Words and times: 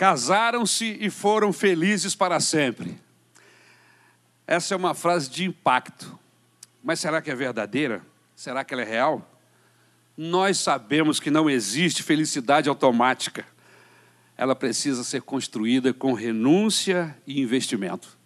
Casaram-se 0.00 0.96
e 0.98 1.10
foram 1.10 1.52
felizes 1.52 2.14
para 2.14 2.40
sempre. 2.40 2.98
Essa 4.46 4.72
é 4.72 4.76
uma 4.78 4.94
frase 4.94 5.28
de 5.28 5.44
impacto. 5.44 6.18
Mas 6.82 7.00
será 7.00 7.20
que 7.20 7.30
é 7.30 7.34
verdadeira? 7.34 8.00
Será 8.34 8.64
que 8.64 8.72
ela 8.72 8.82
é 8.82 8.86
real? 8.86 9.30
Nós 10.16 10.56
sabemos 10.56 11.20
que 11.20 11.30
não 11.30 11.50
existe 11.50 12.02
felicidade 12.02 12.66
automática. 12.66 13.46
Ela 14.38 14.56
precisa 14.56 15.04
ser 15.04 15.20
construída 15.20 15.92
com 15.92 16.14
renúncia 16.14 17.14
e 17.26 17.38
investimento. 17.38 18.16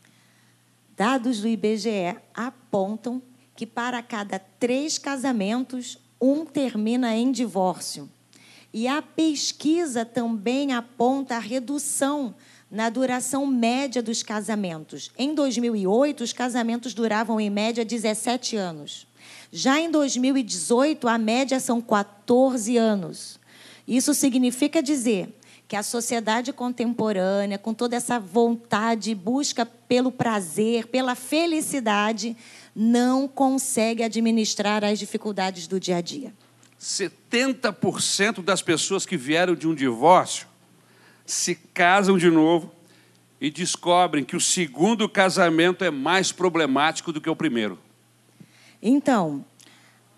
Dados 0.97 1.41
do 1.41 1.49
IBGE 1.49 2.17
apontam 2.33 3.21
que 3.57 3.67
para 3.67 4.01
cada 4.01 4.39
três 4.39 4.97
casamentos, 4.97 5.99
um 6.21 6.47
termina 6.47 7.17
em 7.17 7.33
divórcio. 7.33 8.09
E 8.75 8.89
a 8.89 9.01
pesquisa 9.01 10.05
também 10.05 10.73
aponta 10.73 11.37
a 11.37 11.39
redução 11.39 12.35
na 12.69 12.91
duração 12.91 13.47
média 13.47 14.03
dos 14.03 14.21
casamentos. 14.21 15.13
Em 15.17 15.33
2008, 15.33 16.25
os 16.25 16.33
casamentos 16.33 16.93
duravam 16.93 17.41
em 17.41 17.49
média 17.49 17.85
17 17.85 18.57
anos. 18.57 19.07
Já 19.53 19.79
em 19.79 19.89
2018, 19.89 21.07
a 21.07 21.17
média 21.17 21.61
são 21.61 21.81
14 21.81 22.77
anos. 22.77 23.39
Isso 23.87 24.13
significa 24.13 24.83
dizer 24.83 25.33
que 25.69 25.77
a 25.77 25.83
sociedade 25.85 26.53
contemporânea, 26.53 27.59
com 27.59 27.73
toda 27.73 27.95
essa 27.95 28.19
vontade, 28.19 29.15
busca 29.15 29.65
pelo 29.65 30.11
prazer, 30.11 30.89
pela 30.89 31.15
felicidade, 31.15 32.37
não 32.75 33.29
consegue 33.29 34.03
administrar 34.03 34.83
as 34.83 34.99
dificuldades 34.99 35.69
do 35.69 35.79
dia 35.79 35.99
a 35.99 36.01
dia. 36.01 36.35
70% 36.85 38.43
das 38.43 38.61
pessoas 38.61 39.07
que 39.07 39.17
vieram 39.17 39.55
de 39.55 39.67
um 39.67 39.75
divórcio 39.75 40.47
se 41.25 41.55
casam 41.55 42.19
de 42.19 42.31
novo 42.31 42.71
e 43.41 43.51
descobrem 43.51 44.23
que 44.23 44.37
o 44.37 44.41
segundo 44.41 45.09
casamento 45.09 45.83
é 45.83 45.91
mais 45.91 46.31
problemático 46.31 47.11
do 47.11 47.23
que 47.23 47.31
o 47.31 47.35
primeiro. 47.35 47.79
Então, 48.83 49.43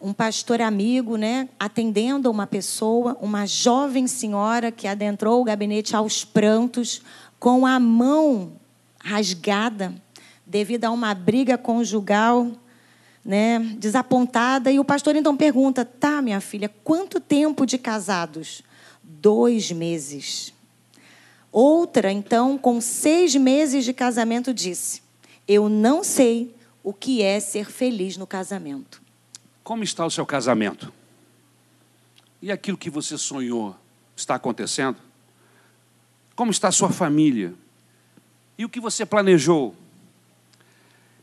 um 0.01 0.13
pastor 0.13 0.61
amigo, 0.61 1.17
né, 1.17 1.49
atendendo 1.57 2.29
uma 2.29 2.49
pessoa, 2.49 3.17
uma 3.21 3.47
jovem 3.47 4.09
senhora 4.09 4.73
que 4.73 4.89
adentrou 4.89 5.41
o 5.41 5.45
gabinete 5.45 5.95
aos 5.95 6.25
prantos, 6.25 7.01
com 7.39 7.65
a 7.65 7.79
mão 7.79 8.55
rasgada 8.99 9.95
devido 10.45 10.85
a 10.85 10.91
uma 10.91 11.15
briga 11.15 11.57
conjugal 11.57 12.51
né, 13.27 13.59
desapontada. 13.77 14.71
E 14.71 14.79
o 14.79 14.85
pastor 14.85 15.17
então 15.17 15.37
pergunta: 15.37 15.85
Tá, 15.85 16.23
minha 16.23 16.41
filha, 16.41 16.73
quanto 16.85 17.19
tempo 17.19 17.67
de 17.67 17.77
casados? 17.77 18.63
Dois 19.03 19.73
meses. 19.73 20.55
Outra, 21.51 22.13
então, 22.13 22.57
com 22.57 22.81
seis 22.81 23.35
meses 23.35 23.85
de 23.85 23.93
casamento, 23.93 24.55
disse: 24.55 25.03
Eu 25.47 25.69
não 25.69 26.05
sei 26.05 26.55
o 26.85 26.93
que 26.93 27.21
é 27.21 27.41
ser 27.41 27.67
feliz 27.71 28.17
no 28.17 28.27
casamento. 28.27 29.03
Como 29.65 29.83
está 29.83 30.07
o 30.07 30.11
seu 30.11 30.25
casamento? 30.25 30.93
E 32.41 32.53
aquilo 32.53 32.79
que 32.79 32.89
você 32.89 33.19
sonhou 33.19 33.75
está 34.15 34.37
acontecendo? 34.37 34.99
Como 36.37 36.53
está 36.53 36.69
a 36.69 36.73
sua 36.73 36.91
família? 36.91 37.55
E 38.57 38.65
o 38.65 38.69
que 38.69 38.79
você 38.79 39.05
planejou? 39.05 39.75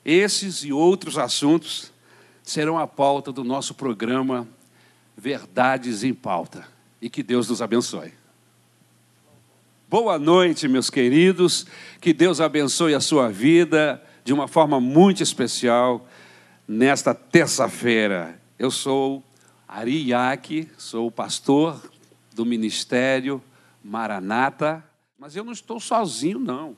Esses 0.04 0.66
e 0.66 0.74
outros 0.74 1.18
assuntos 1.18 1.93
serão 2.44 2.78
a 2.78 2.86
pauta 2.86 3.32
do 3.32 3.44
nosso 3.44 3.74
programa 3.74 4.48
Verdades 5.16 6.04
em 6.04 6.14
Pauta. 6.14 6.68
E 7.02 7.10
que 7.10 7.24
Deus 7.24 7.50
nos 7.50 7.62
abençoe. 7.62 8.14
Boa 9.90 10.20
noite, 10.20 10.68
meus 10.68 10.90
queridos. 10.90 11.66
Que 12.02 12.14
Deus 12.14 12.42
abençoe 12.42 12.94
a 12.94 13.00
sua 13.00 13.30
vida 13.30 14.04
de 14.24 14.34
uma 14.34 14.48
forma 14.48 14.80
muito 14.80 15.24
especial 15.24 16.06
nesta 16.68 17.14
terça-feira. 17.14 18.40
Eu 18.58 18.70
sou 18.72 19.24
Ari 19.68 20.08
sou 20.78 21.12
pastor 21.12 21.82
do 22.34 22.46
ministério 22.46 23.42
Maranata, 23.84 24.84
mas 25.18 25.36
eu 25.36 25.44
não 25.44 25.52
estou 25.52 25.80
sozinho, 25.80 26.40
não. 26.40 26.76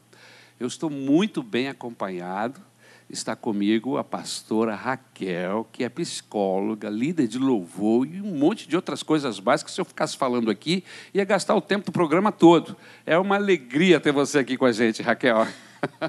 Eu 0.60 0.68
estou 0.68 0.90
muito 0.90 1.44
bem 1.44 1.68
acompanhado 1.68 2.62
está 3.10 3.36
comigo 3.36 3.98
a 3.98 4.04
pastora 4.04 4.76
Raquel, 4.76 5.68
que 5.72 5.84
é 5.84 5.90
psicóloga, 5.90 6.90
líder 6.90 7.28
de 7.28 7.38
louvor 7.38 8.08
e 8.08 8.22
um 8.22 8.38
monte 8.38 8.68
de 8.68 8.76
outras 8.76 9.04
coisas 9.04 9.40
básicas. 9.40 9.74
Se 9.74 9.82
eu 9.82 9.86
ficasse 9.86 10.18
falando 10.18 10.50
aqui, 10.50 10.84
ia 11.14 11.24
gastar 11.24 11.56
o 11.56 11.62
tempo 11.62 11.86
do 11.86 11.92
programa 11.92 12.32
todo. 12.32 12.76
É 13.06 13.18
uma 13.18 13.36
alegria 13.36 14.00
ter 14.00 14.12
você 14.12 14.40
aqui 14.40 14.58
com 14.58 14.66
a 14.66 14.72
gente, 14.72 15.02
Raquel. 15.02 15.48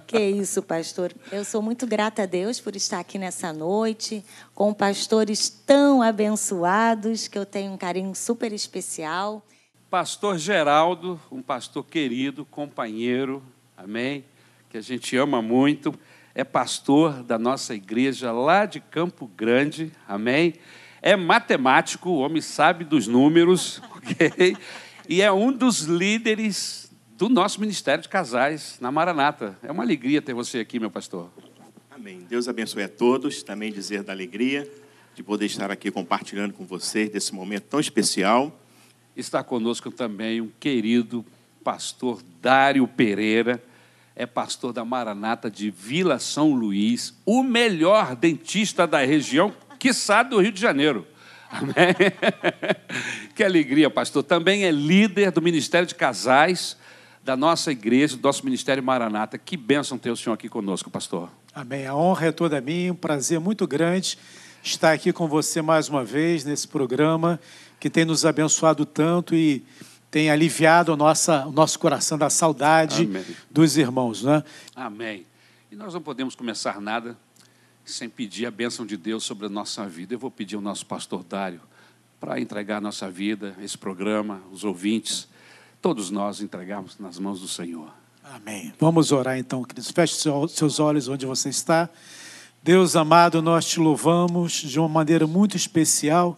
Que 0.06 0.18
isso, 0.18 0.62
pastor. 0.62 1.12
Eu 1.30 1.44
sou 1.44 1.60
muito 1.60 1.86
grata 1.86 2.22
a 2.22 2.26
Deus 2.26 2.58
por 2.58 2.74
estar 2.74 2.98
aqui 2.98 3.18
nessa 3.18 3.52
noite, 3.52 4.24
com 4.54 4.72
pastores 4.72 5.50
tão 5.50 6.00
abençoados, 6.00 7.28
que 7.28 7.36
eu 7.36 7.44
tenho 7.44 7.72
um 7.72 7.76
carinho 7.76 8.14
super 8.14 8.54
especial. 8.54 9.44
Pastor 9.90 10.38
Geraldo, 10.38 11.20
um 11.30 11.42
pastor 11.42 11.84
querido, 11.84 12.46
companheiro, 12.46 13.42
amém? 13.76 14.24
Que 14.70 14.78
a 14.78 14.80
gente 14.80 15.14
ama 15.14 15.42
muito 15.42 15.94
é 16.36 16.44
pastor 16.44 17.22
da 17.22 17.38
nossa 17.38 17.74
igreja 17.74 18.30
lá 18.30 18.66
de 18.66 18.78
Campo 18.78 19.26
Grande, 19.26 19.90
amém? 20.06 20.52
É 21.00 21.16
matemático, 21.16 22.10
o 22.10 22.18
homem 22.18 22.42
sabe 22.42 22.84
dos 22.84 23.06
números, 23.06 23.80
ok? 23.96 24.54
E 25.08 25.22
é 25.22 25.32
um 25.32 25.50
dos 25.50 25.84
líderes 25.84 26.92
do 27.16 27.30
nosso 27.30 27.58
ministério 27.58 28.02
de 28.02 28.10
casais 28.10 28.76
na 28.82 28.92
Maranata. 28.92 29.58
É 29.62 29.72
uma 29.72 29.82
alegria 29.82 30.20
ter 30.20 30.34
você 30.34 30.58
aqui, 30.58 30.78
meu 30.78 30.90
pastor. 30.90 31.30
Amém. 31.90 32.26
Deus 32.28 32.48
abençoe 32.48 32.82
a 32.82 32.88
todos. 32.88 33.42
Também 33.42 33.72
dizer 33.72 34.02
da 34.02 34.12
alegria 34.12 34.70
de 35.14 35.22
poder 35.22 35.46
estar 35.46 35.70
aqui 35.70 35.90
compartilhando 35.90 36.52
com 36.52 36.66
vocês 36.66 37.08
desse 37.08 37.34
momento 37.34 37.64
tão 37.70 37.80
especial. 37.80 38.54
Está 39.16 39.42
conosco 39.42 39.90
também 39.90 40.42
um 40.42 40.50
querido 40.60 41.24
pastor 41.64 42.20
Dário 42.42 42.86
Pereira 42.86 43.58
é 44.16 44.24
pastor 44.24 44.72
da 44.72 44.82
Maranata 44.82 45.50
de 45.50 45.70
Vila 45.70 46.18
São 46.18 46.54
Luís, 46.54 47.12
o 47.26 47.42
melhor 47.42 48.16
dentista 48.16 48.86
da 48.86 49.04
região, 49.04 49.52
quiçá 49.78 50.22
do 50.22 50.40
Rio 50.40 50.50
de 50.50 50.60
Janeiro. 50.60 51.06
Amém? 51.50 51.74
que 53.36 53.44
alegria, 53.44 53.90
pastor. 53.90 54.22
Também 54.22 54.64
é 54.64 54.70
líder 54.70 55.30
do 55.30 55.42
Ministério 55.42 55.86
de 55.86 55.94
Casais 55.94 56.78
da 57.22 57.36
nossa 57.36 57.70
igreja, 57.70 58.16
do 58.16 58.22
nosso 58.22 58.42
Ministério 58.44 58.82
Maranata. 58.82 59.36
Que 59.36 59.56
bênção 59.56 59.98
ter 59.98 60.10
o 60.10 60.16
senhor 60.16 60.34
aqui 60.34 60.48
conosco, 60.48 60.90
pastor. 60.90 61.28
Amém. 61.54 61.86
A 61.86 61.94
honra 61.94 62.28
é 62.28 62.32
toda 62.32 62.60
minha, 62.60 62.92
um 62.92 62.96
prazer 62.96 63.38
muito 63.38 63.66
grande 63.66 64.18
estar 64.62 64.92
aqui 64.92 65.12
com 65.12 65.28
você 65.28 65.62
mais 65.62 65.88
uma 65.88 66.04
vez 66.04 66.44
nesse 66.44 66.66
programa 66.66 67.38
que 67.78 67.88
tem 67.88 68.04
nos 68.04 68.24
abençoado 68.24 68.84
tanto 68.84 69.34
e 69.34 69.62
tem 70.10 70.30
aliviado 70.30 70.92
a 70.92 70.96
nossa, 70.96 71.46
o 71.46 71.52
nosso 71.52 71.78
coração 71.78 72.16
da 72.16 72.30
saudade 72.30 73.04
Amém. 73.04 73.24
dos 73.50 73.76
irmãos. 73.76 74.22
Né? 74.22 74.42
Amém. 74.74 75.26
E 75.70 75.76
nós 75.76 75.92
não 75.94 76.00
podemos 76.00 76.34
começar 76.34 76.80
nada 76.80 77.16
sem 77.84 78.08
pedir 78.08 78.46
a 78.46 78.50
bênção 78.50 78.84
de 78.84 78.96
Deus 78.96 79.24
sobre 79.24 79.46
a 79.46 79.48
nossa 79.48 79.86
vida. 79.86 80.14
Eu 80.14 80.18
vou 80.18 80.30
pedir 80.30 80.56
ao 80.56 80.62
nosso 80.62 80.86
pastor 80.86 81.22
Dário 81.22 81.60
para 82.18 82.40
entregar 82.40 82.78
a 82.78 82.80
nossa 82.80 83.10
vida, 83.10 83.54
esse 83.60 83.76
programa, 83.76 84.40
os 84.50 84.64
ouvintes, 84.64 85.28
todos 85.82 86.10
nós 86.10 86.40
entregarmos 86.40 86.98
nas 86.98 87.18
mãos 87.18 87.40
do 87.40 87.48
Senhor. 87.48 87.92
Amém. 88.24 88.72
Vamos 88.80 89.12
orar 89.12 89.38
então, 89.38 89.62
queridos. 89.62 89.90
Feche 89.90 90.16
seus 90.48 90.80
olhos 90.80 91.08
onde 91.08 91.26
você 91.26 91.48
está. 91.48 91.88
Deus 92.62 92.96
amado, 92.96 93.40
nós 93.40 93.64
te 93.66 93.78
louvamos 93.78 94.52
de 94.52 94.80
uma 94.80 94.88
maneira 94.88 95.26
muito 95.26 95.56
especial 95.56 96.36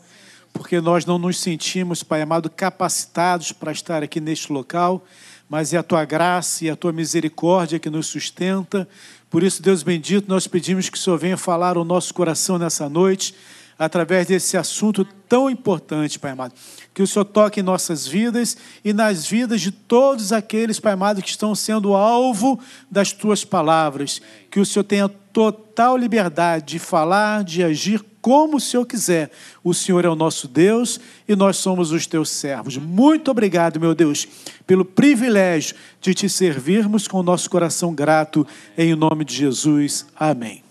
porque 0.58 0.80
nós 0.80 1.06
não 1.06 1.18
nos 1.18 1.38
sentimos, 1.38 2.02
Pai 2.02 2.20
amado, 2.20 2.50
capacitados 2.50 3.52
para 3.52 3.70
estar 3.70 4.02
aqui 4.02 4.20
neste 4.20 4.52
local, 4.52 5.04
mas 5.48 5.72
é 5.72 5.76
a 5.76 5.84
tua 5.84 6.04
graça 6.04 6.64
e 6.64 6.68
a 6.68 6.74
tua 6.74 6.92
misericórdia 6.92 7.78
que 7.78 7.88
nos 7.88 8.08
sustenta. 8.08 8.86
Por 9.30 9.44
isso, 9.44 9.62
Deus 9.62 9.84
bendito, 9.84 10.28
nós 10.28 10.48
pedimos 10.48 10.88
que 10.90 10.98
o 10.98 11.00
Senhor 11.00 11.16
venha 11.16 11.36
falar 11.36 11.76
ao 11.76 11.84
nosso 11.84 12.12
coração 12.12 12.58
nessa 12.58 12.88
noite, 12.88 13.36
através 13.78 14.26
desse 14.26 14.56
assunto 14.56 15.04
tão 15.28 15.48
importante, 15.48 16.18
Pai 16.18 16.32
amado. 16.32 16.54
Que 16.92 17.02
o 17.02 17.06
Senhor 17.06 17.24
toque 17.24 17.60
em 17.60 17.62
nossas 17.62 18.04
vidas 18.08 18.56
e 18.84 18.92
nas 18.92 19.24
vidas 19.28 19.60
de 19.60 19.70
todos 19.70 20.32
aqueles, 20.32 20.80
Pai 20.80 20.94
amado, 20.94 21.22
que 21.22 21.30
estão 21.30 21.54
sendo 21.54 21.94
alvo 21.94 22.58
das 22.90 23.12
tuas 23.12 23.44
palavras. 23.44 24.20
Que 24.50 24.58
o 24.58 24.66
Senhor 24.66 24.82
tenha 24.82 25.08
total 25.38 25.96
liberdade 25.96 26.66
de 26.66 26.78
falar, 26.80 27.44
de 27.44 27.62
agir 27.62 28.04
como 28.20 28.56
o 28.56 28.60
Senhor 28.60 28.84
quiser. 28.84 29.30
O 29.62 29.72
Senhor 29.72 30.04
é 30.04 30.08
o 30.08 30.16
nosso 30.16 30.48
Deus 30.48 30.98
e 31.28 31.36
nós 31.36 31.58
somos 31.58 31.92
os 31.92 32.08
teus 32.08 32.28
servos. 32.28 32.76
Muito 32.76 33.30
obrigado, 33.30 33.78
meu 33.78 33.94
Deus, 33.94 34.26
pelo 34.66 34.84
privilégio 34.84 35.76
de 36.00 36.12
te 36.12 36.28
servirmos 36.28 37.06
com 37.06 37.20
o 37.20 37.22
nosso 37.22 37.48
coração 37.48 37.94
grato, 37.94 38.44
em 38.76 38.96
nome 38.96 39.24
de 39.24 39.32
Jesus. 39.32 40.06
Amém. 40.16 40.64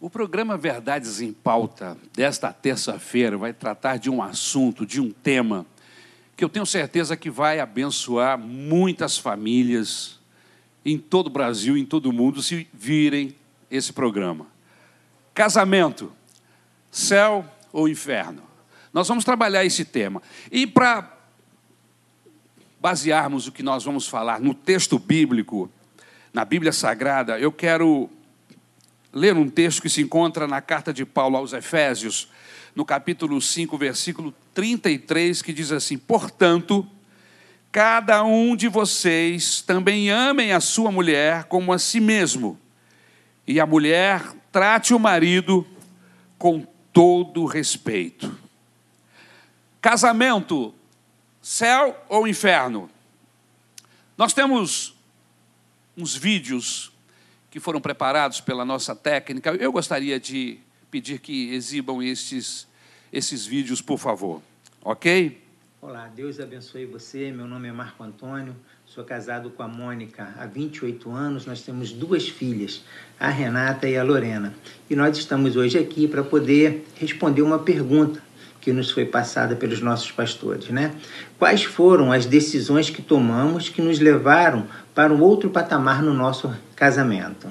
O 0.00 0.08
programa 0.08 0.56
Verdades 0.56 1.20
em 1.20 1.32
Pauta 1.32 1.96
desta 2.14 2.52
terça-feira 2.52 3.36
vai 3.36 3.52
tratar 3.52 3.96
de 3.96 4.08
um 4.08 4.22
assunto, 4.22 4.86
de 4.86 5.00
um 5.00 5.10
tema 5.10 5.66
que 6.36 6.44
eu 6.44 6.48
tenho 6.48 6.64
certeza 6.64 7.16
que 7.16 7.28
vai 7.28 7.58
abençoar 7.58 8.38
muitas 8.38 9.18
famílias 9.18 10.15
em 10.86 10.96
todo 10.96 11.26
o 11.26 11.30
Brasil, 11.30 11.76
em 11.76 11.84
todo 11.84 12.06
o 12.06 12.12
mundo, 12.12 12.40
se 12.40 12.68
virem 12.72 13.34
esse 13.68 13.92
programa. 13.92 14.46
Casamento, 15.34 16.12
céu 16.92 17.44
ou 17.72 17.88
inferno? 17.88 18.40
Nós 18.92 19.08
vamos 19.08 19.24
trabalhar 19.24 19.64
esse 19.64 19.84
tema. 19.84 20.22
E 20.48 20.64
para 20.64 21.12
basearmos 22.80 23.48
o 23.48 23.52
que 23.52 23.64
nós 23.64 23.82
vamos 23.82 24.06
falar 24.06 24.40
no 24.40 24.54
texto 24.54 24.96
bíblico, 24.96 25.68
na 26.32 26.44
Bíblia 26.44 26.70
Sagrada, 26.70 27.36
eu 27.36 27.50
quero 27.50 28.08
ler 29.12 29.36
um 29.36 29.48
texto 29.48 29.82
que 29.82 29.88
se 29.88 30.02
encontra 30.02 30.46
na 30.46 30.60
carta 30.60 30.94
de 30.94 31.04
Paulo 31.04 31.36
aos 31.36 31.52
Efésios, 31.52 32.28
no 32.76 32.84
capítulo 32.84 33.40
5, 33.40 33.76
versículo 33.76 34.32
33, 34.54 35.42
que 35.42 35.52
diz 35.52 35.72
assim: 35.72 35.98
Portanto, 35.98 36.88
cada 37.76 38.24
um 38.24 38.56
de 38.56 38.68
vocês 38.68 39.60
também 39.60 40.10
amem 40.10 40.50
a 40.50 40.60
sua 40.60 40.90
mulher 40.90 41.44
como 41.44 41.74
a 41.74 41.78
si 41.78 42.00
mesmo, 42.00 42.58
e 43.46 43.60
a 43.60 43.66
mulher 43.66 44.34
trate 44.50 44.94
o 44.94 44.98
marido 44.98 45.66
com 46.38 46.66
todo 46.90 47.44
respeito. 47.44 48.34
Casamento, 49.78 50.74
céu 51.42 52.02
ou 52.08 52.26
inferno? 52.26 52.88
Nós 54.16 54.32
temos 54.32 54.96
uns 55.94 56.16
vídeos 56.16 56.90
que 57.50 57.60
foram 57.60 57.78
preparados 57.78 58.40
pela 58.40 58.64
nossa 58.64 58.96
técnica. 58.96 59.50
Eu 59.50 59.70
gostaria 59.70 60.18
de 60.18 60.58
pedir 60.90 61.18
que 61.18 61.52
exibam 61.52 62.02
estes, 62.02 62.66
esses 63.12 63.44
vídeos, 63.44 63.82
por 63.82 63.98
favor. 63.98 64.40
Ok? 64.82 65.44
Olá, 65.88 66.10
Deus 66.12 66.40
abençoe 66.40 66.84
você. 66.84 67.30
Meu 67.30 67.46
nome 67.46 67.68
é 67.68 67.72
Marco 67.72 68.02
Antônio, 68.02 68.56
sou 68.84 69.04
casado 69.04 69.50
com 69.50 69.62
a 69.62 69.68
Mônica 69.68 70.34
há 70.36 70.44
28 70.44 71.08
anos. 71.12 71.46
Nós 71.46 71.62
temos 71.62 71.92
duas 71.92 72.28
filhas, 72.28 72.82
a 73.20 73.28
Renata 73.28 73.88
e 73.88 73.96
a 73.96 74.02
Lorena. 74.02 74.52
E 74.90 74.96
nós 74.96 75.16
estamos 75.16 75.54
hoje 75.54 75.78
aqui 75.78 76.08
para 76.08 76.24
poder 76.24 76.84
responder 76.96 77.40
uma 77.40 77.60
pergunta 77.60 78.20
que 78.60 78.72
nos 78.72 78.90
foi 78.90 79.04
passada 79.04 79.54
pelos 79.54 79.80
nossos 79.80 80.10
pastores, 80.10 80.70
né? 80.70 80.92
Quais 81.38 81.62
foram 81.62 82.10
as 82.10 82.26
decisões 82.26 82.90
que 82.90 83.00
tomamos 83.00 83.68
que 83.68 83.80
nos 83.80 84.00
levaram 84.00 84.66
para 84.92 85.14
um 85.14 85.22
outro 85.22 85.50
patamar 85.50 86.02
no 86.02 86.12
nosso 86.12 86.52
casamento? 86.74 87.46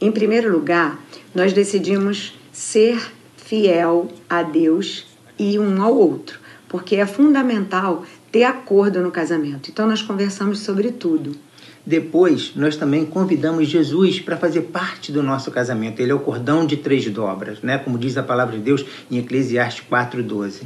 Em 0.00 0.12
primeiro 0.12 0.52
lugar, 0.52 1.00
nós 1.34 1.52
decidimos 1.52 2.38
ser 2.52 3.10
fiel 3.36 4.06
a 4.30 4.44
Deus 4.44 5.04
e 5.36 5.58
um 5.58 5.82
ao 5.82 5.96
outro, 5.96 6.38
porque 6.72 6.96
é 6.96 7.06
fundamental 7.06 8.04
ter 8.32 8.44
acordo 8.44 9.02
no 9.02 9.12
casamento. 9.12 9.70
Então 9.70 9.86
nós 9.86 10.00
conversamos 10.00 10.60
sobre 10.60 10.90
tudo. 10.90 11.36
Depois, 11.84 12.52
nós 12.56 12.76
também 12.76 13.04
convidamos 13.04 13.68
Jesus 13.68 14.18
para 14.18 14.36
fazer 14.36 14.62
parte 14.62 15.12
do 15.12 15.22
nosso 15.22 15.50
casamento. 15.50 16.00
Ele 16.00 16.12
é 16.12 16.14
o 16.14 16.20
cordão 16.20 16.64
de 16.64 16.78
três 16.78 17.04
dobras, 17.10 17.60
né? 17.60 17.76
como 17.76 17.98
diz 17.98 18.16
a 18.16 18.22
palavra 18.22 18.56
de 18.56 18.62
Deus 18.62 18.84
em 19.10 19.18
Eclesiastes 19.18 19.84
4,12. 19.90 20.62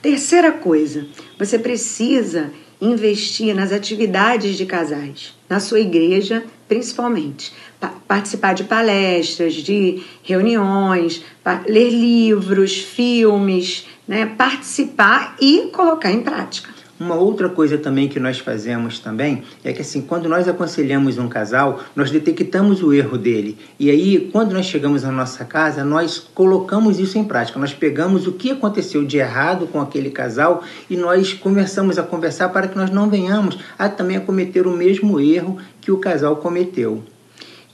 Terceira 0.00 0.52
coisa, 0.52 1.06
você 1.38 1.58
precisa 1.58 2.50
investir 2.80 3.54
nas 3.54 3.72
atividades 3.72 4.56
de 4.56 4.66
casais, 4.66 5.34
na 5.48 5.58
sua 5.58 5.80
igreja 5.80 6.44
principalmente. 6.68 7.52
Pa 7.80 7.94
participar 8.06 8.54
de 8.54 8.64
palestras, 8.64 9.54
de 9.54 10.02
reuniões, 10.22 11.22
ler 11.66 11.90
livros, 11.90 12.78
filmes, 12.78 13.86
né? 14.06 14.26
participar 14.26 15.36
e 15.40 15.70
colocar 15.72 16.10
em 16.10 16.22
prática. 16.22 16.74
Uma 16.98 17.16
outra 17.16 17.48
coisa 17.48 17.76
também 17.76 18.08
que 18.08 18.20
nós 18.20 18.38
fazemos 18.38 19.00
também 19.00 19.42
é 19.64 19.72
que 19.72 19.82
assim, 19.82 20.00
quando 20.00 20.28
nós 20.28 20.46
aconselhamos 20.46 21.18
um 21.18 21.28
casal, 21.28 21.80
nós 21.94 22.08
detectamos 22.08 22.84
o 22.84 22.92
erro 22.92 23.18
dele. 23.18 23.58
E 23.80 23.90
aí, 23.90 24.30
quando 24.30 24.52
nós 24.52 24.66
chegamos 24.66 25.02
na 25.02 25.10
nossa 25.10 25.44
casa, 25.44 25.84
nós 25.84 26.20
colocamos 26.20 27.00
isso 27.00 27.18
em 27.18 27.24
prática. 27.24 27.58
Nós 27.58 27.74
pegamos 27.74 28.28
o 28.28 28.32
que 28.32 28.52
aconteceu 28.52 29.04
de 29.04 29.16
errado 29.16 29.66
com 29.66 29.80
aquele 29.80 30.08
casal 30.08 30.62
e 30.88 30.96
nós 30.96 31.32
começamos 31.32 31.98
a 31.98 32.04
conversar 32.04 32.50
para 32.50 32.68
que 32.68 32.76
nós 32.76 32.90
não 32.90 33.10
venhamos 33.10 33.58
a 33.76 33.88
também 33.88 34.16
a 34.16 34.20
cometer 34.20 34.64
o 34.64 34.70
mesmo 34.70 35.18
erro 35.18 35.58
que 35.80 35.90
o 35.90 35.98
casal 35.98 36.36
cometeu. 36.36 37.02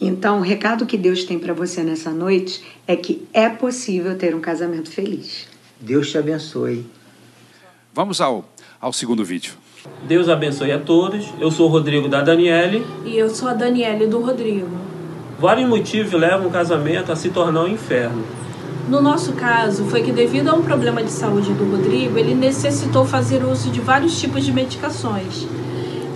Então, 0.01 0.39
o 0.39 0.43
recado 0.43 0.87
que 0.87 0.97
Deus 0.97 1.25
tem 1.25 1.39
para 1.39 1.53
você 1.53 1.83
nessa 1.83 2.11
noite 2.11 2.65
é 2.87 2.97
que 2.97 3.29
é 3.35 3.51
possível 3.51 4.17
ter 4.17 4.35
um 4.35 4.41
casamento 4.41 4.91
feliz. 4.91 5.50
Deus 5.81 6.11
te 6.11 6.19
abençoe. 6.19 6.87
Vamos 7.95 8.21
ao 8.21 8.45
ao 8.81 8.93
segundo 8.93 9.25
vídeo. 9.25 9.55
Deus 10.07 10.29
abençoe 10.29 10.73
a 10.73 10.79
todos. 10.79 11.33
Eu 11.39 11.51
sou 11.51 11.69
o 11.69 11.73
Rodrigo 11.73 12.09
da 12.09 12.23
Daniele. 12.23 12.87
E 13.05 13.17
eu 13.17 13.29
sou 13.31 13.49
a 13.49 13.55
Daniele 13.55 14.07
do 14.07 14.21
Rodrigo. 14.21 14.69
Vários 15.39 15.69
motivos 15.69 16.13
levam 16.13 16.49
o 16.49 16.51
casamento 16.51 17.11
a 17.11 17.17
se 17.17 17.31
tornar 17.31 17.63
um 17.63 17.69
inferno. 17.69 18.25
No 18.89 19.01
nosso 19.01 19.33
caso, 19.33 19.85
foi 19.85 20.03
que 20.03 20.13
devido 20.13 20.49
a 20.49 20.55
um 20.55 20.63
problema 20.63 21.03
de 21.03 21.11
saúde 21.11 21.53
do 21.53 21.71
Rodrigo, 21.71 22.19
ele 22.19 22.35
necessitou 22.35 23.05
fazer 23.05 23.45
uso 23.45 23.71
de 23.71 23.81
vários 23.81 24.19
tipos 24.19 24.45
de 24.45 24.53
medicações, 24.53 25.47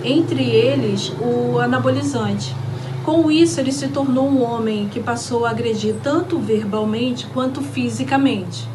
entre 0.03 0.43
eles 0.43 1.11
o 1.19 1.57
anabolizante. 1.57 2.53
Com 3.03 3.31
isso, 3.31 3.59
ele 3.59 3.71
se 3.71 3.87
tornou 3.87 4.27
um 4.27 4.43
homem 4.43 4.89
que 4.89 4.99
passou 4.99 5.45
a 5.45 5.51
agredir 5.51 5.95
tanto 6.03 6.37
verbalmente 6.37 7.25
quanto 7.27 7.61
fisicamente. 7.61 8.74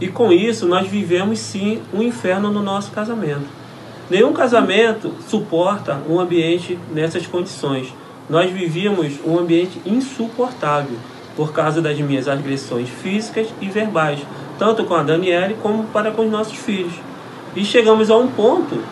E 0.00 0.08
com 0.08 0.32
isso 0.32 0.66
nós 0.66 0.88
vivemos 0.88 1.38
sim 1.38 1.82
um 1.92 2.02
inferno 2.02 2.50
no 2.50 2.62
nosso 2.62 2.90
casamento. 2.90 3.46
Nenhum 4.08 4.32
casamento 4.32 5.14
suporta 5.28 6.00
um 6.08 6.18
ambiente 6.18 6.78
nessas 6.92 7.26
condições. 7.26 7.92
Nós 8.28 8.50
vivíamos 8.50 9.14
um 9.24 9.38
ambiente 9.38 9.80
insuportável 9.84 10.96
por 11.36 11.52
causa 11.52 11.80
das 11.80 11.98
minhas 12.00 12.26
agressões 12.26 12.88
físicas 12.88 13.48
e 13.60 13.68
verbais, 13.68 14.20
tanto 14.58 14.84
com 14.84 14.94
a 14.94 15.02
Daniele 15.02 15.56
como 15.62 15.84
para 15.84 16.10
com 16.10 16.24
os 16.24 16.30
nossos 16.30 16.56
filhos. 16.56 16.94
E 17.54 17.64
chegamos 17.64 18.10
a 18.10 18.16
um 18.16 18.28
ponto 18.28 18.82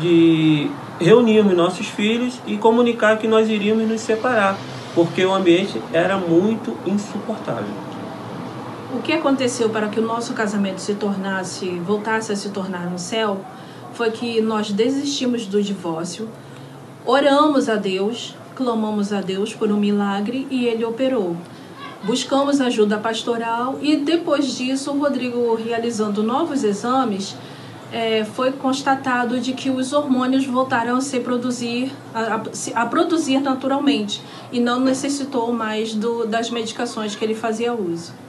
de 0.00 0.70
reunirmos 1.00 1.56
nossos 1.56 1.86
filhos 1.86 2.40
e 2.46 2.56
comunicar 2.56 3.18
que 3.18 3.28
nós 3.28 3.48
iríamos 3.48 3.88
nos 3.88 4.00
separar, 4.00 4.58
porque 4.94 5.24
o 5.24 5.32
ambiente 5.32 5.80
era 5.92 6.16
muito 6.16 6.76
insuportável. 6.86 7.85
O 8.96 9.02
que 9.02 9.12
aconteceu 9.12 9.68
para 9.68 9.88
que 9.88 10.00
o 10.00 10.02
nosso 10.02 10.32
casamento 10.32 10.78
se 10.78 10.94
tornasse, 10.94 11.68
voltasse 11.80 12.32
a 12.32 12.36
se 12.36 12.48
tornar 12.48 12.86
um 12.86 12.96
céu, 12.96 13.44
foi 13.92 14.10
que 14.10 14.40
nós 14.40 14.72
desistimos 14.72 15.44
do 15.44 15.62
divórcio, 15.62 16.30
oramos 17.04 17.68
a 17.68 17.74
Deus, 17.74 18.34
clamamos 18.54 19.12
a 19.12 19.20
Deus 19.20 19.52
por 19.52 19.70
um 19.70 19.76
milagre 19.76 20.46
e 20.50 20.64
ele 20.64 20.82
operou. 20.82 21.36
Buscamos 22.04 22.58
ajuda 22.58 22.96
pastoral 22.96 23.78
e 23.82 23.96
depois 23.98 24.56
disso, 24.56 24.90
o 24.90 24.98
Rodrigo 24.98 25.54
realizando 25.54 26.22
novos 26.22 26.64
exames, 26.64 27.36
é, 27.92 28.24
foi 28.24 28.50
constatado 28.50 29.38
de 29.38 29.52
que 29.52 29.68
os 29.68 29.92
hormônios 29.92 30.46
voltaram 30.46 30.96
a 30.96 31.00
se 31.02 31.20
produzir, 31.20 31.92
a, 32.14 32.36
a, 32.36 32.82
a 32.82 32.86
produzir 32.86 33.40
naturalmente 33.40 34.22
e 34.50 34.58
não 34.58 34.80
necessitou 34.80 35.52
mais 35.52 35.94
do, 35.94 36.26
das 36.26 36.48
medicações 36.48 37.14
que 37.14 37.22
ele 37.22 37.34
fazia 37.34 37.74
uso. 37.74 38.24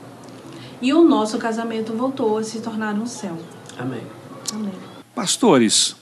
E 0.81 0.93
o 0.93 1.03
nosso 1.03 1.39
casamento 1.39 1.93
voltou 1.93 2.38
a 2.38 2.43
se 2.43 2.62
tornar 2.62 2.93
um 2.93 3.07
céu. 3.07 3.38
Amém. 3.77 4.05
Amém. 4.53 4.74
Pastores, 5.15 5.96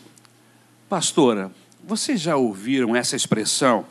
pastora, 0.89 1.51
vocês 1.81 2.19
já 2.19 2.35
ouviram 2.35 2.95
essa 2.95 3.15
expressão? 3.15 3.85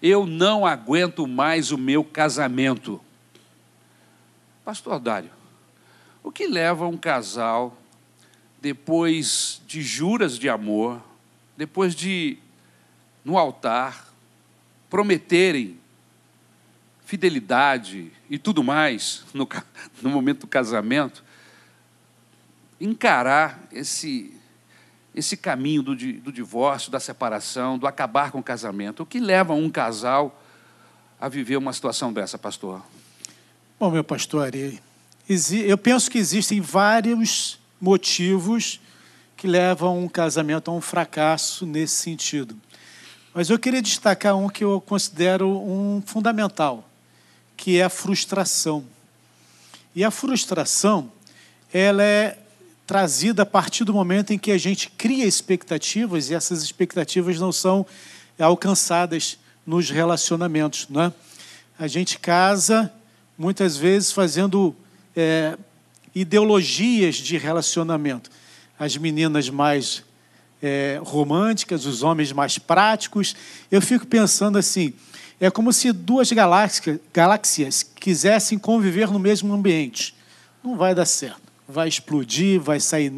Eu 0.00 0.26
não 0.26 0.64
aguento 0.64 1.26
mais 1.26 1.70
o 1.70 1.78
meu 1.78 2.02
casamento. 2.02 3.00
Pastor 4.64 4.98
Dário, 4.98 5.30
o 6.22 6.32
que 6.32 6.46
leva 6.46 6.86
um 6.86 6.96
casal, 6.96 7.76
depois 8.62 9.60
de 9.66 9.82
juras 9.82 10.38
de 10.38 10.48
amor, 10.48 11.02
depois 11.54 11.94
de, 11.94 12.38
no 13.22 13.36
altar, 13.36 14.08
prometerem 14.88 15.78
fidelidade 17.14 18.10
e 18.28 18.36
tudo 18.38 18.64
mais 18.64 19.24
no, 19.32 19.48
no 20.02 20.10
momento 20.10 20.40
do 20.40 20.46
casamento, 20.48 21.22
encarar 22.80 23.68
esse, 23.70 24.36
esse 25.14 25.36
caminho 25.36 25.80
do, 25.80 25.94
do 25.94 26.32
divórcio, 26.32 26.90
da 26.90 26.98
separação, 26.98 27.78
do 27.78 27.86
acabar 27.86 28.32
com 28.32 28.40
o 28.40 28.42
casamento. 28.42 29.04
O 29.04 29.06
que 29.06 29.20
leva 29.20 29.54
um 29.54 29.70
casal 29.70 30.42
a 31.20 31.28
viver 31.28 31.56
uma 31.56 31.72
situação 31.72 32.12
dessa, 32.12 32.36
pastor? 32.36 32.82
Bom, 33.78 33.92
meu 33.92 34.02
pastor, 34.02 34.50
eu 34.52 35.78
penso 35.78 36.10
que 36.10 36.18
existem 36.18 36.60
vários 36.60 37.60
motivos 37.80 38.80
que 39.36 39.46
levam 39.46 40.02
um 40.02 40.08
casamento 40.08 40.68
a 40.68 40.74
um 40.74 40.80
fracasso 40.80 41.64
nesse 41.64 41.94
sentido. 41.94 42.56
Mas 43.32 43.50
eu 43.50 43.58
queria 43.58 43.80
destacar 43.80 44.36
um 44.36 44.48
que 44.48 44.64
eu 44.64 44.80
considero 44.80 45.48
um 45.48 46.02
fundamental 46.04 46.90
que 47.64 47.80
é 47.80 47.84
a 47.84 47.88
frustração. 47.88 48.84
E 49.94 50.04
a 50.04 50.10
frustração, 50.10 51.10
ela 51.72 52.02
é 52.02 52.38
trazida 52.86 53.40
a 53.42 53.46
partir 53.46 53.84
do 53.84 53.94
momento 53.94 54.34
em 54.34 54.38
que 54.38 54.52
a 54.52 54.58
gente 54.58 54.90
cria 54.90 55.24
expectativas 55.24 56.28
e 56.28 56.34
essas 56.34 56.62
expectativas 56.62 57.40
não 57.40 57.50
são 57.50 57.86
alcançadas 58.38 59.38
nos 59.66 59.88
relacionamentos. 59.88 60.88
Não 60.90 61.04
é? 61.04 61.12
A 61.78 61.86
gente 61.86 62.18
casa, 62.18 62.92
muitas 63.38 63.78
vezes, 63.78 64.12
fazendo 64.12 64.76
é, 65.16 65.56
ideologias 66.14 67.14
de 67.14 67.38
relacionamento. 67.38 68.30
As 68.78 68.94
meninas 68.98 69.48
mais 69.48 70.04
é, 70.62 71.00
românticas, 71.02 71.86
os 71.86 72.02
homens 72.02 72.30
mais 72.30 72.58
práticos. 72.58 73.34
Eu 73.70 73.80
fico 73.80 74.06
pensando 74.06 74.58
assim: 74.58 74.92
é 75.40 75.50
como 75.50 75.72
se 75.72 75.92
duas 75.92 76.30
galáxias, 76.30 76.98
galáxias 77.12 77.82
quisessem 77.82 78.58
conviver 78.58 79.10
no 79.10 79.18
mesmo 79.18 79.52
ambiente. 79.52 80.14
Não 80.62 80.76
vai 80.76 80.94
dar 80.94 81.06
certo. 81.06 81.42
Vai 81.68 81.88
explodir, 81.88 82.60
vai 82.60 82.78
sair 82.78 83.12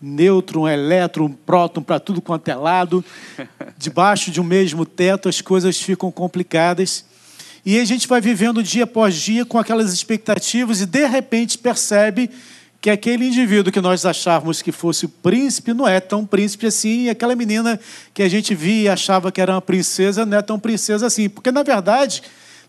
nêutron, 0.00 0.66
elétron, 0.66 1.30
próton 1.30 1.82
para 1.82 2.00
tudo 2.00 2.20
quanto 2.20 2.48
é 2.48 2.54
lado. 2.54 3.04
Debaixo 3.76 4.30
de 4.30 4.40
um 4.40 4.44
mesmo 4.44 4.86
teto 4.86 5.28
as 5.28 5.40
coisas 5.40 5.80
ficam 5.80 6.10
complicadas. 6.10 7.04
E 7.64 7.78
a 7.78 7.84
gente 7.84 8.08
vai 8.08 8.20
vivendo 8.20 8.62
dia 8.62 8.84
após 8.84 9.14
dia 9.14 9.44
com 9.44 9.58
aquelas 9.58 9.92
expectativas 9.92 10.80
e 10.80 10.86
de 10.86 11.06
repente 11.06 11.58
percebe 11.58 12.30
que 12.80 12.88
aquele 12.88 13.26
indivíduo 13.26 13.72
que 13.72 13.80
nós 13.80 14.06
achávamos 14.06 14.62
que 14.62 14.72
fosse 14.72 15.04
o 15.04 15.08
príncipe 15.08 15.74
não 15.74 15.86
é 15.86 16.00
tão 16.00 16.24
príncipe 16.24 16.66
assim, 16.66 17.02
e 17.02 17.10
aquela 17.10 17.36
menina 17.36 17.78
que 18.14 18.22
a 18.22 18.28
gente 18.28 18.54
via 18.54 18.82
e 18.82 18.88
achava 18.88 19.30
que 19.30 19.40
era 19.40 19.52
uma 19.52 19.60
princesa 19.60 20.24
não 20.24 20.38
é 20.38 20.42
tão 20.42 20.58
princesa 20.58 21.06
assim, 21.06 21.28
porque 21.28 21.52
na 21.52 21.62
verdade 21.62 22.22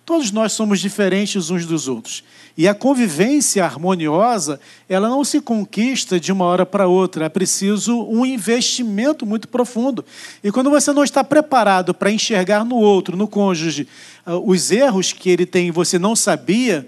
todos 0.05 0.31
nós 0.31 0.51
somos 0.51 0.81
diferentes 0.81 1.49
uns 1.49 1.65
dos 1.65 1.87
outros. 1.87 2.23
E 2.57 2.67
a 2.67 2.75
convivência 2.75 3.63
harmoniosa, 3.63 4.59
ela 4.89 5.07
não 5.07 5.23
se 5.23 5.39
conquista 5.39 6.19
de 6.19 6.33
uma 6.33 6.43
hora 6.43 6.65
para 6.65 6.87
outra, 6.87 7.25
é 7.25 7.29
preciso 7.29 8.03
um 8.03 8.25
investimento 8.25 9.25
muito 9.25 9.47
profundo. 9.47 10.03
E 10.43 10.51
quando 10.51 10.69
você 10.69 10.91
não 10.91 11.03
está 11.03 11.23
preparado 11.23 11.93
para 11.93 12.11
enxergar 12.11 12.65
no 12.65 12.75
outro, 12.75 13.15
no 13.15 13.27
cônjuge, 13.27 13.87
ah, 14.25 14.35
os 14.35 14.69
erros 14.69 15.13
que 15.13 15.29
ele 15.29 15.45
tem 15.45 15.69
e 15.69 15.71
você 15.71 15.97
não 15.97 16.13
sabia, 16.13 16.85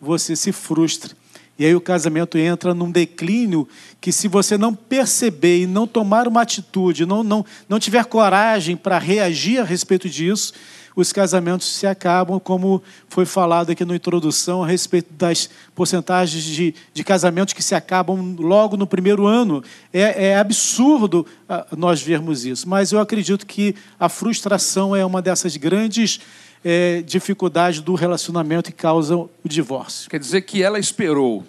você 0.00 0.34
se 0.34 0.50
frustra. 0.50 1.14
E 1.58 1.64
aí 1.64 1.74
o 1.74 1.80
casamento 1.80 2.36
entra 2.36 2.74
num 2.74 2.90
declínio 2.90 3.66
que, 4.00 4.12
se 4.12 4.28
você 4.28 4.58
não 4.58 4.74
perceber 4.74 5.62
e 5.62 5.66
não 5.66 5.86
tomar 5.86 6.28
uma 6.28 6.42
atitude, 6.42 7.06
não, 7.06 7.22
não, 7.22 7.44
não 7.68 7.78
tiver 7.78 8.04
coragem 8.04 8.76
para 8.76 8.98
reagir 8.98 9.60
a 9.60 9.64
respeito 9.64 10.08
disso, 10.08 10.52
os 10.96 11.12
casamentos 11.12 11.66
se 11.76 11.86
acabam, 11.86 12.40
como 12.40 12.82
foi 13.08 13.26
falado 13.26 13.70
aqui 13.70 13.84
na 13.84 13.94
introdução, 13.94 14.64
a 14.64 14.66
respeito 14.66 15.12
das 15.12 15.48
porcentagens 15.74 16.42
de, 16.42 16.74
de 16.94 17.04
casamentos 17.04 17.52
que 17.52 17.62
se 17.62 17.74
acabam 17.74 18.34
logo 18.38 18.78
no 18.78 18.86
primeiro 18.86 19.26
ano. 19.26 19.62
É, 19.92 20.28
é 20.28 20.38
absurdo 20.38 21.26
ah, 21.46 21.66
nós 21.76 22.00
vermos 22.00 22.46
isso, 22.46 22.66
mas 22.66 22.92
eu 22.92 22.98
acredito 22.98 23.46
que 23.46 23.74
a 24.00 24.08
frustração 24.08 24.96
é 24.96 25.04
uma 25.04 25.20
dessas 25.20 25.54
grandes 25.58 26.18
é, 26.68 27.00
dificuldade 27.02 27.80
do 27.80 27.94
relacionamento 27.94 28.72
que 28.72 28.76
causa 28.76 29.16
o 29.16 29.30
divórcio. 29.44 30.10
Quer 30.10 30.18
dizer 30.18 30.42
que 30.42 30.64
ela 30.64 30.80
esperou 30.80 31.46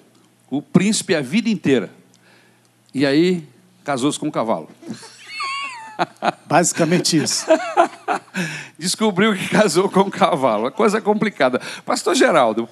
o 0.48 0.62
príncipe 0.62 1.16
a 1.16 1.22
vida 1.22 1.50
inteira. 1.50 1.90
E 2.94 3.04
aí 3.04 3.44
casou-se 3.84 4.20
com 4.20 4.28
um 4.28 4.32
cavalo. 4.32 4.70
Basicamente 6.46 7.18
isso. 7.18 7.48
Descobriu 8.78 9.36
que 9.36 9.50
casou 9.50 9.90
com 9.90 10.02
um 10.02 10.10
cavalo. 10.12 10.66
Uma 10.66 10.72
coisa 10.72 11.02
complicada. 11.02 11.60
Pastor 11.84 12.14
Geraldo, 12.14 12.70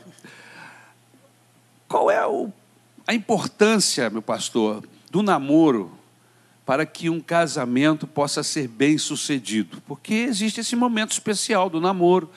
qual 1.88 2.12
é 2.12 2.28
o, 2.28 2.52
a 3.08 3.16
importância, 3.16 4.08
meu 4.12 4.22
pastor, 4.22 4.84
do 5.10 5.24
namoro 5.24 5.92
para 6.66 6.86
que 6.86 7.10
um 7.10 7.20
casamento 7.20 8.08
possa 8.08 8.42
ser 8.42 8.68
bem 8.68 8.98
sucedido. 8.98 9.82
Porque 9.88 10.14
existe 10.14 10.60
esse 10.62 10.76
momento 10.76 11.12
especial 11.12 11.70
do 11.70 11.80
namoro. 11.80 12.30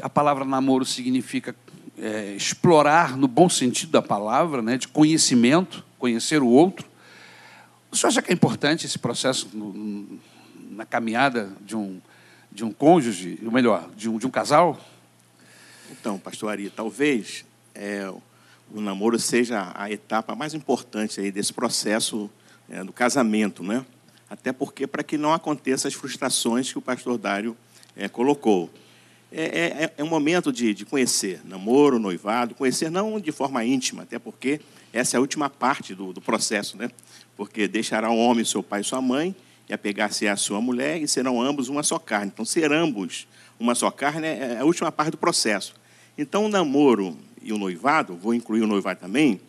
A 0.00 0.08
palavra 0.08 0.44
namoro 0.44 0.84
significa 0.84 1.54
é, 1.98 2.34
explorar, 2.34 3.16
no 3.16 3.28
bom 3.28 3.48
sentido 3.48 3.92
da 3.92 4.02
palavra, 4.02 4.62
né, 4.62 4.78
de 4.78 4.88
conhecimento, 4.88 5.84
conhecer 5.98 6.42
o 6.42 6.48
outro. 6.48 6.88
O 7.90 7.96
senhor 7.96 8.08
acha 8.08 8.22
que 8.22 8.30
é 8.30 8.34
importante 8.34 8.86
esse 8.86 8.98
processo 8.98 9.48
no, 9.52 10.18
na 10.70 10.86
caminhada 10.86 11.52
de 11.60 11.76
um, 11.76 12.00
de 12.50 12.64
um 12.64 12.72
cônjuge, 12.72 13.38
ou 13.44 13.52
melhor, 13.52 13.90
de 13.94 14.08
um, 14.08 14.18
de 14.18 14.26
um 14.26 14.30
casal? 14.30 14.80
Então, 15.90 16.18
pastor 16.18 16.50
Ari, 16.50 16.70
talvez 16.70 17.44
é, 17.74 18.10
o 18.72 18.80
namoro 18.80 19.18
seja 19.18 19.72
a 19.74 19.90
etapa 19.90 20.34
mais 20.34 20.54
importante 20.54 21.20
aí 21.20 21.30
desse 21.30 21.52
processo 21.52 22.30
é, 22.68 22.82
do 22.82 22.92
casamento, 22.92 23.62
né? 23.62 23.84
Até 24.28 24.52
porque 24.52 24.86
para 24.86 25.04
que 25.04 25.16
não 25.16 25.32
aconteça 25.32 25.86
as 25.86 25.94
frustrações 25.94 26.70
que 26.70 26.78
o 26.78 26.82
pastor 26.82 27.16
Dário 27.16 27.56
é, 27.96 28.08
colocou. 28.08 28.70
É, 29.32 29.42
é, 29.42 29.84
é, 29.84 29.94
é, 29.98 30.04
um 30.04 30.08
momento 30.08 30.52
de, 30.52 30.72
de 30.72 30.84
conhecer, 30.84 31.40
namoro, 31.44 31.98
noivado, 31.98 32.54
conhecer 32.54 32.90
não 32.90 33.18
de 33.18 33.32
forma 33.32 33.64
íntima, 33.64 34.04
até 34.04 34.18
porque 34.18 34.60
essa 34.92 35.16
é 35.16 35.18
a 35.18 35.20
última 35.20 35.50
parte 35.50 35.94
do, 35.94 36.12
do 36.12 36.20
processo, 36.20 36.76
né? 36.76 36.90
Porque 37.36 37.68
deixará 37.68 38.10
o 38.10 38.16
homem 38.16 38.44
seu 38.44 38.62
pai 38.62 38.80
e 38.80 38.84
sua 38.84 39.00
mãe 39.00 39.34
e 39.68 39.74
apegar-se 39.74 40.28
à 40.28 40.36
sua 40.36 40.60
mulher 40.60 41.00
e 41.02 41.08
serão 41.08 41.42
ambos 41.42 41.68
uma 41.68 41.82
só 41.82 41.98
carne. 41.98 42.30
Então, 42.32 42.44
ser 42.44 42.72
ambos 42.72 43.26
uma 43.58 43.74
só 43.74 43.90
carne 43.90 44.26
é 44.26 44.58
a 44.58 44.64
última 44.64 44.92
parte 44.92 45.10
do 45.10 45.18
processo. 45.18 45.74
Então, 46.16 46.46
o 46.46 46.48
namoro 46.48 47.16
e 47.42 47.52
o 47.52 47.58
noivado, 47.58 48.16
vou 48.16 48.32
incluir 48.32 48.62
o 48.62 48.66
noivado 48.66 49.00
também, 49.00 49.40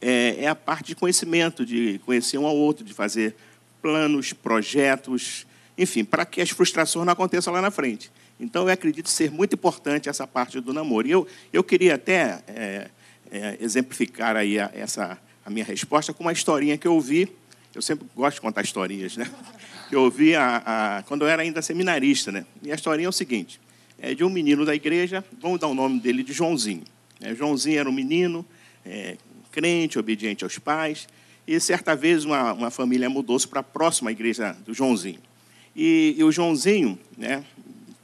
é, 0.00 0.44
é 0.44 0.48
a 0.48 0.54
parte 0.54 0.88
de 0.88 0.94
conhecimento, 0.94 1.64
de 1.64 2.00
conhecer 2.04 2.38
um 2.38 2.46
ao 2.46 2.56
outro, 2.56 2.84
de 2.84 2.94
fazer 2.94 3.34
planos, 3.82 4.32
projetos, 4.32 5.46
enfim, 5.76 6.04
para 6.04 6.24
que 6.24 6.40
as 6.40 6.50
frustrações 6.50 7.04
não 7.04 7.12
aconteçam 7.12 7.52
lá 7.52 7.60
na 7.60 7.70
frente. 7.70 8.10
Então, 8.38 8.62
eu 8.62 8.72
acredito 8.72 9.08
ser 9.08 9.30
muito 9.30 9.54
importante 9.54 10.08
essa 10.08 10.26
parte 10.26 10.60
do 10.60 10.72
namoro. 10.72 11.06
E 11.06 11.10
eu, 11.10 11.26
eu 11.52 11.62
queria 11.62 11.94
até 11.94 12.42
é, 12.48 12.90
é, 13.30 13.58
exemplificar 13.60 14.36
aí 14.36 14.58
a, 14.58 14.70
essa, 14.74 15.18
a 15.44 15.50
minha 15.50 15.64
resposta 15.64 16.12
com 16.12 16.24
uma 16.24 16.32
historinha 16.32 16.78
que 16.78 16.86
eu 16.86 16.94
ouvi. 16.94 17.30
Eu 17.74 17.82
sempre 17.82 18.06
gosto 18.16 18.36
de 18.36 18.40
contar 18.40 18.62
historinhas, 18.62 19.16
né? 19.16 19.30
Eu 19.92 20.02
ouvi 20.02 20.34
a, 20.34 20.62
a, 20.98 21.02
quando 21.02 21.22
eu 21.22 21.28
era 21.28 21.42
ainda 21.42 21.60
seminarista, 21.60 22.30
né? 22.30 22.46
E 22.62 22.70
a 22.70 22.74
historinha 22.74 23.06
é 23.06 23.08
o 23.08 23.12
seguinte: 23.12 23.60
é 23.98 24.14
de 24.14 24.24
um 24.24 24.30
menino 24.30 24.64
da 24.64 24.74
igreja, 24.74 25.24
vamos 25.40 25.60
dar 25.60 25.66
o 25.66 25.74
nome 25.74 26.00
dele 26.00 26.22
de 26.22 26.32
Joãozinho. 26.32 26.84
É, 27.20 27.34
Joãozinho 27.34 27.78
era 27.78 27.88
um 27.88 27.92
menino 27.92 28.46
é, 28.84 29.16
crente, 29.50 29.98
obediente 29.98 30.44
aos 30.44 30.58
pais. 30.58 31.08
E 31.46 31.58
certa 31.58 31.96
vez 31.96 32.24
uma, 32.24 32.52
uma 32.52 32.70
família 32.70 33.10
mudou-se 33.10 33.46
para 33.46 33.60
a 33.60 33.62
próxima 33.62 34.12
igreja 34.12 34.56
do 34.64 34.72
Joãozinho. 34.72 35.20
E, 35.74 36.14
e, 36.18 36.24
o 36.24 36.30
Joãozinho 36.30 36.98
né, 37.16 37.44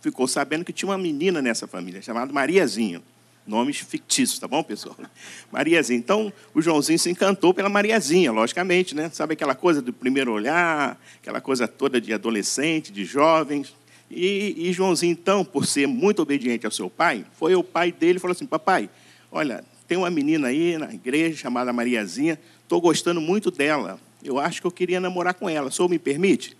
ficou 0.00 0.26
sabendo 0.26 0.64
que 0.64 0.72
tinha 0.72 0.88
uma 0.88 0.98
menina 0.98 1.42
nessa 1.42 1.66
família, 1.66 2.00
chamada 2.00 2.32
Mariazinha. 2.32 3.02
Nomes 3.46 3.78
fictícios, 3.78 4.40
tá 4.40 4.48
bom, 4.48 4.62
pessoal? 4.62 4.96
Mariazinha. 5.52 5.98
Então, 5.98 6.32
o 6.52 6.60
Joãozinho 6.60 6.98
se 6.98 7.08
encantou 7.08 7.54
pela 7.54 7.68
Mariazinha, 7.68 8.32
logicamente, 8.32 8.94
né? 8.94 9.08
Sabe 9.12 9.34
aquela 9.34 9.54
coisa 9.54 9.80
do 9.80 9.92
primeiro 9.92 10.32
olhar, 10.32 11.00
aquela 11.20 11.40
coisa 11.40 11.68
toda 11.68 12.00
de 12.00 12.12
adolescente, 12.12 12.92
de 12.92 13.04
jovens. 13.04 13.72
E, 14.10 14.54
e 14.56 14.72
Joãozinho, 14.72 15.12
então, 15.12 15.44
por 15.44 15.66
ser 15.66 15.86
muito 15.86 16.22
obediente 16.22 16.66
ao 16.66 16.72
seu 16.72 16.90
pai, 16.90 17.24
foi 17.38 17.54
o 17.54 17.62
pai 17.62 17.92
dele 17.92 18.18
e 18.18 18.20
falou 18.20 18.32
assim: 18.32 18.46
Papai, 18.46 18.90
olha, 19.30 19.64
tem 19.86 19.96
uma 19.96 20.10
menina 20.10 20.48
aí 20.48 20.76
na 20.76 20.92
igreja 20.92 21.36
chamada 21.36 21.72
Mariazinha, 21.72 22.38
estou 22.62 22.80
gostando 22.80 23.20
muito 23.20 23.50
dela. 23.50 24.00
Eu 24.22 24.38
acho 24.38 24.60
que 24.60 24.66
eu 24.66 24.70
queria 24.70 24.98
namorar 24.98 25.34
com 25.34 25.48
ela. 25.48 25.68
O 25.68 25.72
senhor 25.72 25.88
me 25.88 25.98
permite? 25.98 26.56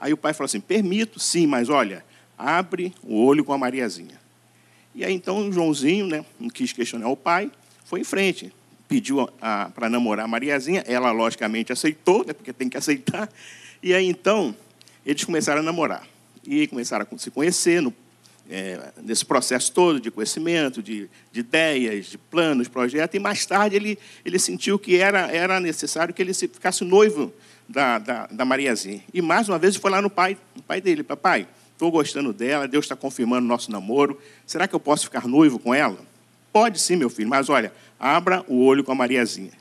Aí 0.00 0.12
o 0.12 0.16
pai 0.16 0.34
falou 0.34 0.46
assim: 0.46 0.60
Permito, 0.60 1.18
sim, 1.18 1.46
mas 1.46 1.68
olha, 1.68 2.04
abre 2.36 2.92
o 3.02 3.24
olho 3.24 3.44
com 3.44 3.52
a 3.52 3.58
Mariazinha. 3.58 4.20
E 4.94 5.04
aí 5.04 5.12
então 5.12 5.48
o 5.48 5.52
Joãozinho, 5.52 6.06
né, 6.06 6.24
não 6.38 6.48
quis 6.48 6.72
questionar 6.72 7.08
o 7.08 7.16
pai, 7.16 7.50
foi 7.84 8.00
em 8.00 8.04
frente, 8.04 8.52
pediu 8.88 9.28
para 9.74 9.88
namorar 9.88 10.24
a 10.24 10.28
Mariazinha. 10.28 10.84
Ela, 10.86 11.10
logicamente, 11.12 11.72
aceitou, 11.72 12.24
né, 12.26 12.32
porque 12.32 12.52
tem 12.52 12.68
que 12.68 12.76
aceitar. 12.76 13.28
E 13.82 13.94
aí 13.94 14.06
então 14.06 14.54
eles 15.04 15.24
começaram 15.24 15.60
a 15.60 15.62
namorar. 15.62 16.06
E 16.46 16.66
começaram 16.66 17.06
a 17.10 17.18
se 17.18 17.30
conhecer 17.30 17.82
no 17.82 17.92
é, 18.50 18.92
nesse 19.02 19.24
processo 19.24 19.72
todo 19.72 20.00
de 20.00 20.10
conhecimento, 20.10 20.82
de, 20.82 21.08
de, 21.32 21.40
ideias, 21.40 22.06
de 22.06 22.18
planos, 22.18 22.68
projetos, 22.68 23.14
e 23.14 23.18
mais 23.18 23.44
tarde 23.44 23.76
ele, 23.76 23.98
ele 24.24 24.38
sentiu 24.38 24.78
que 24.78 24.96
era, 24.96 25.30
era 25.30 25.58
necessário 25.60 26.14
que 26.14 26.22
ele 26.22 26.32
se, 26.32 26.48
ficasse 26.48 26.84
noivo 26.84 27.32
da, 27.68 27.98
da, 27.98 28.26
da 28.26 28.44
Mariazinha. 28.44 29.02
E 29.12 29.20
mais 29.20 29.48
uma 29.48 29.58
vez 29.58 29.76
foi 29.76 29.90
lá 29.90 30.00
no 30.00 30.10
pai, 30.10 30.36
no 30.54 30.62
pai 30.62 30.80
dele, 30.80 31.02
papai, 31.02 31.46
estou 31.72 31.90
gostando 31.90 32.32
dela, 32.32 32.68
Deus 32.68 32.84
está 32.84 32.96
confirmando 32.96 33.44
o 33.44 33.48
nosso 33.48 33.70
namoro, 33.70 34.20
será 34.46 34.68
que 34.68 34.74
eu 34.74 34.80
posso 34.80 35.04
ficar 35.04 35.26
noivo 35.26 35.58
com 35.58 35.74
ela? 35.74 35.98
Pode 36.52 36.80
sim, 36.80 36.96
meu 36.96 37.10
filho, 37.10 37.28
mas 37.28 37.48
olha, 37.48 37.72
abra 37.98 38.44
o 38.48 38.64
olho 38.64 38.82
com 38.82 38.92
a 38.92 38.94
Mariazinha. 38.94 39.52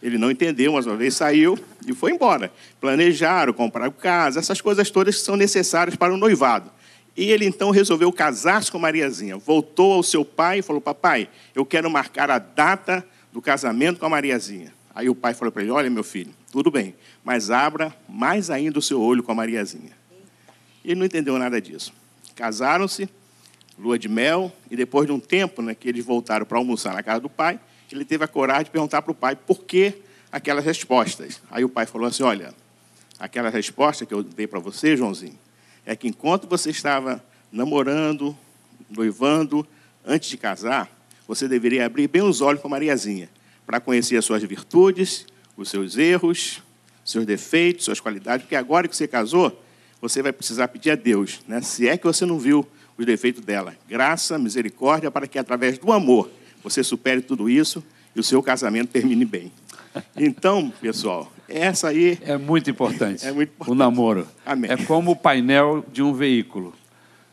Ele 0.00 0.16
não 0.16 0.30
entendeu, 0.30 0.74
mas 0.74 0.86
uma 0.86 0.94
vez 0.94 1.14
saiu 1.14 1.58
e 1.84 1.92
foi 1.92 2.12
embora. 2.12 2.52
Planejaram, 2.80 3.52
compraram 3.52 3.90
casa, 3.90 4.38
essas 4.38 4.60
coisas 4.60 4.88
todas 4.90 5.16
que 5.16 5.22
são 5.22 5.36
necessárias 5.36 5.96
para 5.96 6.14
o 6.14 6.16
noivado. 6.16 6.70
E 7.18 7.32
ele 7.32 7.44
então 7.44 7.72
resolveu 7.72 8.12
casar-se 8.12 8.70
com 8.70 8.78
Mariazinha. 8.78 9.36
Voltou 9.36 9.94
ao 9.94 10.04
seu 10.04 10.24
pai 10.24 10.60
e 10.60 10.62
falou: 10.62 10.80
Papai, 10.80 11.28
eu 11.52 11.66
quero 11.66 11.90
marcar 11.90 12.30
a 12.30 12.38
data 12.38 13.04
do 13.32 13.42
casamento 13.42 13.98
com 13.98 14.06
a 14.06 14.08
Mariazinha. 14.08 14.72
Aí 14.94 15.08
o 15.08 15.16
pai 15.16 15.34
falou 15.34 15.50
para 15.50 15.62
ele: 15.62 15.72
Olha, 15.72 15.90
meu 15.90 16.04
filho, 16.04 16.32
Tudo 16.52 16.70
bem, 16.70 16.94
mas 17.24 17.50
abra 17.50 17.92
mais 18.08 18.50
ainda 18.50 18.78
o 18.78 18.82
seu 18.82 19.00
olho 19.00 19.24
com 19.24 19.32
a 19.32 19.34
Mariazinha. 19.34 19.90
Ele 20.84 20.94
não 20.94 21.06
entendeu 21.06 21.36
nada 21.40 21.60
disso. 21.60 21.92
Casaram-se, 22.36 23.08
lua 23.76 23.98
de 23.98 24.08
mel, 24.08 24.52
e 24.70 24.76
depois 24.76 25.04
de 25.04 25.12
um 25.12 25.18
tempo 25.18 25.60
né, 25.60 25.74
que 25.74 25.88
eles 25.88 26.04
voltaram 26.04 26.46
para 26.46 26.56
almoçar 26.56 26.94
na 26.94 27.02
casa 27.02 27.18
do 27.18 27.28
pai, 27.28 27.58
ele 27.90 28.04
teve 28.04 28.22
a 28.22 28.28
coragem 28.28 28.66
de 28.66 28.70
perguntar 28.70 29.02
para 29.02 29.10
o 29.10 29.14
pai 29.14 29.34
por 29.34 29.64
que 29.64 29.92
aquelas 30.30 30.64
respostas. 30.64 31.42
Aí 31.50 31.64
o 31.64 31.68
pai 31.68 31.84
falou 31.84 32.06
assim: 32.06 32.22
Olha, 32.22 32.54
aquela 33.18 33.50
resposta 33.50 34.06
que 34.06 34.14
eu 34.14 34.22
dei 34.22 34.46
para 34.46 34.60
você, 34.60 34.96
Joãozinho, 34.96 35.36
é 35.88 35.96
que 35.96 36.06
enquanto 36.06 36.46
você 36.46 36.68
estava 36.68 37.24
namorando, 37.50 38.36
noivando, 38.90 39.66
antes 40.06 40.28
de 40.28 40.36
casar, 40.36 40.86
você 41.26 41.48
deveria 41.48 41.86
abrir 41.86 42.06
bem 42.06 42.20
os 42.20 42.42
olhos 42.42 42.60
para 42.60 42.68
Mariazinha, 42.68 43.30
para 43.66 43.80
conhecer 43.80 44.18
as 44.18 44.24
suas 44.26 44.42
virtudes, 44.42 45.24
os 45.56 45.70
seus 45.70 45.96
erros, 45.96 46.62
seus 47.02 47.24
defeitos, 47.24 47.86
suas 47.86 48.00
qualidades, 48.00 48.42
porque 48.42 48.54
agora 48.54 48.86
que 48.86 48.94
você 48.94 49.08
casou, 49.08 49.64
você 49.98 50.20
vai 50.20 50.30
precisar 50.30 50.68
pedir 50.68 50.90
a 50.90 50.94
Deus, 50.94 51.40
né? 51.48 51.62
se 51.62 51.88
é 51.88 51.96
que 51.96 52.04
você 52.04 52.26
não 52.26 52.38
viu 52.38 52.68
os 52.98 53.06
defeitos 53.06 53.42
dela, 53.42 53.74
graça, 53.88 54.38
misericórdia, 54.38 55.10
para 55.10 55.26
que 55.26 55.38
através 55.38 55.78
do 55.78 55.90
amor 55.90 56.30
você 56.62 56.84
supere 56.84 57.22
tudo 57.22 57.48
isso 57.48 57.82
e 58.14 58.20
o 58.20 58.22
seu 58.22 58.42
casamento 58.42 58.90
termine 58.90 59.24
bem. 59.24 59.50
Então, 60.14 60.70
pessoal, 60.82 61.32
essa 61.48 61.88
aí. 61.88 62.18
É 62.22 62.36
muito 62.36 62.70
importante. 62.70 63.26
É 63.26 63.32
muito 63.32 63.50
importante. 63.50 63.70
O 63.70 63.74
namoro. 63.74 64.28
Amém. 64.44 64.70
É 64.70 64.76
como 64.76 65.12
o 65.12 65.16
painel 65.16 65.84
de 65.90 66.02
um 66.02 66.12
veículo. 66.12 66.74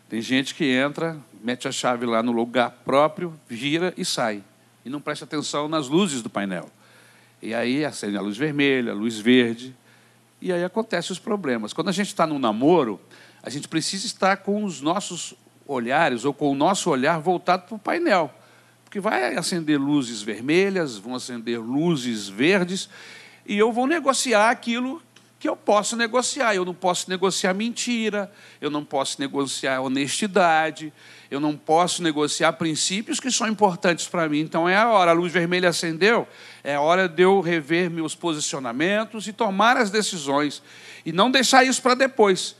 Tem 0.09 0.21
gente 0.21 0.55
que 0.55 0.65
entra, 0.65 1.17
mete 1.43 1.67
a 1.67 1.71
chave 1.71 2.05
lá 2.05 2.23
no 2.23 2.31
lugar 2.31 2.71
próprio, 2.85 3.33
gira 3.49 3.93
e 3.97 4.05
sai. 4.05 4.43
E 4.85 4.89
não 4.89 5.01
presta 5.01 5.25
atenção 5.25 5.67
nas 5.67 5.89
luzes 5.89 6.21
do 6.21 6.29
painel. 6.29 6.69
E 7.41 7.53
aí 7.53 7.83
acende 7.83 8.17
a 8.17 8.21
luz 8.21 8.37
vermelha, 8.37 8.91
a 8.91 8.95
luz 8.95 9.19
verde. 9.19 9.75
E 10.41 10.51
aí 10.53 10.63
acontecem 10.63 11.11
os 11.11 11.19
problemas. 11.19 11.73
Quando 11.73 11.89
a 11.89 11.91
gente 11.91 12.07
está 12.07 12.25
no 12.25 12.39
namoro, 12.39 12.99
a 13.43 13.49
gente 13.49 13.67
precisa 13.67 14.05
estar 14.05 14.37
com 14.37 14.63
os 14.63 14.81
nossos 14.81 15.33
olhares 15.67 16.23
ou 16.23 16.33
com 16.33 16.51
o 16.51 16.55
nosso 16.55 16.89
olhar 16.89 17.19
voltado 17.19 17.63
para 17.63 17.75
o 17.75 17.79
painel 17.79 18.31
porque 18.95 19.01
vai 19.01 19.35
acender 19.35 19.77
luzes 19.77 20.21
vermelhas, 20.21 20.97
vão 20.97 21.15
acender 21.15 21.59
luzes 21.59 22.29
verdes, 22.29 22.87
e 23.45 23.57
eu 23.57 23.71
vou 23.71 23.87
negociar 23.87 24.49
aquilo 24.49 25.01
que 25.45 25.49
eu 25.49 25.55
posso 25.55 25.95
negociar. 25.95 26.55
Eu 26.55 26.65
não 26.65 26.73
posso 26.73 27.07
negociar 27.07 27.53
mentira, 27.53 28.31
eu 28.59 28.71
não 28.71 28.83
posso 28.83 29.21
negociar 29.21 29.79
honestidade, 29.81 30.91
eu 31.29 31.39
não 31.39 31.55
posso 31.55 32.01
negociar 32.01 32.53
princípios 32.53 33.19
que 33.19 33.29
são 33.29 33.47
importantes 33.47 34.07
para 34.07 34.27
mim. 34.27 34.39
Então 34.39 34.67
é 34.67 34.75
a 34.75 34.89
hora, 34.89 35.11
a 35.11 35.13
luz 35.13 35.31
vermelha 35.31 35.69
acendeu, 35.69 36.27
é 36.63 36.73
a 36.73 36.81
hora 36.81 37.07
de 37.07 37.21
eu 37.21 37.41
rever 37.41 37.91
meus 37.91 38.15
posicionamentos 38.15 39.27
e 39.27 39.33
tomar 39.33 39.77
as 39.77 39.91
decisões, 39.91 40.63
e 41.05 41.11
não 41.11 41.29
deixar 41.29 41.63
isso 41.63 41.79
para 41.79 41.93
depois. 41.93 42.55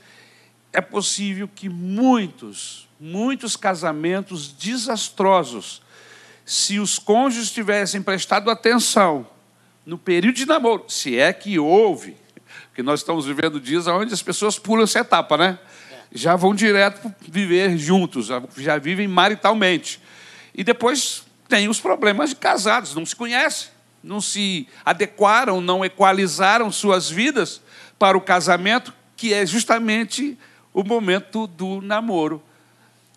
É 0.72 0.80
possível 0.80 1.48
que 1.52 1.68
muitos, 1.68 2.88
muitos 3.00 3.56
casamentos 3.56 4.52
desastrosos 4.52 5.82
se 6.44 6.78
os 6.78 7.00
cônjuges 7.00 7.50
tivessem 7.50 8.00
prestado 8.00 8.48
atenção 8.48 9.26
no 9.86 9.96
período 9.96 10.34
de 10.34 10.44
namoro, 10.44 10.84
se 10.88 11.16
é 11.16 11.32
que 11.32 11.60
houve, 11.60 12.16
porque 12.66 12.82
nós 12.82 13.00
estamos 13.00 13.24
vivendo 13.24 13.60
dias 13.60 13.86
onde 13.86 14.12
as 14.12 14.20
pessoas 14.20 14.58
pulam 14.58 14.82
essa 14.82 14.98
etapa, 14.98 15.36
né? 15.38 15.58
Já 16.12 16.34
vão 16.34 16.54
direto 16.54 17.14
viver 17.20 17.78
juntos, 17.78 18.28
já 18.56 18.78
vivem 18.78 19.06
maritalmente. 19.06 20.00
E 20.52 20.64
depois 20.64 21.24
tem 21.48 21.68
os 21.68 21.80
problemas 21.80 22.30
de 22.30 22.36
casados, 22.36 22.94
não 22.94 23.06
se 23.06 23.14
conhecem, 23.14 23.68
não 24.02 24.20
se 24.20 24.66
adequaram, 24.84 25.60
não 25.60 25.84
equalizaram 25.84 26.70
suas 26.72 27.08
vidas 27.08 27.62
para 27.98 28.18
o 28.18 28.20
casamento, 28.20 28.92
que 29.16 29.32
é 29.32 29.46
justamente 29.46 30.36
o 30.74 30.82
momento 30.82 31.46
do 31.46 31.80
namoro. 31.80 32.42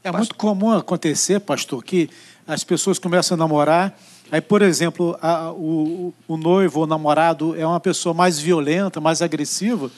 É 0.03 0.11
muito 0.11 0.35
comum 0.35 0.71
acontecer, 0.71 1.39
pastor, 1.39 1.83
que 1.83 2.09
as 2.47 2.63
pessoas 2.63 2.97
começam 2.97 3.35
a 3.35 3.37
namorar. 3.37 3.97
Aí, 4.31 4.39
por 4.39 4.61
exemplo, 4.61 5.17
a, 5.21 5.51
o, 5.51 6.13
o 6.27 6.37
noivo 6.37 6.81
ou 6.81 6.87
namorado 6.87 7.55
é 7.59 7.65
uma 7.65 7.79
pessoa 7.79 8.13
mais 8.13 8.39
violenta, 8.39 9.01
mais 9.01 9.21
agressiva. 9.21 9.91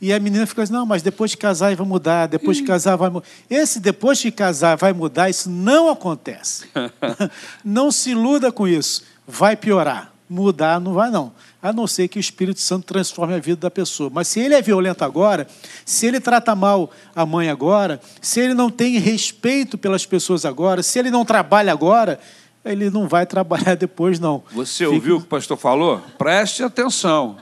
E 0.00 0.12
a 0.12 0.20
menina 0.20 0.46
fica 0.46 0.62
assim, 0.62 0.72
não, 0.72 0.86
mas 0.86 1.02
depois 1.02 1.32
de 1.32 1.36
casar 1.36 1.74
vai 1.74 1.86
mudar, 1.86 2.26
depois 2.26 2.56
de 2.56 2.62
casar 2.62 2.96
vai 2.96 3.10
mudar. 3.10 3.26
Esse 3.50 3.78
depois 3.78 4.18
de 4.18 4.30
casar 4.30 4.76
vai 4.76 4.92
mudar, 4.92 5.28
isso 5.28 5.50
não 5.50 5.90
acontece. 5.90 6.68
não 7.62 7.90
se 7.90 8.10
iluda 8.12 8.50
com 8.50 8.66
isso. 8.66 9.02
Vai 9.26 9.56
piorar. 9.56 10.12
Mudar 10.28 10.80
não 10.80 10.94
vai, 10.94 11.10
não. 11.10 11.32
A 11.62 11.72
não 11.72 11.86
ser 11.86 12.08
que 12.08 12.18
o 12.18 12.20
Espírito 12.20 12.60
Santo 12.60 12.86
transforme 12.86 13.34
a 13.34 13.38
vida 13.38 13.60
da 13.60 13.70
pessoa. 13.70 14.10
Mas 14.12 14.28
se 14.28 14.40
ele 14.40 14.54
é 14.54 14.62
violento 14.62 15.04
agora, 15.04 15.46
se 15.84 16.06
ele 16.06 16.20
trata 16.20 16.54
mal 16.54 16.90
a 17.14 17.26
mãe 17.26 17.48
agora, 17.50 18.00
se 18.20 18.40
ele 18.40 18.54
não 18.54 18.70
tem 18.70 18.98
respeito 18.98 19.76
pelas 19.76 20.06
pessoas 20.06 20.44
agora, 20.44 20.82
se 20.82 20.98
ele 20.98 21.10
não 21.10 21.24
trabalha 21.24 21.72
agora, 21.72 22.18
ele 22.64 22.88
não 22.90 23.08
vai 23.08 23.24
trabalhar 23.26 23.74
depois, 23.74 24.18
não. 24.18 24.42
Você 24.52 24.84
Fica... 24.84 24.94
ouviu 24.94 25.16
o 25.16 25.20
que 25.20 25.26
o 25.26 25.28
pastor 25.28 25.56
falou? 25.56 26.00
Preste 26.16 26.62
atenção. 26.62 27.36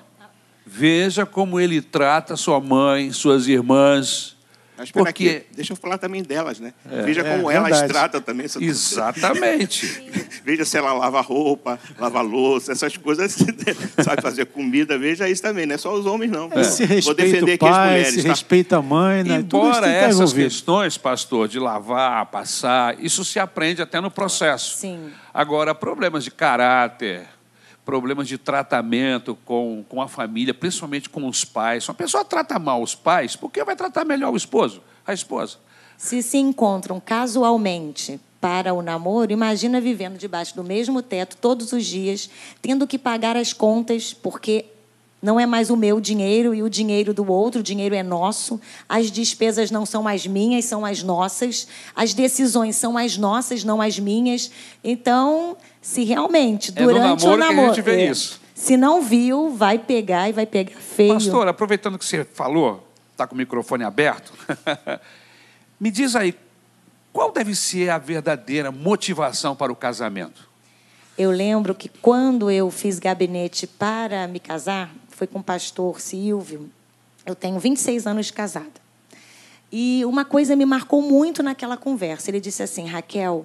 Veja 0.66 1.24
como 1.24 1.58
ele 1.58 1.80
trata 1.80 2.36
sua 2.36 2.60
mãe, 2.60 3.10
suas 3.10 3.46
irmãs, 3.48 4.36
mas 4.78 4.92
Porque... 4.92 5.08
Aqui, 5.08 5.46
deixa 5.56 5.72
eu 5.72 5.76
falar 5.76 5.98
também 5.98 6.22
delas, 6.22 6.60
né? 6.60 6.72
É, 6.88 7.02
Veja 7.02 7.22
é, 7.22 7.36
como 7.36 7.50
elas 7.50 7.82
tratam 7.82 8.20
também. 8.20 8.46
Exatamente. 8.60 10.04
Veja 10.44 10.64
se 10.64 10.78
ela 10.78 10.92
lava 10.92 11.20
roupa, 11.20 11.80
lava 11.98 12.20
louça, 12.20 12.70
essas 12.70 12.96
coisas, 12.96 13.36
sabe 14.02 14.22
fazer 14.22 14.46
comida. 14.46 14.96
Veja 14.96 15.28
isso 15.28 15.42
também, 15.42 15.66
não 15.66 15.74
é 15.74 15.78
só 15.78 15.92
os 15.92 16.06
homens, 16.06 16.30
não. 16.30 16.48
É. 16.52 16.62
Se 16.62 16.84
respeita 16.84 17.44
o 17.44 17.58
pai, 17.58 17.88
mulheres, 17.88 18.14
se 18.14 18.22
tá? 18.22 18.28
respeita 18.28 18.76
a 18.76 18.82
mãe, 18.82 19.24
né? 19.24 19.36
Embora 19.38 19.88
essas 19.88 20.32
questões, 20.32 20.96
pastor, 20.96 21.48
de 21.48 21.58
lavar, 21.58 22.26
passar, 22.26 23.02
isso 23.02 23.24
se 23.24 23.40
aprende 23.40 23.82
até 23.82 24.00
no 24.00 24.12
processo. 24.12 24.76
Sim. 24.76 25.10
Agora, 25.34 25.74
problemas 25.74 26.22
de 26.22 26.30
caráter, 26.30 27.26
problemas 27.88 28.28
de 28.28 28.36
tratamento 28.36 29.34
com, 29.46 29.82
com 29.88 30.02
a 30.02 30.06
família, 30.06 30.52
principalmente 30.52 31.08
com 31.08 31.26
os 31.26 31.42
pais. 31.42 31.84
Se 31.84 31.90
uma 31.90 31.94
pessoa 31.94 32.22
trata 32.22 32.58
mal 32.58 32.82
os 32.82 32.94
pais, 32.94 33.34
por 33.34 33.50
que 33.50 33.64
vai 33.64 33.74
tratar 33.74 34.04
melhor 34.04 34.30
o 34.30 34.36
esposo, 34.36 34.82
a 35.06 35.14
esposa? 35.14 35.56
Se 35.96 36.22
se 36.22 36.36
encontram 36.36 37.00
casualmente 37.00 38.20
para 38.42 38.74
o 38.74 38.82
namoro, 38.82 39.32
imagina 39.32 39.80
vivendo 39.80 40.18
debaixo 40.18 40.54
do 40.54 40.62
mesmo 40.62 41.00
teto 41.00 41.38
todos 41.38 41.72
os 41.72 41.86
dias, 41.86 42.28
tendo 42.60 42.86
que 42.86 42.98
pagar 42.98 43.38
as 43.38 43.54
contas, 43.54 44.12
porque 44.12 44.66
não 45.20 45.38
é 45.38 45.46
mais 45.46 45.68
o 45.68 45.76
meu 45.76 46.00
dinheiro 46.00 46.54
e 46.54 46.62
o 46.62 46.70
dinheiro 46.70 47.12
do 47.12 47.28
outro, 47.30 47.60
o 47.60 47.62
dinheiro 47.62 47.94
é 47.94 48.02
nosso. 48.02 48.60
As 48.88 49.10
despesas 49.10 49.70
não 49.70 49.84
são 49.84 50.06
as 50.06 50.26
minhas, 50.26 50.64
são 50.64 50.84
as 50.84 51.02
nossas. 51.02 51.66
As 51.94 52.14
decisões 52.14 52.76
são 52.76 52.96
as 52.96 53.16
nossas, 53.16 53.64
não 53.64 53.82
as 53.82 53.98
minhas. 53.98 54.50
Então, 54.82 55.56
se 55.82 56.04
realmente, 56.04 56.70
durante 56.70 57.24
é 57.24 57.28
namoro 57.28 57.32
o 57.32 57.36
namoro. 57.36 57.54
Que 57.54 57.62
a 57.62 57.74
gente 57.74 57.84
vê 57.84 58.02
é, 58.02 58.10
isso. 58.10 58.40
Se 58.54 58.76
não 58.76 59.02
viu, 59.02 59.50
vai 59.50 59.78
pegar 59.78 60.28
e 60.28 60.32
vai 60.32 60.46
pegar 60.46 60.78
feio. 60.78 61.14
Pastor, 61.14 61.48
aproveitando 61.48 61.98
que 61.98 62.04
você 62.04 62.24
falou, 62.24 62.86
está 63.10 63.26
com 63.26 63.34
o 63.34 63.38
microfone 63.38 63.82
aberto, 63.82 64.32
me 65.80 65.90
diz 65.90 66.14
aí, 66.14 66.34
qual 67.12 67.32
deve 67.32 67.56
ser 67.56 67.90
a 67.90 67.98
verdadeira 67.98 68.70
motivação 68.70 69.56
para 69.56 69.72
o 69.72 69.76
casamento? 69.76 70.48
Eu 71.16 71.32
lembro 71.32 71.74
que 71.74 71.88
quando 71.88 72.48
eu 72.48 72.70
fiz 72.70 73.00
gabinete 73.00 73.66
para 73.66 74.28
me 74.28 74.38
casar, 74.38 74.88
foi 75.18 75.26
com 75.26 75.40
o 75.40 75.42
pastor 75.42 76.00
Silvio. 76.00 76.70
Eu 77.26 77.34
tenho 77.34 77.58
26 77.58 78.06
anos 78.06 78.26
de 78.26 78.32
casada. 78.32 78.80
E 79.70 80.04
uma 80.04 80.24
coisa 80.24 80.54
me 80.54 80.64
marcou 80.64 81.02
muito 81.02 81.42
naquela 81.42 81.76
conversa. 81.76 82.30
Ele 82.30 82.38
disse 82.38 82.62
assim: 82.62 82.86
Raquel, 82.86 83.44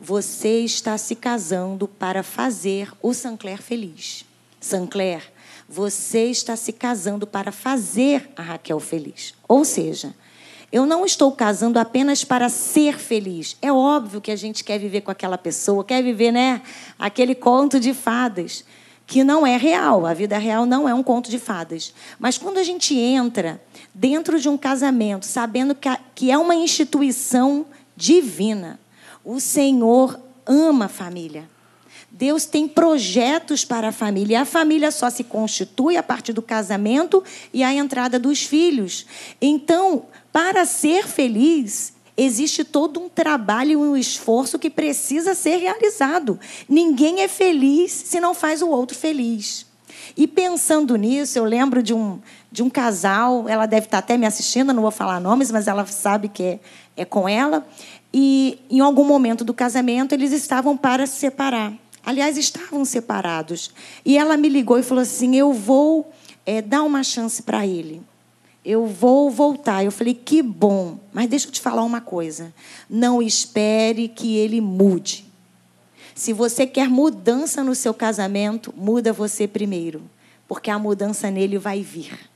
você 0.00 0.60
está 0.60 0.96
se 0.96 1.14
casando 1.14 1.86
para 1.86 2.22
fazer 2.22 2.90
o 3.02 3.12
Sancler 3.12 3.60
feliz. 3.60 4.24
Sancler, 4.58 5.30
você 5.68 6.24
está 6.30 6.56
se 6.56 6.72
casando 6.72 7.26
para 7.26 7.52
fazer 7.52 8.30
a 8.34 8.40
Raquel 8.40 8.80
feliz. 8.80 9.34
Ou 9.46 9.62
seja, 9.62 10.14
eu 10.72 10.86
não 10.86 11.04
estou 11.04 11.30
casando 11.32 11.78
apenas 11.78 12.24
para 12.24 12.48
ser 12.48 12.98
feliz. 12.98 13.58
É 13.60 13.70
óbvio 13.70 14.22
que 14.22 14.30
a 14.30 14.36
gente 14.36 14.64
quer 14.64 14.78
viver 14.78 15.02
com 15.02 15.10
aquela 15.10 15.36
pessoa, 15.36 15.84
quer 15.84 16.02
viver, 16.02 16.32
né, 16.32 16.62
aquele 16.98 17.34
conto 17.34 17.78
de 17.78 17.92
fadas, 17.92 18.64
que 19.10 19.24
não 19.24 19.44
é 19.44 19.56
real. 19.56 20.06
A 20.06 20.14
vida 20.14 20.38
real 20.38 20.64
não 20.64 20.88
é 20.88 20.94
um 20.94 21.02
conto 21.02 21.28
de 21.28 21.38
fadas. 21.40 21.92
Mas 22.16 22.38
quando 22.38 22.58
a 22.58 22.62
gente 22.62 22.94
entra 22.94 23.60
dentro 23.92 24.38
de 24.38 24.48
um 24.48 24.56
casamento, 24.56 25.26
sabendo 25.26 25.76
que 26.14 26.30
é 26.30 26.38
uma 26.38 26.54
instituição 26.54 27.66
divina, 27.96 28.78
o 29.24 29.40
Senhor 29.40 30.16
ama 30.46 30.84
a 30.84 30.88
família. 30.88 31.50
Deus 32.08 32.44
tem 32.44 32.68
projetos 32.68 33.64
para 33.64 33.88
a 33.88 33.92
família. 33.92 34.42
A 34.42 34.44
família 34.44 34.92
só 34.92 35.10
se 35.10 35.24
constitui 35.24 35.96
a 35.96 36.04
partir 36.04 36.32
do 36.32 36.40
casamento 36.40 37.24
e 37.52 37.64
a 37.64 37.74
entrada 37.74 38.16
dos 38.16 38.44
filhos. 38.44 39.06
Então, 39.42 40.04
para 40.32 40.64
ser 40.64 41.08
feliz, 41.08 41.94
existe 42.24 42.64
todo 42.64 43.00
um 43.00 43.08
trabalho 43.08 43.70
e 43.70 43.76
um 43.76 43.96
esforço 43.96 44.58
que 44.58 44.70
precisa 44.70 45.34
ser 45.34 45.56
realizado. 45.56 46.38
Ninguém 46.68 47.22
é 47.22 47.28
feliz 47.28 47.92
se 47.92 48.20
não 48.20 48.34
faz 48.34 48.62
o 48.62 48.68
outro 48.68 48.96
feliz. 48.96 49.66
E 50.16 50.26
pensando 50.26 50.96
nisso, 50.96 51.38
eu 51.38 51.44
lembro 51.44 51.82
de 51.82 51.94
um, 51.94 52.18
de 52.50 52.62
um 52.62 52.70
casal, 52.70 53.48
ela 53.48 53.66
deve 53.66 53.86
estar 53.86 53.98
até 53.98 54.16
me 54.16 54.26
assistindo, 54.26 54.72
não 54.72 54.82
vou 54.82 54.90
falar 54.90 55.20
nomes, 55.20 55.50
mas 55.50 55.68
ela 55.68 55.86
sabe 55.86 56.28
que 56.28 56.42
é, 56.42 56.60
é 56.96 57.04
com 57.04 57.28
ela. 57.28 57.66
E 58.12 58.58
em 58.68 58.80
algum 58.80 59.04
momento 59.04 59.44
do 59.44 59.54
casamento, 59.54 60.12
eles 60.12 60.32
estavam 60.32 60.76
para 60.76 61.06
se 61.06 61.16
separar. 61.16 61.72
Aliás, 62.04 62.36
estavam 62.36 62.84
separados. 62.84 63.70
E 64.04 64.18
ela 64.18 64.36
me 64.36 64.48
ligou 64.48 64.78
e 64.78 64.82
falou 64.82 65.02
assim: 65.02 65.36
Eu 65.36 65.52
vou 65.52 66.10
é, 66.44 66.60
dar 66.60 66.82
uma 66.82 67.02
chance 67.02 67.42
para 67.42 67.66
ele. 67.66 68.02
Eu 68.64 68.86
vou 68.86 69.30
voltar. 69.30 69.84
Eu 69.84 69.92
falei: 69.92 70.14
Que 70.14 70.42
bom. 70.42 70.98
Mas 71.12 71.28
deixa 71.28 71.46
eu 71.46 71.52
te 71.52 71.60
falar 71.60 71.82
uma 71.82 72.00
coisa. 72.00 72.52
Não 72.88 73.22
espere 73.22 74.08
que 74.08 74.36
ele 74.36 74.60
mude. 74.60 75.24
Se 76.14 76.32
você 76.32 76.66
quer 76.66 76.88
mudança 76.88 77.64
no 77.64 77.74
seu 77.74 77.94
casamento, 77.94 78.74
muda 78.76 79.12
você 79.12 79.48
primeiro, 79.48 80.02
porque 80.46 80.70
a 80.70 80.78
mudança 80.78 81.30
nele 81.30 81.56
vai 81.56 81.80
vir. 81.80 82.30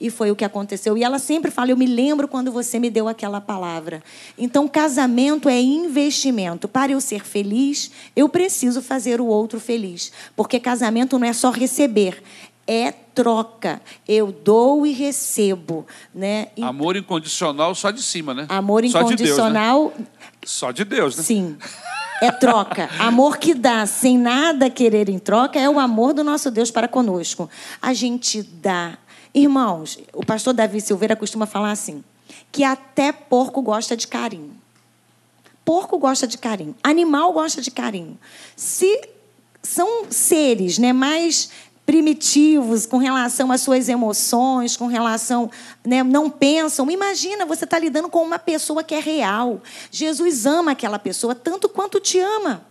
E 0.00 0.10
foi 0.10 0.30
o 0.30 0.36
que 0.36 0.44
aconteceu. 0.44 0.96
E 0.96 1.02
ela 1.02 1.18
sempre 1.18 1.50
fala: 1.50 1.70
Eu 1.70 1.76
me 1.76 1.86
lembro 1.86 2.28
quando 2.28 2.52
você 2.52 2.78
me 2.78 2.88
deu 2.88 3.08
aquela 3.08 3.40
palavra. 3.40 4.02
Então, 4.36 4.68
casamento 4.68 5.48
é 5.48 5.60
investimento. 5.60 6.68
Para 6.68 6.92
eu 6.92 7.00
ser 7.00 7.24
feliz, 7.24 7.90
eu 8.14 8.28
preciso 8.28 8.80
fazer 8.80 9.20
o 9.20 9.26
outro 9.26 9.58
feliz. 9.58 10.12
Porque 10.36 10.60
casamento 10.60 11.18
não 11.18 11.26
é 11.26 11.32
só 11.32 11.50
receber, 11.50 12.22
é 12.68 12.92
troca. 12.92 13.80
Eu 14.06 14.30
dou 14.30 14.86
e 14.86 14.92
recebo. 14.92 15.86
Né? 16.14 16.48
Amor 16.60 16.96
incondicional 16.96 17.74
só 17.74 17.90
de 17.90 18.02
cima, 18.02 18.34
né? 18.34 18.46
Amor 18.50 18.84
incondicional. 18.84 19.92
Só 19.94 19.96
de 19.96 20.04
Deus, 20.04 20.06
né? 20.06 20.06
Só 20.44 20.70
de 20.70 20.84
Deus, 20.84 21.16
né? 21.16 21.22
Sim. 21.22 21.58
É 22.20 22.30
troca. 22.30 22.90
Amor 22.98 23.38
que 23.38 23.54
dá 23.54 23.86
sem 23.86 24.18
nada 24.18 24.68
querer 24.68 25.08
em 25.08 25.18
troca 25.18 25.58
é 25.58 25.70
o 25.70 25.78
amor 25.78 26.12
do 26.12 26.22
nosso 26.22 26.50
Deus 26.50 26.70
para 26.70 26.86
conosco. 26.86 27.48
A 27.80 27.94
gente 27.94 28.42
dá. 28.42 28.98
Irmãos, 29.32 29.98
o 30.12 30.24
pastor 30.24 30.52
Davi 30.52 30.80
Silveira 30.80 31.14
costuma 31.14 31.46
falar 31.46 31.70
assim: 31.70 32.02
que 32.50 32.64
até 32.64 33.12
porco 33.12 33.62
gosta 33.62 33.96
de 33.96 34.06
carinho. 34.06 34.52
Porco 35.64 35.98
gosta 35.98 36.26
de 36.26 36.36
carinho. 36.36 36.74
Animal 36.82 37.32
gosta 37.32 37.62
de 37.62 37.70
carinho. 37.70 38.18
Se 38.56 39.00
são 39.62 40.06
seres 40.10 40.78
né, 40.78 40.92
mais 40.92 41.50
primitivos 41.88 42.84
com 42.84 42.98
relação 42.98 43.50
às 43.50 43.62
suas 43.62 43.88
emoções, 43.88 44.76
com 44.76 44.86
relação. 44.88 45.50
Né, 45.82 46.02
não 46.02 46.28
pensam. 46.28 46.90
Imagina, 46.90 47.46
você 47.46 47.64
está 47.64 47.78
lidando 47.78 48.10
com 48.10 48.22
uma 48.22 48.38
pessoa 48.38 48.84
que 48.84 48.94
é 48.94 49.00
real. 49.00 49.62
Jesus 49.90 50.44
ama 50.44 50.72
aquela 50.72 50.98
pessoa 50.98 51.34
tanto 51.34 51.66
quanto 51.66 51.98
te 51.98 52.18
ama. 52.18 52.62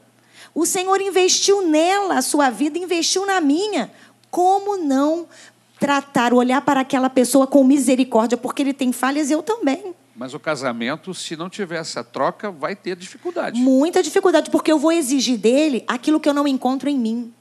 O 0.54 0.68
Senhor 0.68 1.02
investiu 1.02 1.64
nela 1.66 2.20
a 2.20 2.22
sua 2.22 2.52
vida, 2.52 2.78
investiu 2.78 3.26
na 3.26 3.42
minha. 3.42 3.92
Como 4.30 4.78
não 4.78 5.28
tratar, 5.80 6.32
olhar 6.32 6.62
para 6.62 6.82
aquela 6.82 7.10
pessoa 7.10 7.48
com 7.48 7.64
misericórdia, 7.64 8.38
porque 8.38 8.62
ele 8.62 8.74
tem 8.74 8.92
falhas 8.92 9.32
eu 9.32 9.42
também. 9.42 9.96
Mas 10.16 10.36
o 10.36 10.40
casamento, 10.40 11.12
se 11.16 11.36
não 11.36 11.50
tiver 11.50 11.80
essa 11.80 12.04
troca, 12.04 12.52
vai 12.52 12.76
ter 12.76 12.96
dificuldade. 12.96 13.60
Muita 13.60 14.04
dificuldade, 14.04 14.52
porque 14.52 14.72
eu 14.72 14.78
vou 14.78 14.92
exigir 14.92 15.40
dele 15.40 15.84
aquilo 15.88 16.20
que 16.20 16.30
eu 16.30 16.36
não 16.36 16.48
encontro 16.48 16.88
em 16.88 17.00
mim. 17.00 17.34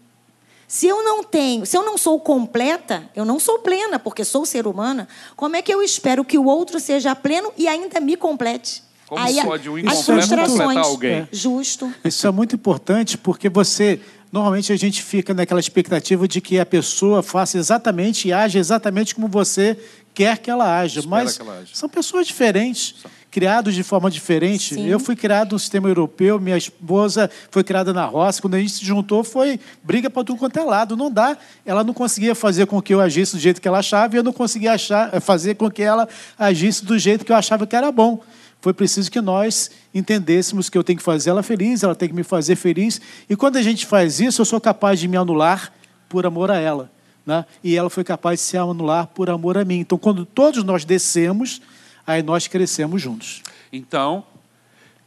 Se 0.68 0.86
eu 0.86 1.04
não 1.04 1.22
tenho, 1.22 1.64
se 1.64 1.76
eu 1.76 1.84
não 1.84 1.96
sou 1.96 2.18
completa, 2.18 3.08
eu 3.14 3.24
não 3.24 3.38
sou 3.38 3.60
plena, 3.60 3.98
porque 3.98 4.24
sou 4.24 4.44
ser 4.44 4.66
humana, 4.66 5.06
como 5.36 5.54
é 5.56 5.62
que 5.62 5.72
eu 5.72 5.82
espero 5.82 6.24
que 6.24 6.36
o 6.36 6.46
outro 6.46 6.80
seja 6.80 7.14
pleno 7.14 7.52
e 7.56 7.68
ainda 7.68 8.00
me 8.00 8.16
complete? 8.16 8.82
Como 9.06 9.20
Aí, 9.22 9.40
pode 9.40 9.68
um 9.70 9.78
incompleto 9.78 10.36
completar 10.36 10.84
alguém? 10.84 11.12
É. 11.12 11.28
Justo. 11.30 11.92
Isso 12.04 12.26
é 12.26 12.30
muito 12.32 12.56
importante, 12.56 13.16
porque 13.16 13.48
você 13.48 14.00
normalmente 14.32 14.72
a 14.72 14.76
gente 14.76 15.02
fica 15.02 15.32
naquela 15.32 15.60
expectativa 15.60 16.26
de 16.26 16.40
que 16.40 16.58
a 16.58 16.66
pessoa 16.66 17.22
faça 17.22 17.56
exatamente 17.56 18.28
e 18.28 18.32
age 18.32 18.58
exatamente 18.58 19.14
como 19.14 19.28
você 19.28 19.78
quer 20.12 20.38
que 20.38 20.50
ela 20.50 20.78
haja. 20.78 21.00
Espera 21.00 21.24
mas 21.24 21.38
ela 21.38 21.58
haja. 21.58 21.70
são 21.72 21.88
pessoas 21.88 22.26
diferentes 22.26 22.96
criados 23.30 23.74
de 23.74 23.82
forma 23.82 24.10
diferente. 24.10 24.74
Sim. 24.74 24.86
Eu 24.86 24.98
fui 24.98 25.14
criado 25.14 25.52
no 25.52 25.58
sistema 25.58 25.88
europeu, 25.88 26.40
minha 26.40 26.56
esposa 26.56 27.30
foi 27.50 27.62
criada 27.62 27.92
na 27.92 28.04
roça. 28.04 28.40
Quando 28.40 28.54
a 28.54 28.58
gente 28.58 28.72
se 28.72 28.84
juntou, 28.84 29.22
foi 29.22 29.60
briga 29.82 30.08
para 30.08 30.24
tudo 30.24 30.38
quanto 30.38 30.58
é 30.58 30.64
lado. 30.64 30.96
Não 30.96 31.10
dá. 31.10 31.36
Ela 31.64 31.84
não 31.84 31.92
conseguia 31.92 32.34
fazer 32.34 32.66
com 32.66 32.80
que 32.80 32.94
eu 32.94 33.00
agisse 33.00 33.36
do 33.36 33.40
jeito 33.40 33.60
que 33.60 33.68
ela 33.68 33.78
achava 33.78 34.14
e 34.14 34.18
eu 34.18 34.22
não 34.22 34.32
conseguia 34.32 34.72
achar, 34.72 35.14
eh, 35.14 35.20
fazer 35.20 35.54
com 35.54 35.70
que 35.70 35.82
ela 35.82 36.08
agisse 36.38 36.84
do 36.84 36.98
jeito 36.98 37.24
que 37.24 37.32
eu 37.32 37.36
achava 37.36 37.66
que 37.66 37.76
era 37.76 37.92
bom. 37.92 38.20
Foi 38.60 38.72
preciso 38.72 39.10
que 39.10 39.20
nós 39.20 39.70
entendêssemos 39.94 40.68
que 40.68 40.76
eu 40.76 40.82
tenho 40.82 40.98
que 40.98 41.04
fazer 41.04 41.30
ela 41.30 41.42
feliz, 41.42 41.82
ela 41.82 41.94
tem 41.94 42.08
que 42.08 42.14
me 42.14 42.24
fazer 42.24 42.56
feliz. 42.56 43.00
E 43.28 43.36
quando 43.36 43.56
a 43.56 43.62
gente 43.62 43.86
faz 43.86 44.18
isso, 44.18 44.40
eu 44.40 44.44
sou 44.44 44.60
capaz 44.60 44.98
de 44.98 45.06
me 45.06 45.16
anular 45.16 45.72
por 46.08 46.26
amor 46.26 46.50
a 46.50 46.56
ela. 46.56 46.90
Né? 47.24 47.44
E 47.62 47.76
ela 47.76 47.90
foi 47.90 48.02
capaz 48.02 48.40
de 48.40 48.46
se 48.46 48.56
anular 48.56 49.08
por 49.08 49.28
amor 49.28 49.58
a 49.58 49.64
mim. 49.64 49.80
Então, 49.80 49.98
quando 49.98 50.24
todos 50.24 50.64
nós 50.64 50.84
descemos, 50.84 51.60
aí 52.06 52.22
nós 52.22 52.46
crescemos 52.46 53.02
juntos. 53.02 53.42
Então, 53.72 54.24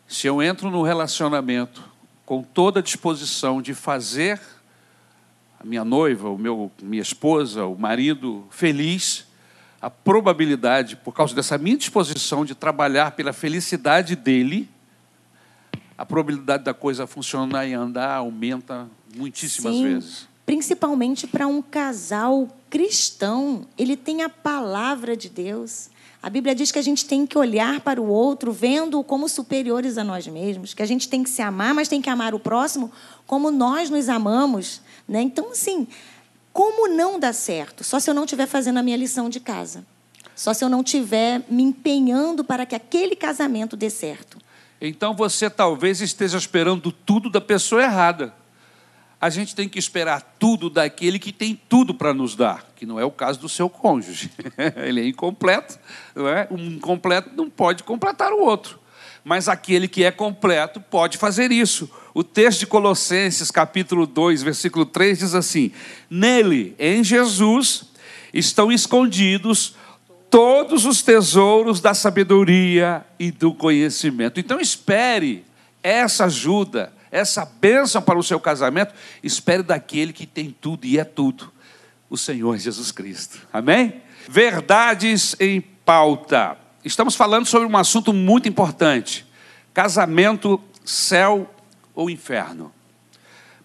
se 0.08 0.28
eu 0.28 0.42
entro 0.42 0.70
no 0.70 0.82
relacionamento 0.84 1.84
com 2.26 2.44
toda 2.44 2.80
a 2.80 2.84
disposição 2.84 3.62
de 3.62 3.74
fazer 3.74 4.40
a 5.60 5.66
minha 5.66 5.84
noiva, 5.84 6.30
o 6.30 6.38
meu, 6.38 6.72
minha 6.82 7.02
esposa, 7.02 7.66
o 7.66 7.78
marido 7.78 8.46
feliz, 8.50 9.26
a 9.82 9.90
probabilidade, 9.90 10.96
por 10.96 11.14
causa 11.14 11.34
dessa 11.34 11.58
minha 11.58 11.78
disposição 11.78 12.46
de 12.46 12.56
trabalhar 12.56 13.12
pela 13.12 13.34
felicidade 13.34 14.16
dele, 14.16 14.70
a 15.98 16.06
probabilidade 16.06 16.64
da 16.64 16.74
coisa 16.74 17.06
funcionar 17.06 17.68
e 17.68 17.74
andar 17.74 18.16
aumenta 18.16 18.88
muitíssimas 19.16 19.74
Sim, 19.74 19.84
vezes. 19.84 20.28
Principalmente 20.46 21.28
para 21.28 21.46
um 21.46 21.62
casal 21.62 22.48
cristão, 22.70 23.68
ele 23.78 23.98
tem 23.98 24.24
a 24.24 24.30
palavra 24.30 25.16
de 25.16 25.30
Deus. 25.30 25.90
A 26.22 26.30
Bíblia 26.30 26.54
diz 26.54 26.72
que 26.72 26.80
a 26.80 26.82
gente 26.82 27.06
tem 27.06 27.26
que 27.26 27.38
olhar 27.38 27.80
para 27.80 28.02
o 28.02 28.08
outro, 28.08 28.52
vendo-o 28.52 29.04
como 29.04 29.30
superiores 29.30 29.98
a 29.98 30.04
nós 30.04 30.28
mesmos, 30.28 30.74
que 30.74 30.84
a 30.84 30.86
gente 30.86 31.08
tem 31.08 31.24
que 31.24 31.30
se 31.30 31.42
amar, 31.42 31.74
mas 31.74 31.88
tem 31.88 32.02
que 32.02 32.10
amar 32.10 32.34
o 32.34 32.40
próximo 32.40 32.92
como 33.26 33.50
nós 33.50 33.90
nos 33.90 34.10
amamos. 34.10 34.82
Né? 35.08 35.22
Então, 35.22 35.52
assim, 35.52 35.88
como 36.52 36.90
não 36.90 37.18
dá 37.18 37.32
certo? 37.32 37.86
Só 37.86 38.00
se 38.00 38.10
eu 38.10 38.14
não 38.14 38.26
estiver 38.26 38.48
fazendo 38.48 38.80
a 38.80 38.84
minha 38.84 38.98
lição 38.98 39.30
de 39.30 39.40
casa. 39.40 39.86
Só 40.36 40.54
se 40.54 40.64
eu 40.64 40.70
não 40.70 40.82
estiver 40.82 41.42
me 41.50 41.64
empenhando 41.64 42.44
para 42.44 42.66
que 42.66 42.76
aquele 42.76 43.16
casamento 43.16 43.78
dê 43.78 43.90
certo. 43.90 44.38
Então 44.82 45.14
você 45.14 45.50
talvez 45.50 46.02
esteja 46.02 46.38
esperando 46.38 46.92
tudo 46.92 47.30
da 47.30 47.42
pessoa 47.42 47.84
errada 47.84 48.34
a 49.22 49.30
gente 49.30 49.54
tem 49.54 49.68
que 49.68 49.78
esperar 49.78 50.36
tudo 50.40 50.70
daquele 50.70 51.20
que 51.20 51.34
tem 51.34 51.60
tudo 51.68 51.94
para 51.94 52.14
nos 52.14 52.36
dar, 52.36 52.66
que 52.76 52.86
não 52.86 53.00
é 53.00 53.04
o 53.04 53.12
caso 53.12 53.40
do 53.40 53.50
seu 53.50 53.70
cônjuge. 53.70 54.32
Ele 54.78 55.02
é 55.02 55.08
incompleto, 55.08 55.78
não 56.16 56.28
é? 56.28 56.48
Um 56.50 56.76
incompleto 56.76 57.32
não 57.36 57.50
pode 57.50 57.84
completar 57.84 58.32
o 58.32 58.40
outro. 58.40 58.80
Mas 59.24 59.50
aquele 59.50 59.90
que 59.90 60.06
é 60.06 60.12
completo 60.12 60.80
pode 60.80 61.18
fazer 61.18 61.52
isso. 61.52 61.90
O 62.14 62.24
texto 62.24 62.62
de 62.62 62.68
Colossenses, 62.68 63.52
capítulo 63.52 64.08
2, 64.08 64.42
versículo 64.42 64.86
3 64.86 65.20
diz 65.20 65.36
assim: 65.36 65.72
Nele, 66.10 66.74
em 66.80 67.04
Jesus, 67.04 67.90
estão 68.34 68.72
escondidos 68.72 69.76
todos 70.30 70.86
os 70.86 71.02
tesouros 71.02 71.82
da 71.82 71.94
sabedoria 71.94 73.06
e 73.20 73.32
do 73.32 73.54
conhecimento. 73.54 74.40
Então 74.40 74.62
espere 74.62 75.44
essa 75.84 76.26
ajuda 76.26 76.94
essa 77.12 77.46
bênção 77.46 78.02
para 78.02 78.18
o 78.18 78.24
seu 78.24 78.40
casamento, 78.40 78.94
espere 79.24 79.64
daquele 79.64 80.14
que 80.14 80.26
tem 80.26 80.52
tudo 80.52 80.86
e 80.86 81.00
é 81.00 81.04
tudo, 81.04 81.52
o 82.10 82.18
Senhor 82.18 82.58
Jesus 82.58 82.92
Cristo. 82.92 83.48
Amém? 83.52 84.02
Verdades 84.28 85.36
em 85.40 85.62
pauta. 85.62 86.58
Estamos 86.84 87.16
falando 87.16 87.46
sobre 87.46 87.68
um 87.68 87.78
assunto 87.78 88.14
muito 88.14 88.48
importante: 88.48 89.26
casamento, 89.74 90.62
céu 90.86 91.54
ou 91.94 92.10
inferno. 92.10 92.74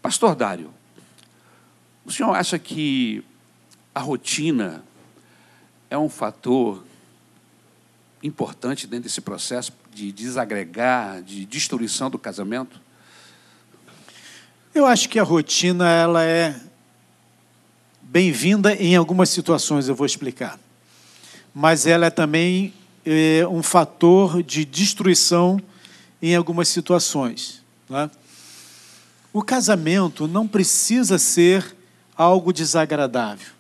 Pastor 0.03 0.35
Dário, 0.35 0.73
o 2.05 2.13
senhor 2.13 2.35
acha 2.35 2.59
que 2.59 3.25
a 3.95 4.01
rotina 4.01 4.85
é 5.89 5.97
um 5.97 6.09
fator 6.09 6.85
importante 8.23 8.87
dentro 8.87 9.05
desse 9.05 9.21
processo 9.21 9.73
de 9.93 10.11
desagregar, 10.11 11.23
de 11.23 11.47
destruição 11.47 12.11
do 12.11 12.19
casamento? 12.19 12.84
Eu 14.75 14.87
acho 14.87 15.09
que 15.09 15.21
a 15.21 15.23
rotina 15.23 15.89
ela 15.89 16.25
é 16.25 16.53
bem-vinda 18.03 18.75
em 18.75 18.97
algumas 18.97 19.29
situações, 19.31 19.87
eu 19.87 19.95
vou 19.95 20.05
explicar. 20.05 20.59
Mas 21.55 21.87
ela 21.87 22.07
é 22.07 22.11
também 22.11 22.75
é, 23.07 23.47
um 23.47 23.63
fator 23.63 24.43
de 24.43 24.65
destruição 24.65 25.61
em 26.21 26.35
algumas 26.35 26.67
situações. 26.67 27.63
Né? 27.89 28.11
O 29.33 29.43
casamento 29.43 30.27
não 30.27 30.49
precisa 30.49 31.19
ser 31.19 31.77
algo 32.17 32.53
desagradável. 32.53 33.53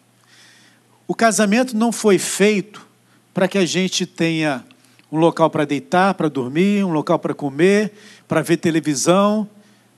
O 1.07 1.14
casamento 1.14 1.77
não 1.77 1.92
foi 1.92 2.18
feito 2.18 2.85
para 3.33 3.46
que 3.46 3.57
a 3.57 3.64
gente 3.64 4.05
tenha 4.05 4.64
um 5.12 5.18
local 5.18 5.48
para 5.48 5.64
deitar, 5.64 6.14
para 6.14 6.29
dormir, 6.29 6.85
um 6.85 6.90
local 6.90 7.20
para 7.20 7.33
comer, 7.33 7.92
para 8.27 8.42
ver 8.42 8.57
televisão, 8.57 9.48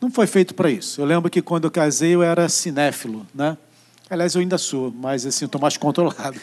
não 0.01 0.11
foi 0.11 0.27
feito 0.27 0.55
para 0.55 0.71
isso. 0.71 1.01
Eu 1.01 1.05
lembro 1.05 1.31
que 1.31 1.43
quando 1.43 1.65
eu 1.65 1.71
casei 1.71 2.15
eu 2.15 2.23
era 2.23 2.49
cinéfilo, 2.49 3.27
né? 3.35 3.57
Aliás, 4.09 4.37
eu 4.37 4.41
ainda 4.41 4.57
sou, 4.57 4.95
mas 4.97 5.27
assim, 5.27 5.47
estou 5.47 5.61
mais 5.61 5.77
controlado. 5.79 6.39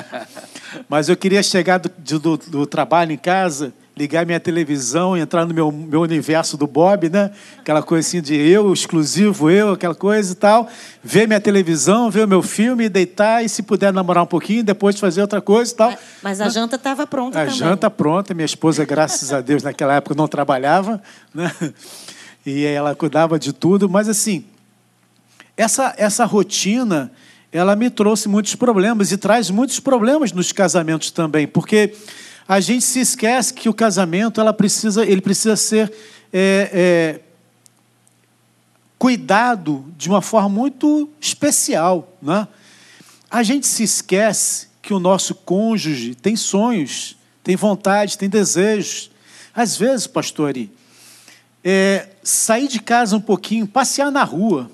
mas 0.88 1.08
eu 1.08 1.16
queria 1.16 1.42
chegar 1.42 1.78
do, 1.78 2.18
do, 2.18 2.36
do, 2.38 2.66
trabalho 2.66 3.12
em 3.12 3.18
casa, 3.18 3.74
ligar 3.94 4.24
minha 4.24 4.40
televisão, 4.40 5.14
entrar 5.14 5.44
no 5.44 5.52
meu, 5.52 5.70
meu 5.70 6.00
universo 6.00 6.56
do 6.56 6.66
Bob, 6.66 7.10
né? 7.10 7.30
Aquela 7.58 7.82
coisa 7.82 8.08
assim 8.08 8.22
de 8.22 8.34
eu, 8.34 8.72
exclusivo, 8.72 9.50
eu, 9.50 9.72
aquela 9.72 9.94
coisa 9.94 10.32
e 10.32 10.36
tal. 10.36 10.66
Ver 11.04 11.26
minha 11.26 11.40
televisão, 11.40 12.10
ver 12.10 12.24
o 12.24 12.28
meu 12.28 12.42
filme, 12.42 12.88
deitar 12.88 13.44
e, 13.44 13.50
se 13.50 13.62
puder, 13.62 13.92
namorar 13.92 14.22
um 14.22 14.26
pouquinho, 14.26 14.64
depois 14.64 14.98
fazer 14.98 15.20
outra 15.20 15.42
coisa 15.42 15.70
e 15.70 15.76
tal. 15.76 15.94
Mas 16.22 16.40
a 16.40 16.48
janta 16.48 16.76
estava 16.76 17.06
pronta 17.06 17.38
a 17.38 17.44
também. 17.44 17.54
A 17.54 17.58
janta 17.58 17.90
pronta. 17.90 18.32
Minha 18.32 18.46
esposa, 18.46 18.86
graças 18.86 19.30
a 19.30 19.42
Deus, 19.42 19.62
naquela 19.62 19.96
época 19.96 20.14
não 20.14 20.26
trabalhava, 20.26 21.02
né? 21.34 21.52
E 22.48 22.64
ela 22.64 22.94
cuidava 22.94 23.38
de 23.38 23.52
tudo. 23.52 23.90
Mas, 23.90 24.08
assim, 24.08 24.44
essa, 25.54 25.94
essa 25.98 26.24
rotina, 26.24 27.12
ela 27.52 27.76
me 27.76 27.90
trouxe 27.90 28.26
muitos 28.26 28.54
problemas 28.54 29.12
e 29.12 29.18
traz 29.18 29.50
muitos 29.50 29.78
problemas 29.80 30.32
nos 30.32 30.50
casamentos 30.50 31.10
também, 31.10 31.46
porque 31.46 31.94
a 32.46 32.58
gente 32.60 32.84
se 32.84 33.00
esquece 33.00 33.52
que 33.52 33.68
o 33.68 33.74
casamento 33.74 34.40
ela 34.40 34.54
precisa, 34.54 35.04
ele 35.04 35.20
precisa 35.20 35.56
ser 35.56 35.92
é, 36.32 36.70
é, 36.72 37.20
cuidado 38.98 39.84
de 39.98 40.08
uma 40.08 40.22
forma 40.22 40.48
muito 40.48 41.06
especial. 41.20 42.10
Né? 42.22 42.48
A 43.30 43.42
gente 43.42 43.66
se 43.66 43.82
esquece 43.82 44.68
que 44.80 44.94
o 44.94 44.98
nosso 44.98 45.34
cônjuge 45.34 46.14
tem 46.14 46.34
sonhos, 46.34 47.14
tem 47.44 47.56
vontade, 47.56 48.16
tem 48.16 48.28
desejos. 48.28 49.10
Às 49.54 49.76
vezes, 49.76 50.06
pastor 50.06 50.48
Ari, 50.48 50.77
é, 51.70 52.08
sair 52.22 52.66
de 52.66 52.80
casa 52.80 53.14
um 53.14 53.20
pouquinho, 53.20 53.66
passear 53.66 54.10
na 54.10 54.24
rua, 54.24 54.70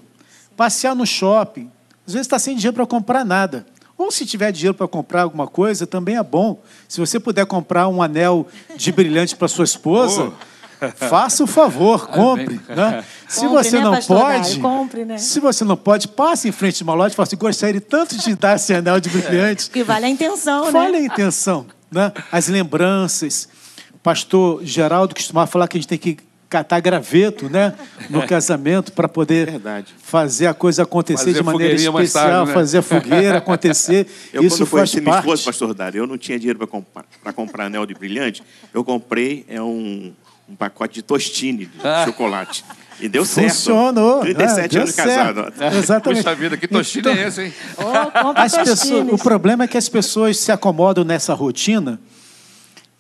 passear 0.57 0.95
no 0.95 1.05
shopping. 1.05 1.69
Às 2.07 2.13
vezes 2.13 2.25
está 2.25 2.39
sem 2.39 2.55
dinheiro 2.55 2.73
para 2.73 2.87
comprar 2.87 3.25
nada. 3.25 3.67
Ou 3.99 4.13
se 4.13 4.25
tiver 4.25 4.53
dinheiro 4.53 4.75
para 4.75 4.87
comprar 4.87 5.23
alguma 5.23 5.49
coisa, 5.49 5.89
também 5.89 6.17
é 6.17 6.23
bom. 6.23 6.63
Se 6.87 7.01
você 7.01 7.19
puder 7.19 7.47
comprar 7.47 7.89
um 7.89 8.01
anel 8.01 8.47
de 8.77 8.93
brilhante 8.93 9.35
para 9.35 9.49
sua 9.49 9.65
esposa, 9.65 10.33
oh. 10.81 10.87
faça 10.95 11.43
o 11.43 11.49
favor, 11.49 12.07
compre. 12.07 12.61
Né? 12.69 13.05
Se 13.27 13.41
compre, 13.41 13.65
você 13.65 13.77
né, 13.77 13.83
não 13.83 14.01
pode, 14.01 14.61
compre, 14.61 15.05
né? 15.05 15.19
se 15.19 15.41
você 15.41 15.65
não 15.65 15.77
pode, 15.77 16.07
passe 16.07 16.49
em 16.49 16.53
frente 16.53 16.77
de 16.77 16.85
uma 16.85 16.95
loja 16.95 17.13
e 17.13 17.17
fale 17.17 17.27
assim, 17.27 17.37
gostaria 17.37 17.81
tanto 17.81 18.17
de 18.17 18.37
dar 18.37 18.55
esse 18.55 18.73
anel 18.73 19.01
de 19.01 19.09
brilhante. 19.09 19.69
Que 19.69 19.83
vale 19.83 20.07
a 20.07 20.09
intenção, 20.09 20.67
né? 20.67 20.71
Vale 20.71 20.97
a 20.99 21.01
intenção. 21.01 21.67
Né? 21.91 22.13
As 22.31 22.47
lembranças. 22.47 23.49
O 23.93 23.99
pastor 23.99 24.65
Geraldo 24.65 25.13
costumava 25.13 25.49
falar 25.49 25.67
que 25.67 25.77
a 25.77 25.81
gente 25.81 25.89
tem 25.89 25.99
que 25.99 26.19
catar 26.49 26.81
graveto, 26.81 27.49
né, 27.49 27.75
no 28.09 28.27
casamento 28.27 28.93
para 28.93 29.09
poder 29.09 29.51
Verdade. 29.51 29.95
fazer 30.03 30.47
a 30.47 30.55
coisa 30.55 30.83
acontecer 30.83 31.27
fazer 31.27 31.39
de 31.39 31.43
maneira 31.43 31.75
especial, 31.75 32.29
tarde, 32.29 32.49
né? 32.49 32.55
fazer 32.55 32.79
a 32.79 32.83
fogueira 32.83 33.39
acontecer. 33.39 34.07
Eu, 34.33 34.43
Isso 34.43 34.59
quando 34.59 34.69
faz 34.69 34.71
conheci 34.71 35.01
parte. 35.01 35.05
minha 35.05 35.19
esposa, 35.19 35.45
pastor 35.45 35.75
Dário, 35.75 35.99
eu 36.01 36.07
não 36.07 36.19
tinha 36.19 36.39
dinheiro 36.39 36.59
para 36.59 36.69
comprar, 36.69 37.05
comprar 37.35 37.67
anel 37.67 37.87
de 37.87 37.95
brilhante, 37.95 38.43
eu 38.73 38.85
comprei 38.85 39.45
é 39.49 39.61
um, 39.61 40.13
um 40.49 40.55
pacote 40.55 40.95
de 40.95 41.03
tostine 41.03 41.67
de 41.67 41.79
ah. 41.83 42.05
chocolate. 42.05 42.65
E 43.01 43.09
deu 43.09 43.25
certo. 43.25 43.49
Funcionou. 43.49 44.21
37 44.21 44.77
é, 44.77 44.81
anos 44.81 44.95
casado. 44.95 45.53
Exatamente. 45.77 46.23
Puxa 46.23 46.35
vida, 46.37 46.57
que 46.57 46.69
tostine 46.69 47.01
então, 47.01 47.13
é 47.13 47.27
esse, 47.27 47.43
hein? 47.43 47.55
Oh, 47.77 48.33
as 48.37 48.57
pessoas, 48.57 49.13
o 49.13 49.19
problema 49.19 49.65
é 49.65 49.67
que 49.67 49.77
as 49.77 49.89
pessoas 49.89 50.39
se 50.39 50.53
acomodam 50.53 51.05
nessa 51.05 51.35
rotina 51.35 51.99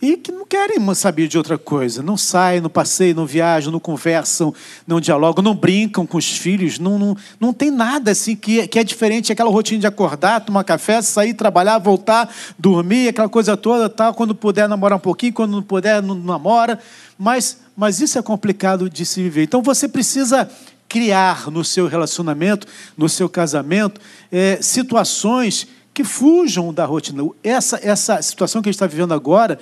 e 0.02 0.16
que 0.16 0.30
não 0.30 0.44
querem 0.44 0.94
saber 0.94 1.28
de 1.28 1.38
outra 1.38 1.56
coisa. 1.56 2.02
Não 2.02 2.16
saem, 2.16 2.60
não 2.60 2.68
passeiam, 2.68 3.16
não 3.16 3.26
viajam, 3.26 3.72
não 3.72 3.80
conversam, 3.80 4.52
não 4.86 5.00
dialogam, 5.00 5.42
não 5.42 5.54
brincam 5.54 6.06
com 6.06 6.18
os 6.18 6.36
filhos. 6.36 6.78
Não, 6.78 6.98
não, 6.98 7.16
não 7.40 7.52
tem 7.52 7.70
nada 7.70 8.10
assim 8.10 8.36
que, 8.36 8.66
que 8.68 8.78
é 8.78 8.84
diferente 8.84 9.32
aquela 9.32 9.50
rotina 9.50 9.80
de 9.80 9.86
acordar, 9.86 10.40
tomar 10.40 10.64
café, 10.64 11.00
sair, 11.00 11.32
trabalhar, 11.32 11.78
voltar, 11.78 12.28
dormir, 12.58 13.08
aquela 13.08 13.28
coisa 13.28 13.56
toda, 13.56 13.88
tal. 13.88 14.12
Quando 14.14 14.34
puder 14.34 14.68
namorar 14.68 14.98
um 14.98 15.00
pouquinho, 15.00 15.32
quando 15.32 15.52
não 15.52 15.62
puder, 15.62 16.02
não 16.02 16.14
namora. 16.14 16.78
Mas, 17.18 17.60
mas 17.76 18.00
isso 18.00 18.18
é 18.18 18.22
complicado 18.22 18.90
de 18.90 19.06
se 19.06 19.22
viver. 19.22 19.44
Então 19.44 19.62
você 19.62 19.88
precisa 19.88 20.50
criar 20.86 21.50
no 21.50 21.64
seu 21.64 21.88
relacionamento, 21.88 22.66
no 22.96 23.08
seu 23.08 23.28
casamento, 23.28 24.00
é, 24.30 24.58
situações 24.60 25.66
que 25.94 26.02
fujam 26.02 26.74
da 26.74 26.84
rotina. 26.84 27.22
Essa, 27.42 27.78
essa 27.80 28.20
situação 28.20 28.60
que 28.60 28.68
a 28.68 28.72
gente 28.72 28.76
está 28.76 28.86
vivendo 28.88 29.14
agora 29.14 29.60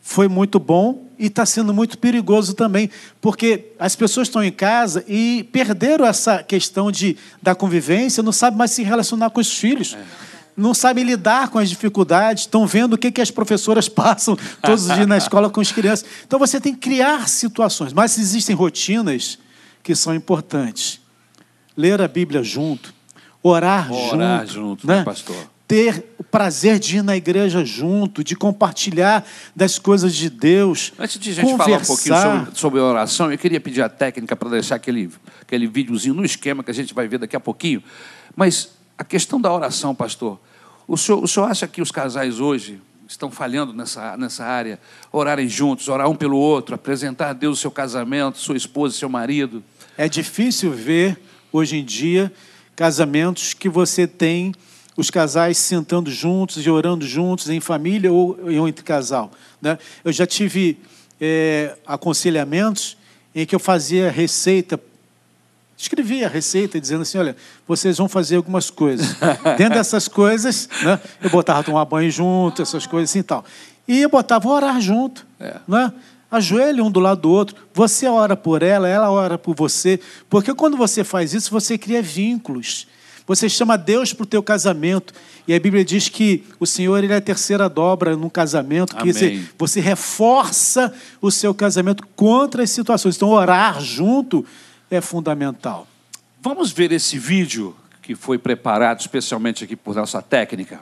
foi 0.00 0.28
muito 0.28 0.60
bom 0.60 1.08
e 1.18 1.26
está 1.26 1.44
sendo 1.44 1.74
muito 1.74 1.98
perigoso 1.98 2.54
também, 2.54 2.88
porque 3.20 3.72
as 3.78 3.94
pessoas 3.96 4.28
estão 4.28 4.42
em 4.42 4.50
casa 4.50 5.04
e 5.08 5.48
perderam 5.52 6.06
essa 6.06 6.42
questão 6.42 6.90
de, 6.90 7.16
da 7.40 7.54
convivência, 7.54 8.22
não 8.22 8.32
sabem 8.32 8.58
mais 8.58 8.70
se 8.70 8.82
relacionar 8.82 9.30
com 9.30 9.40
os 9.40 9.52
filhos. 9.52 9.94
É. 9.94 10.32
Não 10.54 10.74
sabem 10.74 11.02
lidar 11.02 11.48
com 11.48 11.58
as 11.58 11.70
dificuldades, 11.70 12.42
estão 12.42 12.66
vendo 12.66 12.92
o 12.92 12.98
que, 12.98 13.10
que 13.10 13.22
as 13.22 13.30
professoras 13.30 13.88
passam 13.90 14.36
todos 14.60 14.86
os 14.86 14.94
dias 14.94 15.06
na 15.06 15.16
escola 15.16 15.48
com 15.48 15.62
as 15.62 15.72
crianças. 15.72 16.04
Então 16.26 16.38
você 16.38 16.60
tem 16.60 16.74
que 16.74 16.80
criar 16.80 17.26
situações, 17.26 17.92
mas 17.92 18.18
existem 18.18 18.54
rotinas 18.54 19.38
que 19.82 19.94
são 19.94 20.14
importantes. 20.14 21.00
Ler 21.74 22.02
a 22.02 22.08
Bíblia 22.08 22.42
junto, 22.42 22.92
orar, 23.42 23.90
orar 23.90 24.46
junto, 24.46 24.52
junto 24.52 24.86
né? 24.86 25.02
pastor 25.04 25.51
ter 25.72 26.04
o 26.18 26.22
prazer 26.22 26.78
de 26.78 26.98
ir 26.98 27.02
na 27.02 27.16
igreja 27.16 27.64
junto, 27.64 28.22
de 28.22 28.36
compartilhar 28.36 29.26
das 29.56 29.78
coisas 29.78 30.14
de 30.14 30.28
Deus. 30.28 30.92
Antes 30.98 31.18
de 31.18 31.30
a 31.30 31.32
gente 31.32 31.44
conversar. 31.46 31.64
falar 31.64 31.78
um 31.78 31.86
pouquinho 31.86 32.44
sobre, 32.44 32.58
sobre 32.60 32.80
oração, 32.80 33.32
eu 33.32 33.38
queria 33.38 33.58
pedir 33.58 33.80
a 33.80 33.88
técnica 33.88 34.36
para 34.36 34.50
deixar 34.50 34.74
aquele, 34.74 35.10
aquele 35.40 35.66
videozinho 35.66 36.14
no 36.14 36.26
esquema 36.26 36.62
que 36.62 36.70
a 36.70 36.74
gente 36.74 36.92
vai 36.92 37.08
ver 37.08 37.16
daqui 37.16 37.34
a 37.34 37.40
pouquinho. 37.40 37.82
Mas 38.36 38.68
a 38.98 39.02
questão 39.02 39.40
da 39.40 39.50
oração, 39.50 39.94
pastor, 39.94 40.38
o 40.86 40.98
senhor, 40.98 41.24
o 41.24 41.26
senhor 41.26 41.46
acha 41.46 41.66
que 41.66 41.80
os 41.80 41.90
casais 41.90 42.38
hoje 42.38 42.78
estão 43.08 43.30
falhando 43.30 43.72
nessa, 43.72 44.14
nessa 44.18 44.44
área, 44.44 44.78
orarem 45.10 45.48
juntos, 45.48 45.88
orar 45.88 46.06
um 46.06 46.14
pelo 46.14 46.36
outro, 46.36 46.74
apresentar 46.74 47.30
a 47.30 47.32
Deus 47.32 47.58
o 47.58 47.60
seu 47.62 47.70
casamento, 47.70 48.36
sua 48.36 48.58
esposa, 48.58 48.94
seu 48.94 49.08
marido? 49.08 49.64
É 49.96 50.06
difícil 50.06 50.70
ver, 50.70 51.18
hoje 51.50 51.78
em 51.78 51.84
dia, 51.84 52.30
casamentos 52.76 53.54
que 53.54 53.70
você 53.70 54.06
tem 54.06 54.52
os 54.96 55.10
casais 55.10 55.58
sentando 55.58 56.10
juntos 56.10 56.64
e 56.64 56.70
orando 56.70 57.06
juntos 57.06 57.48
em 57.48 57.60
família 57.60 58.12
ou, 58.12 58.38
ou 58.42 58.68
entre 58.68 58.84
casal. 58.84 59.30
Né? 59.60 59.78
Eu 60.04 60.12
já 60.12 60.26
tive 60.26 60.78
é, 61.20 61.76
aconselhamentos 61.86 62.96
em 63.34 63.46
que 63.46 63.54
eu 63.54 63.58
fazia 63.58 64.10
receita, 64.10 64.78
escrevia 65.78 66.26
a 66.26 66.28
receita 66.28 66.80
dizendo 66.80 67.02
assim, 67.02 67.18
olha, 67.18 67.36
vocês 67.66 67.96
vão 67.96 68.08
fazer 68.08 68.36
algumas 68.36 68.68
coisas. 68.70 69.16
Dentro 69.56 69.74
dessas 69.74 70.08
coisas, 70.08 70.68
né, 70.82 71.00
eu 71.22 71.30
botava 71.30 71.62
tomar 71.62 71.84
banho 71.86 72.10
junto, 72.10 72.60
essas 72.60 72.86
coisas 72.86 73.10
assim 73.10 73.20
e 73.20 73.24
tal. 73.24 73.44
E 73.88 74.02
eu 74.02 74.10
botava 74.10 74.48
orar 74.48 74.80
junto. 74.80 75.26
É. 75.40 75.56
Né? 75.66 75.92
Ajoelhe 76.30 76.80
um 76.80 76.90
do 76.90 77.00
lado 77.00 77.22
do 77.22 77.30
outro. 77.30 77.56
Você 77.74 78.06
ora 78.06 78.36
por 78.36 78.62
ela, 78.62 78.88
ela 78.88 79.10
ora 79.10 79.36
por 79.36 79.54
você. 79.54 80.00
Porque 80.30 80.54
quando 80.54 80.76
você 80.76 81.02
faz 81.02 81.34
isso, 81.34 81.50
você 81.50 81.76
cria 81.76 82.02
vínculos. 82.02 82.86
Você 83.34 83.48
chama 83.48 83.78
Deus 83.78 84.12
para 84.12 84.24
o 84.24 84.26
teu 84.26 84.42
casamento. 84.42 85.14
E 85.48 85.54
a 85.54 85.58
Bíblia 85.58 85.82
diz 85.82 86.06
que 86.06 86.44
o 86.60 86.66
Senhor 86.66 87.02
ele 87.02 87.14
é 87.14 87.16
a 87.16 87.20
terceira 87.20 87.66
dobra 87.66 88.14
no 88.14 88.30
casamento, 88.30 88.94
que 88.94 89.10
você, 89.10 89.42
você 89.58 89.80
reforça 89.80 90.92
o 91.20 91.30
seu 91.30 91.54
casamento 91.54 92.06
contra 92.14 92.62
as 92.62 92.70
situações. 92.70 93.16
Então, 93.16 93.30
orar 93.30 93.80
junto 93.80 94.44
é 94.90 95.00
fundamental. 95.00 95.86
Vamos 96.42 96.72
ver 96.72 96.92
esse 96.92 97.18
vídeo 97.18 97.74
que 98.02 98.14
foi 98.14 98.36
preparado 98.36 99.00
especialmente 99.00 99.64
aqui 99.64 99.76
por 99.76 99.94
nossa 99.94 100.20
técnica. 100.20 100.80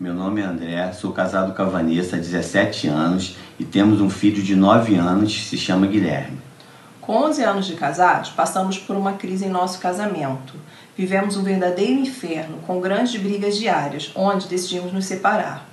Meu 0.00 0.12
nome 0.12 0.40
é 0.40 0.44
André, 0.44 0.92
sou 0.94 1.12
casado 1.12 1.54
com 1.54 1.62
a 1.62 1.66
Vanessa 1.66 2.16
há 2.16 2.18
17 2.18 2.88
anos 2.88 3.36
e 3.56 3.64
temos 3.64 4.00
um 4.00 4.10
filho 4.10 4.42
de 4.42 4.56
9 4.56 4.96
anos 4.96 5.32
que 5.32 5.44
se 5.44 5.56
chama 5.56 5.86
Guilherme. 5.86 6.41
Com 7.02 7.16
11 7.16 7.42
anos 7.42 7.66
de 7.66 7.74
casados, 7.74 8.30
passamos 8.30 8.78
por 8.78 8.94
uma 8.94 9.14
crise 9.14 9.44
em 9.44 9.48
nosso 9.48 9.80
casamento. 9.80 10.54
Vivemos 10.96 11.36
um 11.36 11.42
verdadeiro 11.42 12.00
inferno, 12.00 12.58
com 12.64 12.80
grandes 12.80 13.20
brigas 13.20 13.56
diárias, 13.56 14.12
onde 14.14 14.46
decidimos 14.46 14.92
nos 14.92 15.06
separar. 15.06 15.66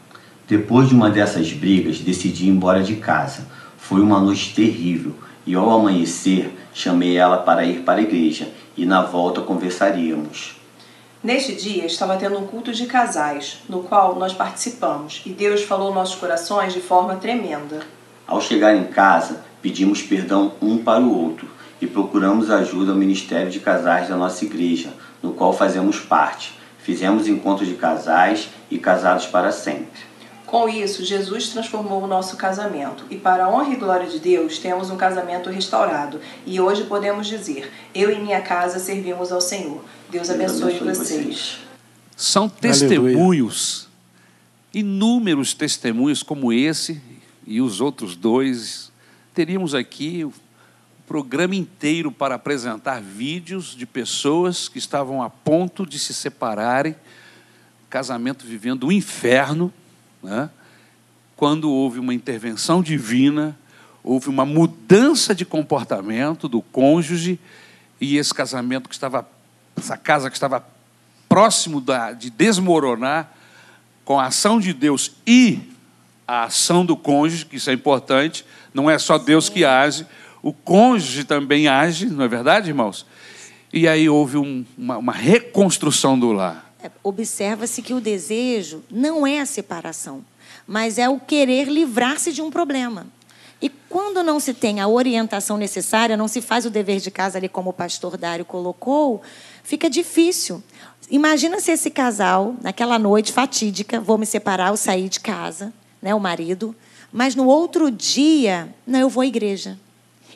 Depois 0.47 0.89
de 0.89 0.95
uma 0.95 1.11
dessas 1.11 1.53
brigas, 1.53 1.99
decidi 1.99 2.47
ir 2.47 2.49
embora 2.49 2.81
de 2.81 2.95
casa. 2.95 3.45
Foi 3.77 4.01
uma 4.01 4.19
noite 4.19 4.55
terrível 4.55 5.13
e, 5.45 5.53
ao 5.53 5.69
amanhecer, 5.69 6.51
chamei 6.73 7.15
ela 7.15 7.37
para 7.37 7.63
ir 7.63 7.83
para 7.83 7.99
a 7.99 8.01
igreja 8.01 8.49
e 8.75 8.83
na 8.83 9.03
volta 9.03 9.39
conversaríamos. 9.39 10.55
Neste 11.23 11.53
dia 11.53 11.85
estava 11.85 12.17
tendo 12.17 12.39
um 12.39 12.47
culto 12.47 12.73
de 12.73 12.87
casais, 12.87 13.59
no 13.69 13.83
qual 13.83 14.15
nós 14.15 14.33
participamos, 14.33 15.21
e 15.27 15.29
Deus 15.29 15.61
falou 15.61 15.93
nossos 15.93 16.15
corações 16.15 16.73
de 16.73 16.81
forma 16.81 17.17
tremenda. 17.17 17.81
Ao 18.25 18.41
chegar 18.41 18.75
em 18.75 18.85
casa, 18.85 19.43
pedimos 19.61 20.01
perdão 20.01 20.53
um 20.61 20.77
para 20.77 21.03
o 21.03 21.13
outro 21.13 21.47
e 21.81 21.87
procuramos 21.87 22.49
ajuda 22.49 22.91
ao 22.91 22.97
Ministério 22.97 23.51
de 23.51 23.59
Casais 23.59 24.09
da 24.09 24.15
nossa 24.15 24.43
igreja, 24.45 24.93
no 25.21 25.33
qual 25.33 25.53
fazemos 25.53 25.99
parte. 25.99 26.57
Fizemos 26.79 27.27
encontros 27.27 27.67
de 27.67 27.75
casais 27.75 28.49
e 28.69 28.77
casados 28.77 29.25
para 29.25 29.51
sempre. 29.51 30.09
Com 30.49 30.67
isso, 30.67 31.05
Jesus 31.05 31.49
transformou 31.49 32.03
o 32.03 32.07
nosso 32.07 32.35
casamento 32.35 33.05
e, 33.11 33.15
para 33.15 33.45
a 33.45 33.49
honra 33.49 33.71
e 33.71 33.75
glória 33.75 34.07
de 34.07 34.17
Deus, 34.17 34.57
temos 34.57 34.89
um 34.89 34.97
casamento 34.97 35.47
restaurado. 35.51 36.19
E 36.43 36.59
hoje 36.59 36.85
podemos 36.85 37.27
dizer: 37.27 37.71
Eu 37.93 38.11
e 38.11 38.19
minha 38.19 38.41
casa 38.41 38.79
servimos 38.79 39.31
ao 39.31 39.39
Senhor. 39.39 39.83
Deus 40.09 40.27
abençoe, 40.27 40.75
abençoe 40.75 40.87
vocês. 40.87 40.97
vocês. 40.97 41.59
São 42.17 42.49
testemunhos, 42.49 43.87
inúmeros 44.73 45.53
testemunhos 45.53 46.23
como 46.23 46.51
esse 46.51 46.99
e 47.45 47.61
os 47.61 47.79
outros 47.79 48.15
dois. 48.15 48.91
Teríamos 49.33 49.75
aqui 49.75 50.25
o 50.25 50.33
programa 51.07 51.55
inteiro 51.55 52.11
para 52.11 52.35
apresentar 52.35 53.01
vídeos 53.01 53.75
de 53.75 53.85
pessoas 53.85 54.67
que 54.67 54.77
estavam 54.77 55.21
a 55.21 55.29
ponto 55.29 55.85
de 55.85 55.99
se 55.99 56.13
separarem, 56.13 56.95
casamento 57.89 58.45
vivendo 58.45 58.87
o 58.87 58.91
inferno, 58.91 59.73
né? 60.21 60.49
quando 61.35 61.71
houve 61.71 61.99
uma 61.99 62.13
intervenção 62.13 62.81
divina, 62.81 63.57
houve 64.03 64.29
uma 64.29 64.45
mudança 64.45 65.33
de 65.33 65.45
comportamento 65.45 66.47
do 66.47 66.61
cônjuge 66.61 67.39
e 68.01 68.17
esse 68.17 68.33
casamento 68.33 68.89
que 68.89 68.95
estava, 68.95 69.27
essa 69.77 69.95
casa 69.95 70.29
que 70.29 70.35
estava 70.35 70.65
próximo 71.29 71.79
da, 71.79 72.11
de 72.11 72.29
desmoronar, 72.29 73.31
com 74.03 74.19
a 74.19 74.25
ação 74.25 74.59
de 74.59 74.73
Deus 74.73 75.11
e 75.25 75.71
a 76.29 76.43
ação 76.43 76.85
do 76.85 76.95
cônjuge, 76.95 77.47
que 77.47 77.55
isso 77.55 77.71
é 77.71 77.73
importante, 77.73 78.45
não 78.71 78.87
é 78.87 78.99
só 78.99 79.17
Deus 79.17 79.49
que 79.49 79.65
age, 79.65 80.05
o 80.43 80.53
cônjuge 80.53 81.23
também 81.23 81.67
age, 81.67 82.05
não 82.05 82.23
é 82.23 82.27
verdade, 82.27 82.69
irmãos? 82.69 83.03
E 83.73 83.87
aí 83.87 84.07
houve 84.07 84.37
um, 84.37 84.63
uma, 84.77 84.99
uma 84.99 85.11
reconstrução 85.11 86.19
do 86.19 86.31
lar. 86.31 86.71
É, 86.83 86.91
Observa-se 87.03 87.81
que 87.81 87.95
o 87.95 87.99
desejo 87.99 88.83
não 88.91 89.25
é 89.25 89.39
a 89.39 89.45
separação, 89.47 90.23
mas 90.67 90.99
é 90.99 91.09
o 91.09 91.19
querer 91.19 91.67
livrar-se 91.67 92.31
de 92.31 92.43
um 92.43 92.51
problema. 92.51 93.07
E 93.59 93.67
quando 93.67 94.21
não 94.21 94.39
se 94.39 94.53
tem 94.53 94.79
a 94.79 94.87
orientação 94.87 95.57
necessária, 95.57 96.15
não 96.15 96.27
se 96.27 96.41
faz 96.41 96.63
o 96.63 96.69
dever 96.69 96.99
de 96.99 97.09
casa 97.09 97.39
ali 97.39 97.49
como 97.49 97.71
o 97.71 97.73
pastor 97.73 98.17
Dário 98.17 98.45
colocou, 98.45 99.23
fica 99.63 99.89
difícil. 99.89 100.63
Imagina 101.09 101.59
se 101.59 101.71
esse 101.71 101.89
casal, 101.89 102.55
naquela 102.61 102.99
noite 102.99 103.33
fatídica, 103.33 103.99
vou 103.99 104.19
me 104.19 104.27
separar, 104.27 104.67
eu 104.67 104.77
sair 104.77 105.09
de 105.09 105.19
casa, 105.19 105.73
né, 106.01 106.13
o 106.13 106.19
marido, 106.19 106.75
mas 107.11 107.35
no 107.35 107.47
outro 107.47 107.89
dia, 107.89 108.73
não, 108.85 108.99
eu 108.99 109.09
vou 109.09 109.21
à 109.21 109.25
igreja. 109.25 109.77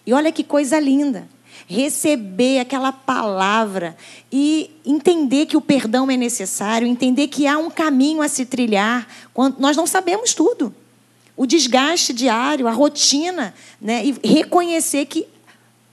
E 0.05 0.13
olha 0.13 0.31
que 0.31 0.43
coisa 0.43 0.79
linda. 0.79 1.27
Receber 1.67 2.59
aquela 2.59 2.91
palavra 2.91 3.95
e 4.31 4.71
entender 4.85 5.45
que 5.45 5.55
o 5.55 5.61
perdão 5.61 6.09
é 6.11 6.17
necessário, 6.17 6.87
entender 6.87 7.27
que 7.27 7.47
há 7.47 7.57
um 7.57 7.69
caminho 7.69 8.21
a 8.21 8.27
se 8.27 8.45
trilhar. 8.45 9.07
Quando 9.33 9.59
nós 9.59 9.77
não 9.77 9.87
sabemos 9.87 10.33
tudo. 10.33 10.73
O 11.37 11.45
desgaste 11.45 12.11
diário, 12.13 12.67
a 12.67 12.71
rotina, 12.71 13.53
né? 13.79 14.03
e 14.05 14.27
reconhecer 14.27 15.05
que 15.05 15.27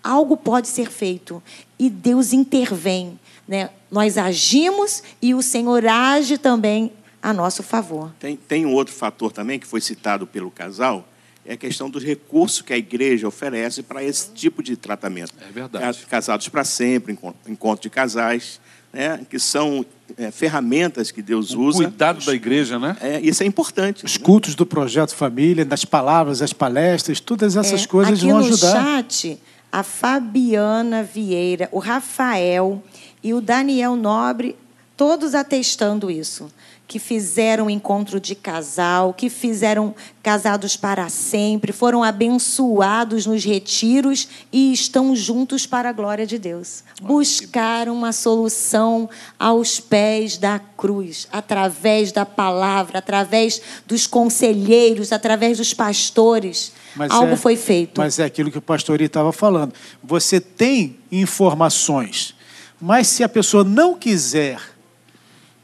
algo 0.03 0.37
pode 0.37 0.67
ser 0.69 0.91
feito. 0.91 1.43
E 1.79 1.89
Deus 1.89 2.33
intervém. 2.33 3.19
Né? 3.47 3.71
Nós 3.91 4.19
agimos 4.19 5.03
e 5.23 5.35
o 5.35 5.43
Senhor 5.43 5.87
age 5.87 6.37
também 6.37 6.93
a 7.23 7.33
nosso 7.33 7.63
favor. 7.63 8.11
Tem, 8.19 8.37
tem 8.37 8.65
um 8.67 8.73
outro 8.73 8.95
fator 8.95 9.33
também 9.33 9.59
que 9.59 9.67
foi 9.67 9.81
citado 9.81 10.27
pelo 10.27 10.51
casal, 10.51 11.07
é 11.45 11.55
a 11.55 11.57
questão 11.57 11.89
dos 11.89 12.05
recursos 12.05 12.61
que 12.63 12.73
a 12.73 12.77
igreja 12.77 13.27
oferece 13.27 13.83
para 13.83 14.03
esse 14.05 14.31
tipo 14.33 14.63
de 14.63 14.77
tratamento. 14.77 15.33
É 15.41 15.51
verdade. 15.51 16.07
Casados 16.09 16.49
para 16.49 16.65
sempre, 16.65 17.13
encon- 17.15 17.35
encontro 17.49 17.83
de 17.83 17.91
casais, 17.91 18.61
né, 18.93 19.21
que 19.29 19.39
são 19.39 19.85
é, 20.19 20.31
ferramentas 20.31 21.11
que 21.11 21.23
Deus 21.23 21.53
O 21.55 21.61
usa. 21.63 21.85
cuidado 21.85 22.25
da 22.27 22.35
igreja, 22.35 22.79
né? 22.79 22.97
É, 23.01 23.21
isso 23.21 23.43
é 23.43 23.47
importante. 23.47 24.05
Os 24.05 24.17
cultos 24.17 24.55
do 24.55 24.67
Projeto 24.67 25.15
Família, 25.15 25.65
das 25.65 25.85
palavras, 25.85 26.43
as 26.43 26.53
palestras, 26.53 27.21
todas 27.21 27.57
essas 27.57 27.85
É, 27.85 27.87
coisas 27.87 28.19
aqui 28.19 28.29
vão 28.31 28.41
no 28.41 28.47
ajudar. 28.47 28.83
chat, 29.03 29.39
a 29.73 29.83
Fabiana 29.83 31.03
Vieira, 31.03 31.69
o 31.73 31.79
Rafael 31.79 32.83
e 33.23 33.33
o 33.33 33.41
Daniel 33.41 33.95
Nobre, 33.97 34.57
todos 34.97 35.35
atestando 35.35 36.11
isso. 36.11 36.51
Que 36.91 36.99
fizeram 36.99 37.67
um 37.67 37.71
encontro 37.71 38.19
de 38.19 38.35
casal, 38.35 39.15
que 39.15 39.31
fizeram 39.31 39.95
casados 40.25 40.77
para 40.77 41.09
sempre, 41.09 41.71
foram 41.73 42.03
abençoados 42.03 43.27
nos 43.27 43.45
retiros 43.45 44.27
e 44.53 44.73
estão 44.73 45.15
juntos 45.15 45.67
para 45.67 45.91
a 45.91 45.93
glória 45.93 46.27
de 46.27 46.37
Deus. 46.37 46.83
Buscaram 47.01 47.95
uma 47.95 48.11
solução 48.11 49.09
aos 49.39 49.79
pés 49.79 50.37
da 50.37 50.59
cruz, 50.59 51.29
através 51.31 52.11
da 52.11 52.27
palavra, 52.27 52.99
através 52.99 53.63
dos 53.87 54.09
conselheiros, 54.09 55.13
através 55.13 55.59
dos 55.59 55.73
pastores. 55.73 56.73
Algo 57.09 57.35
é- 57.35 57.37
foi 57.37 57.55
feito. 57.55 58.01
Mas 58.01 58.19
é 58.19 58.25
aquilo 58.25 58.51
que 58.51 58.59
o 58.59 58.63
pastor 58.63 59.01
estava 59.01 59.33
falando. 59.33 59.73
Você 60.03 60.41
tem 60.41 60.97
informações, 61.13 62.35
mas 62.81 63.07
se 63.07 63.23
a 63.23 63.29
pessoa 63.29 63.63
não 63.63 63.95
quiser 63.95 64.59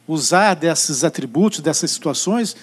usar 0.07 0.55
desses 0.55 1.05
atributos, 1.05 1.61
dessas 1.61 1.91
situações, 1.91 2.57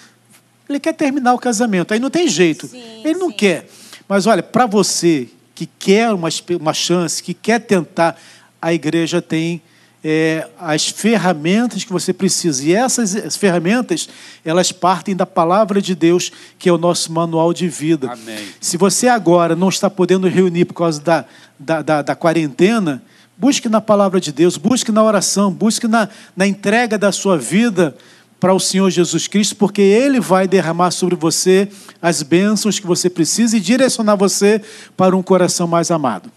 ele 0.68 0.80
quer 0.80 0.94
terminar 0.94 1.34
o 1.34 1.40
casamento. 1.40 1.94
Aí 1.94 2.00
não 2.00 2.10
tem 2.10 2.28
jeito. 2.28 2.70
ele 2.74 3.20
não 3.20 3.32
quer. 3.32 3.68
Mas 4.08 4.26
olha, 4.26 4.44
para 4.44 4.66
você 4.66 5.30
que 5.54 5.66
quer 5.66 6.12
uma, 6.14 6.30
uma 6.60 6.74
chance, 6.74 7.22
que 7.22 7.34
quer 7.34 7.60
tentar, 7.60 8.20
a 8.62 8.74
igreja 8.74 9.22
tem 9.22 9.62
é, 10.04 10.48
as 10.60 10.88
ferramentas 10.88 11.84
que 11.84 11.92
você 11.92 12.12
precisa. 12.12 12.64
E 12.64 12.74
essas 12.74 13.16
as 13.16 13.38
ferramentas, 13.38 14.10
elas 14.44 14.72
partem 14.72 15.16
da 15.16 15.26
palavra 15.26 15.82
de 15.82 15.96
Deus, 15.96 16.32
que 16.60 16.68
é 16.68 16.74
o 16.74 16.78
nosso 16.78 17.12
manual 17.12 17.54
de 17.54 17.68
vida. 17.70 18.12
Amém. 18.12 18.48
Se 18.60 18.76
você 18.76 19.08
agora 19.08 19.56
não 19.56 19.70
está 19.70 19.90
podendo 19.90 20.28
reunir 20.28 20.66
por 20.66 20.74
causa 20.74 21.02
da, 21.02 21.26
da, 21.58 21.82
da, 21.82 22.02
da 22.02 22.16
quarentena, 22.16 23.02
busque 23.38 23.68
na 23.70 23.82
palavra 23.82 24.20
de 24.20 24.32
Deus, 24.32 24.58
busque 24.58 24.92
na 24.92 25.04
oração, 25.04 25.52
busque 25.52 25.88
na, 25.88 26.10
na 26.36 26.48
entrega 26.48 26.98
da 26.98 27.12
sua 27.12 27.38
vida 27.38 27.96
para 28.40 28.54
o 28.54 28.60
Senhor 28.60 28.90
Jesus 28.90 29.28
Cristo, 29.28 29.56
porque 29.56 29.82
Ele 29.82 30.20
vai 30.20 30.48
derramar 30.48 30.92
sobre 30.92 31.16
você 31.16 31.70
as 32.02 32.22
bênçãos 32.22 32.78
que 32.78 32.86
você 32.86 33.10
precisa 33.10 33.56
e 33.56 33.60
direcionar 33.60 34.16
você 34.16 34.62
para 34.98 35.16
um 35.16 35.24
coração 35.24 35.66
mais 35.66 35.90
amado. 35.90 36.30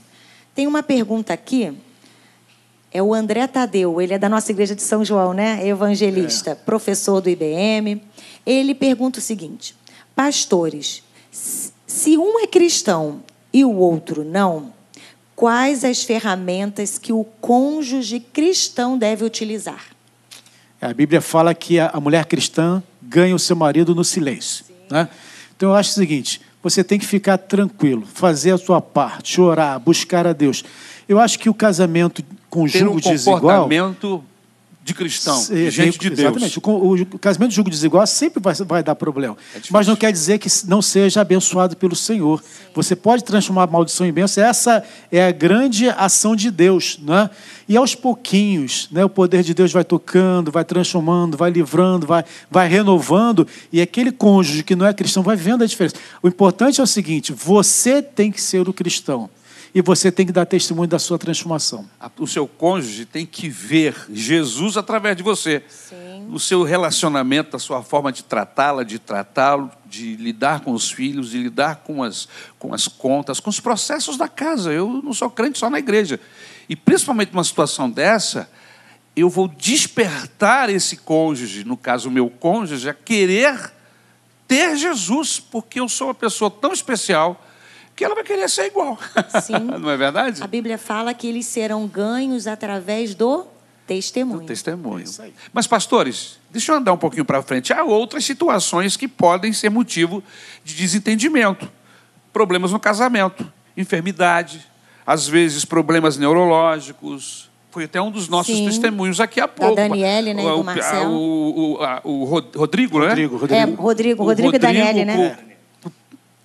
Tem 0.54 0.66
uma 0.66 0.82
pergunta 0.82 1.32
aqui. 1.32 1.72
É 2.92 3.02
o 3.02 3.12
André 3.12 3.46
Tadeu, 3.46 4.00
ele 4.00 4.14
é 4.14 4.18
da 4.18 4.28
nossa 4.28 4.52
igreja 4.52 4.74
de 4.74 4.82
São 4.82 5.04
João, 5.04 5.34
né? 5.34 5.66
Evangelista, 5.66 6.54
professor 6.54 7.20
do 7.20 7.28
IBM. 7.28 8.00
Ele 8.46 8.74
pergunta 8.74 9.18
o 9.18 9.22
seguinte: 9.22 9.74
Pastores, 10.14 11.02
se 11.30 12.16
um 12.16 12.40
é 12.40 12.46
cristão 12.46 13.22
e 13.52 13.64
o 13.64 13.74
outro 13.74 14.24
não, 14.24 14.72
quais 15.36 15.84
as 15.84 16.02
ferramentas 16.02 16.98
que 16.98 17.12
o 17.12 17.22
cônjuge 17.40 18.18
cristão 18.18 18.96
deve 18.98 19.24
utilizar? 19.24 19.84
A 20.80 20.92
Bíblia 20.92 21.20
fala 21.20 21.54
que 21.54 21.78
a 21.78 22.00
mulher 22.00 22.24
cristã 22.24 22.82
ganha 23.02 23.34
o 23.34 23.38
seu 23.38 23.54
marido 23.54 23.94
no 23.94 24.02
silêncio. 24.02 24.64
Né? 24.90 25.08
Então 25.56 25.70
eu 25.70 25.74
acho 25.74 25.90
o 25.90 25.94
seguinte: 25.94 26.40
você 26.62 26.82
tem 26.82 26.98
que 26.98 27.06
ficar 27.06 27.38
tranquilo, 27.38 28.04
fazer 28.06 28.52
a 28.52 28.58
sua 28.58 28.80
parte, 28.80 29.40
orar, 29.40 29.78
buscar 29.78 30.26
a 30.26 30.32
Deus. 30.32 30.64
Eu 31.08 31.20
acho 31.20 31.38
que 31.38 31.48
o 31.48 31.54
casamento 31.54 32.24
com 32.50 32.66
Ter 32.66 32.86
um 32.88 32.96
desigual. 32.96 33.40
comportamento 33.40 34.24
de 34.86 34.94
cristão, 34.94 35.44
de 35.44 35.68
gente 35.68 35.98
de 35.98 36.10
Deus. 36.10 36.20
Exatamente. 36.20 36.60
O, 36.62 37.18
casamento 37.18 37.50
de 37.50 37.56
julgo 37.56 37.68
desigual 37.68 38.06
sempre 38.06 38.40
vai, 38.40 38.54
vai 38.54 38.84
dar 38.84 38.94
problema. 38.94 39.36
É. 39.52 39.58
Mas 39.68 39.88
não 39.88 39.96
quer 39.96 40.12
dizer 40.12 40.38
que 40.38 40.48
não 40.68 40.80
seja 40.80 41.22
abençoado 41.22 41.76
pelo 41.76 41.96
Senhor. 41.96 42.40
Você 42.72 42.94
pode 42.94 43.24
transformar 43.24 43.64
a 43.64 43.66
maldição 43.66 44.06
em 44.06 44.12
bênção. 44.12 44.44
Essa 44.44 44.84
é 45.10 45.26
a 45.26 45.32
grande 45.32 45.88
ação 45.88 46.36
de 46.36 46.52
Deus. 46.52 47.00
Né? 47.02 47.28
E 47.68 47.76
aos 47.76 47.96
pouquinhos, 47.96 48.86
né, 48.92 49.04
o 49.04 49.08
poder 49.08 49.42
de 49.42 49.52
Deus 49.52 49.72
vai 49.72 49.82
tocando, 49.82 50.52
vai 50.52 50.64
transformando, 50.64 51.36
vai 51.36 51.50
livrando, 51.50 52.06
vai, 52.06 52.24
vai 52.48 52.68
renovando. 52.68 53.44
E 53.72 53.80
aquele 53.80 54.12
cônjuge 54.12 54.62
que 54.62 54.76
não 54.76 54.86
é 54.86 54.94
cristão 54.94 55.20
vai 55.20 55.34
vendo 55.34 55.64
a 55.64 55.66
diferença. 55.66 55.96
O 56.22 56.28
importante 56.28 56.80
é 56.80 56.84
o 56.84 56.86
seguinte: 56.86 57.32
você 57.32 58.00
tem 58.00 58.30
que 58.30 58.40
ser 58.40 58.68
o 58.68 58.72
cristão. 58.72 59.28
E 59.76 59.82
você 59.82 60.10
tem 60.10 60.24
que 60.24 60.32
dar 60.32 60.46
testemunho 60.46 60.88
da 60.88 60.98
sua 60.98 61.18
transformação. 61.18 61.86
O 62.18 62.26
seu 62.26 62.48
cônjuge 62.48 63.04
tem 63.04 63.26
que 63.26 63.46
ver 63.46 63.94
Jesus 64.10 64.78
através 64.78 65.14
de 65.14 65.22
você. 65.22 65.62
No 66.26 66.40
seu 66.40 66.62
relacionamento, 66.62 67.54
a 67.54 67.58
sua 67.58 67.82
forma 67.82 68.10
de 68.10 68.24
tratá-la, 68.24 68.84
de 68.84 68.98
tratá-lo, 68.98 69.70
de 69.84 70.16
lidar 70.16 70.60
com 70.60 70.72
os 70.72 70.90
filhos, 70.90 71.28
de 71.28 71.42
lidar 71.42 71.82
com 71.84 72.02
as, 72.02 72.26
com 72.58 72.72
as 72.72 72.88
contas, 72.88 73.38
com 73.38 73.50
os 73.50 73.60
processos 73.60 74.16
da 74.16 74.28
casa. 74.28 74.72
Eu 74.72 75.02
não 75.04 75.12
sou 75.12 75.28
crente 75.28 75.58
só 75.58 75.68
na 75.68 75.78
igreja. 75.78 76.18
E 76.70 76.74
principalmente 76.74 77.34
numa 77.34 77.44
situação 77.44 77.90
dessa, 77.90 78.48
eu 79.14 79.28
vou 79.28 79.46
despertar 79.46 80.70
esse 80.70 80.96
cônjuge, 80.96 81.64
no 81.64 81.76
caso 81.76 82.08
o 82.08 82.12
meu 82.12 82.30
cônjuge, 82.30 82.88
a 82.88 82.94
querer 82.94 83.74
ter 84.48 84.74
Jesus, 84.78 85.38
porque 85.38 85.80
eu 85.80 85.86
sou 85.86 86.06
uma 86.06 86.14
pessoa 86.14 86.50
tão 86.50 86.72
especial 86.72 87.45
que 87.96 88.04
ela 88.04 88.14
vai 88.14 88.22
querer 88.22 88.48
ser 88.48 88.66
igual. 88.66 88.98
Sim. 89.42 89.54
não 89.80 89.90
é 89.90 89.96
verdade? 89.96 90.42
A 90.42 90.46
Bíblia 90.46 90.76
fala 90.78 91.12
que 91.14 91.26
eles 91.26 91.46
serão 91.46 91.86
ganhos 91.86 92.46
através 92.46 93.14
do 93.14 93.46
testemunho. 93.86 94.40
Do 94.40 94.46
testemunho. 94.46 95.00
É 95.00 95.04
isso 95.04 95.22
aí. 95.22 95.32
Mas, 95.52 95.66
pastores, 95.66 96.38
deixa 96.50 96.72
eu 96.72 96.76
andar 96.76 96.92
um 96.92 96.98
pouquinho 96.98 97.24
para 97.24 97.42
frente. 97.42 97.72
Há 97.72 97.82
outras 97.84 98.24
situações 98.24 98.96
que 98.96 99.08
podem 99.08 99.52
ser 99.52 99.70
motivo 99.70 100.22
de 100.62 100.74
desentendimento. 100.74 101.68
Problemas 102.32 102.70
no 102.72 102.78
casamento, 102.78 103.50
enfermidade, 103.76 104.66
às 105.06 105.26
vezes 105.26 105.64
problemas 105.64 106.18
neurológicos. 106.18 107.48
Foi 107.70 107.84
até 107.84 108.00
um 108.00 108.10
dos 108.10 108.28
nossos 108.28 108.54
Sim. 108.56 108.66
testemunhos 108.66 109.20
aqui 109.20 109.40
há 109.40 109.46
pouco. 109.48 109.74
Daniele, 109.74 110.34
né, 110.34 110.42
e 110.42 110.46
do 110.46 110.60
O- 110.60 110.64
Marcelo. 110.64 111.12
O, 111.12 111.74
o, 112.04 112.10
o 112.22 112.24
Rod- 112.24 112.54
Rodrigo, 112.56 112.98
né? 113.00 113.08
Rodrigo, 113.08 113.36
É, 113.36 113.38
Rodrigo. 113.38 113.82
Rodrigo, 113.82 114.22
O 114.22 114.26
Rodrigo 114.26 114.54
e 114.54 114.58
Daniele, 114.58 115.04
né? 115.04 115.38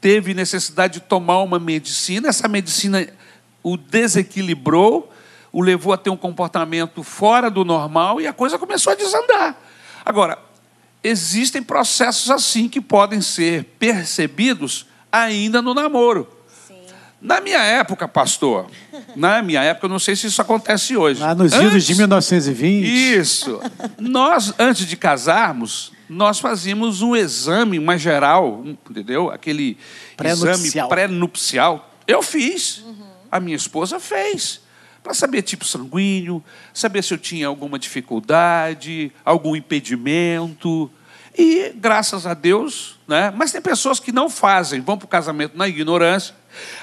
Teve 0.02 0.34
necessidade 0.34 0.96
de 0.96 1.00
tomar 1.02 1.44
uma 1.44 1.60
medicina, 1.60 2.28
essa 2.30 2.48
medicina 2.48 3.08
o 3.64 3.78
desequilibrou, 3.78 5.14
o 5.52 5.62
levou 5.62 5.94
a 5.94 5.98
ter 5.98 6.10
um 6.10 6.18
comportamento 6.18 7.04
fora 7.04 7.50
do 7.52 7.64
normal 7.64 8.20
e 8.20 8.26
a 8.26 8.34
coisa 8.34 8.58
começou 8.58 8.92
a 8.94 8.96
desandar. 8.96 9.56
Agora, 10.04 10.40
existem 11.04 11.62
processos 11.62 12.32
assim 12.32 12.68
que 12.68 12.82
podem 12.82 13.22
ser 13.22 13.64
percebidos 13.78 14.88
ainda 15.12 15.62
no 15.62 15.74
namoro. 15.74 16.28
Na 17.22 17.40
minha 17.40 17.60
época, 17.60 18.08
pastor, 18.08 18.66
na 19.16 19.44
minha 19.44 19.62
época, 19.62 19.86
eu 19.86 19.90
não 19.92 20.00
sei 20.00 20.16
se 20.16 20.26
isso 20.26 20.42
acontece 20.42 20.98
hoje. 20.98 21.22
Lá 21.22 21.36
nos 21.36 21.54
idos 21.54 21.84
de 21.84 21.94
Antes- 21.94 21.98
1920. 22.00 22.88
isso. 23.20 23.62
Nós, 24.00 24.52
antes 24.58 24.88
de 24.88 24.98
casarmos, 24.98 25.92
nós 26.12 26.40
fazíamos 26.40 27.02
um 27.02 27.16
exame, 27.16 27.80
uma 27.80 27.98
geral, 27.98 28.66
entendeu? 28.66 29.32
Aquele 29.32 29.78
exame 30.22 30.70
pré-nupcial. 30.90 31.90
Eu 32.06 32.22
fiz. 32.22 32.84
A 33.32 33.40
minha 33.40 33.56
esposa 33.56 33.98
fez. 33.98 34.60
Para 35.02 35.14
saber 35.14 35.42
tipo 35.42 35.64
sanguíneo, 35.64 36.44
saber 36.74 37.02
se 37.02 37.14
eu 37.14 37.18
tinha 37.18 37.48
alguma 37.48 37.80
dificuldade, 37.80 39.10
algum 39.24 39.56
impedimento. 39.56 40.92
E, 41.38 41.72
graças 41.76 42.28
a 42.28 42.34
Deus, 42.34 43.00
né? 43.08 43.32
mas 43.34 43.54
tem 43.54 43.62
pessoas 43.62 43.98
que 43.98 44.12
não 44.12 44.30
fazem, 44.30 44.82
vão 44.82 44.98
para 44.98 45.06
o 45.06 45.08
casamento 45.08 45.58
na 45.58 45.66
ignorância. 45.66 46.36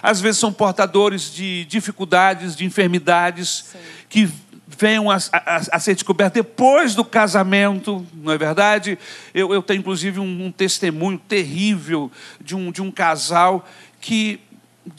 Às 0.02 0.22
vezes 0.22 0.40
são 0.40 0.50
portadores 0.50 1.30
de 1.30 1.66
dificuldades, 1.66 2.56
de 2.56 2.64
enfermidades, 2.64 3.74
que 4.08 4.30
venham 4.70 5.10
a, 5.10 5.16
a- 5.32 5.62
a 5.72 5.80
ser 5.80 5.94
descobertas 5.94 6.34
depois 6.44 6.94
do 6.94 7.04
casamento, 7.04 8.06
não 8.14 8.32
é 8.32 8.38
verdade? 8.38 8.98
Eu, 9.32 9.52
eu 9.52 9.62
tenho, 9.62 9.80
inclusive, 9.80 10.20
um, 10.20 10.46
um 10.46 10.52
testemunho 10.52 11.18
terrível 11.18 12.10
de 12.40 12.54
um, 12.54 12.70
de 12.70 12.82
um 12.82 12.90
casal 12.90 13.66
que, 14.00 14.38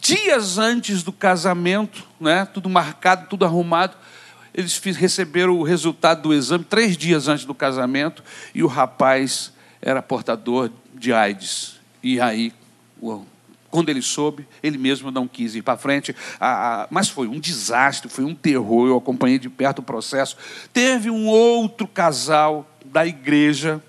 dias 0.01 0.57
antes 0.57 1.03
do 1.03 1.11
casamento, 1.13 2.05
né, 2.19 2.45
tudo 2.51 2.67
marcado, 2.69 3.27
tudo 3.29 3.45
arrumado, 3.45 3.95
eles 4.53 4.75
fiz- 4.75 4.97
receberam 4.97 5.53
o 5.57 5.63
resultado 5.63 6.23
do 6.23 6.33
exame 6.33 6.63
três 6.63 6.97
dias 6.97 7.27
antes 7.27 7.45
do 7.45 7.53
casamento 7.53 8.23
e 8.53 8.63
o 8.63 8.67
rapaz 8.67 9.53
era 9.81 10.01
portador 10.01 10.71
de 10.95 11.13
AIDS. 11.13 11.79
E 12.03 12.19
aí, 12.19 12.51
o- 12.99 13.23
quando 13.69 13.89
ele 13.89 14.01
soube, 14.01 14.47
ele 14.63 14.77
mesmo 14.77 15.11
não 15.11 15.27
quis 15.27 15.55
ir 15.55 15.61
para 15.61 15.77
frente. 15.77 16.15
Ah, 16.39 16.87
mas 16.89 17.09
foi 17.09 17.27
um 17.27 17.39
desastre, 17.39 18.09
foi 18.09 18.23
um 18.23 18.33
terror. 18.33 18.87
Eu 18.87 18.97
acompanhei 18.97 19.37
de 19.37 19.49
perto 19.49 19.79
o 19.79 19.83
processo. 19.83 20.35
Teve 20.73 21.09
um 21.09 21.27
outro 21.27 21.87
casal 21.87 22.67
da 22.85 23.05
igreja 23.05 23.81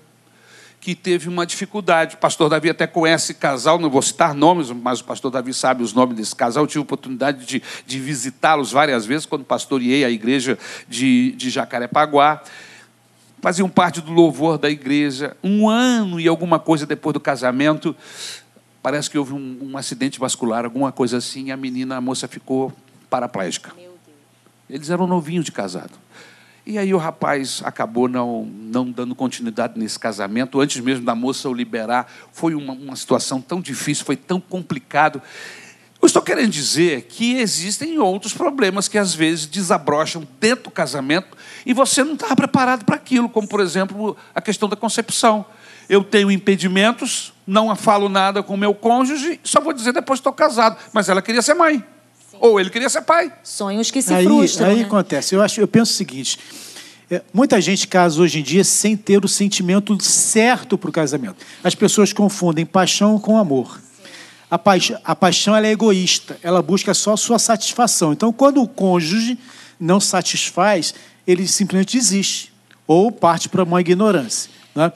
que 0.81 0.95
teve 0.95 1.29
uma 1.29 1.45
dificuldade. 1.45 2.15
O 2.15 2.17
pastor 2.17 2.49
Davi 2.49 2.69
até 2.69 2.87
conhece 2.87 3.35
casal, 3.35 3.77
não 3.77 3.89
vou 3.89 4.01
citar 4.01 4.33
nomes, 4.33 4.71
mas 4.71 4.99
o 4.99 5.03
pastor 5.03 5.31
Davi 5.31 5.53
sabe 5.53 5.83
os 5.83 5.93
nomes 5.93 6.17
desse 6.17 6.35
casal. 6.35 6.63
Eu 6.63 6.67
tive 6.67 6.79
oportunidade 6.79 7.45
de, 7.45 7.61
de 7.85 7.99
visitá-los 7.99 8.71
várias 8.71 9.05
vezes 9.05 9.27
quando 9.27 9.45
pastoreei 9.45 10.03
a 10.03 10.09
igreja 10.09 10.57
de, 10.89 11.33
de 11.33 11.51
Jacarepaguá. 11.51 12.41
Faziam 13.41 13.69
parte 13.69 14.01
do 14.01 14.11
louvor 14.11 14.57
da 14.57 14.69
igreja. 14.69 15.37
Um 15.43 15.69
ano 15.69 16.19
e 16.19 16.27
alguma 16.27 16.59
coisa 16.59 16.85
depois 16.85 17.13
do 17.13 17.19
casamento, 17.19 17.95
parece 18.81 19.09
que 19.09 19.17
houve 19.17 19.33
um, 19.33 19.69
um 19.71 19.77
acidente 19.77 20.19
vascular, 20.19 20.65
alguma 20.65 20.91
coisa 20.91 21.17
assim, 21.17 21.45
e 21.45 21.51
a 21.51 21.57
menina, 21.57 21.97
a 21.97 22.01
moça 22.01 22.27
ficou 22.27 22.73
paraplégica. 23.09 23.71
Eles 24.69 24.89
eram 24.89 25.05
novinhos 25.05 25.45
de 25.45 25.51
casado. 25.51 25.93
E 26.65 26.77
aí 26.77 26.93
o 26.93 26.97
rapaz 26.97 27.61
acabou 27.65 28.07
não, 28.07 28.45
não 28.45 28.89
dando 28.89 29.15
continuidade 29.15 29.79
nesse 29.79 29.97
casamento, 29.97 30.59
antes 30.59 30.79
mesmo 30.79 31.03
da 31.03 31.15
moça 31.15 31.49
o 31.49 31.53
liberar. 31.53 32.09
Foi 32.31 32.53
uma, 32.53 32.73
uma 32.73 32.95
situação 32.95 33.41
tão 33.41 33.59
difícil, 33.59 34.05
foi 34.05 34.15
tão 34.15 34.39
complicado. 34.39 35.21
Eu 36.01 36.05
estou 36.05 36.21
querendo 36.21 36.49
dizer 36.49 37.03
que 37.03 37.35
existem 37.35 37.99
outros 37.99 38.33
problemas 38.33 38.87
que 38.87 38.97
às 38.97 39.13
vezes 39.13 39.45
desabrocham 39.45 40.27
dentro 40.39 40.65
do 40.65 40.71
casamento 40.71 41.37
e 41.65 41.73
você 41.73 42.03
não 42.03 42.13
estava 42.13 42.35
preparado 42.35 42.85
para 42.85 42.95
aquilo, 42.95 43.29
como 43.29 43.47
por 43.47 43.59
exemplo 43.59 44.15
a 44.33 44.41
questão 44.41 44.69
da 44.69 44.75
concepção. 44.75 45.45
Eu 45.91 46.05
tenho 46.05 46.31
impedimentos, 46.31 47.33
não 47.45 47.75
falo 47.75 48.07
nada 48.07 48.41
com 48.41 48.53
o 48.53 48.57
meu 48.57 48.73
cônjuge, 48.73 49.41
só 49.43 49.59
vou 49.59 49.73
dizer 49.73 49.91
depois 49.91 50.19
que 50.19 50.21
estou 50.21 50.31
casado. 50.31 50.77
Mas 50.93 51.09
ela 51.09 51.21
queria 51.21 51.41
ser 51.41 51.53
mãe. 51.53 51.83
Ou 52.39 52.57
ele 52.61 52.69
queria 52.69 52.87
ser 52.87 53.01
pai. 53.01 53.29
Sonhos 53.43 53.91
que 53.91 54.01
se 54.01 54.13
aí, 54.13 54.23
frustram. 54.23 54.69
aí 54.69 54.77
né? 54.77 54.83
acontece. 54.83 55.35
Eu, 55.35 55.41
acho, 55.41 55.59
eu 55.59 55.67
penso 55.67 55.91
o 55.91 55.95
seguinte: 55.95 56.39
é, 57.11 57.21
muita 57.33 57.59
gente 57.59 57.89
casa 57.89 58.21
hoje 58.21 58.39
em 58.39 58.41
dia 58.41 58.63
sem 58.63 58.95
ter 58.95 59.25
o 59.25 59.27
sentimento 59.27 60.01
certo 60.01 60.77
para 60.77 60.89
o 60.89 60.93
casamento. 60.93 61.45
As 61.61 61.75
pessoas 61.75 62.13
confundem 62.13 62.65
paixão 62.65 63.19
com 63.19 63.37
amor. 63.37 63.81
A, 64.49 64.57
paix, 64.57 64.93
a 65.03 65.13
paixão 65.13 65.53
ela 65.53 65.67
é 65.67 65.71
egoísta, 65.71 66.37
ela 66.41 66.61
busca 66.61 66.93
só 66.93 67.15
a 67.15 67.17
sua 67.17 67.37
satisfação. 67.37 68.13
Então, 68.13 68.31
quando 68.31 68.61
o 68.61 68.67
cônjuge 68.67 69.37
não 69.77 69.99
satisfaz, 69.99 70.93
ele 71.27 71.45
simplesmente 71.49 71.97
desiste 71.97 72.53
ou 72.87 73.11
parte 73.11 73.49
para 73.49 73.63
uma 73.63 73.81
ignorância. 73.81 74.49
né? 74.73 74.91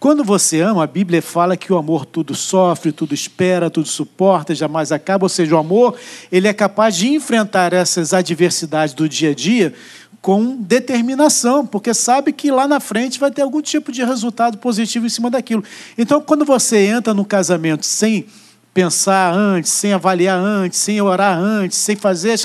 Quando 0.00 0.24
você 0.24 0.62
ama, 0.62 0.84
a 0.84 0.86
Bíblia 0.86 1.20
fala 1.20 1.58
que 1.58 1.70
o 1.70 1.76
amor 1.76 2.06
tudo 2.06 2.34
sofre, 2.34 2.90
tudo 2.90 3.12
espera, 3.12 3.68
tudo 3.68 3.86
suporta, 3.86 4.54
jamais 4.54 4.90
acaba. 4.90 5.26
Ou 5.26 5.28
seja, 5.28 5.54
o 5.54 5.58
amor 5.58 5.94
ele 6.32 6.48
é 6.48 6.54
capaz 6.54 6.96
de 6.96 7.06
enfrentar 7.08 7.74
essas 7.74 8.14
adversidades 8.14 8.94
do 8.94 9.06
dia 9.06 9.32
a 9.32 9.34
dia 9.34 9.74
com 10.22 10.56
determinação, 10.56 11.66
porque 11.66 11.92
sabe 11.92 12.32
que 12.32 12.50
lá 12.50 12.66
na 12.66 12.80
frente 12.80 13.20
vai 13.20 13.30
ter 13.30 13.42
algum 13.42 13.60
tipo 13.60 13.92
de 13.92 14.02
resultado 14.02 14.56
positivo 14.56 15.04
em 15.04 15.10
cima 15.10 15.28
daquilo. 15.30 15.62
Então, 15.98 16.18
quando 16.22 16.46
você 16.46 16.78
entra 16.86 17.12
no 17.12 17.24
casamento 17.24 17.84
sem 17.84 18.26
pensar 18.72 19.34
antes, 19.34 19.70
sem 19.70 19.92
avaliar 19.92 20.38
antes, 20.38 20.78
sem 20.78 20.98
orar 21.00 21.38
antes, 21.38 21.76
sem 21.76 21.94
fazer 21.94 22.38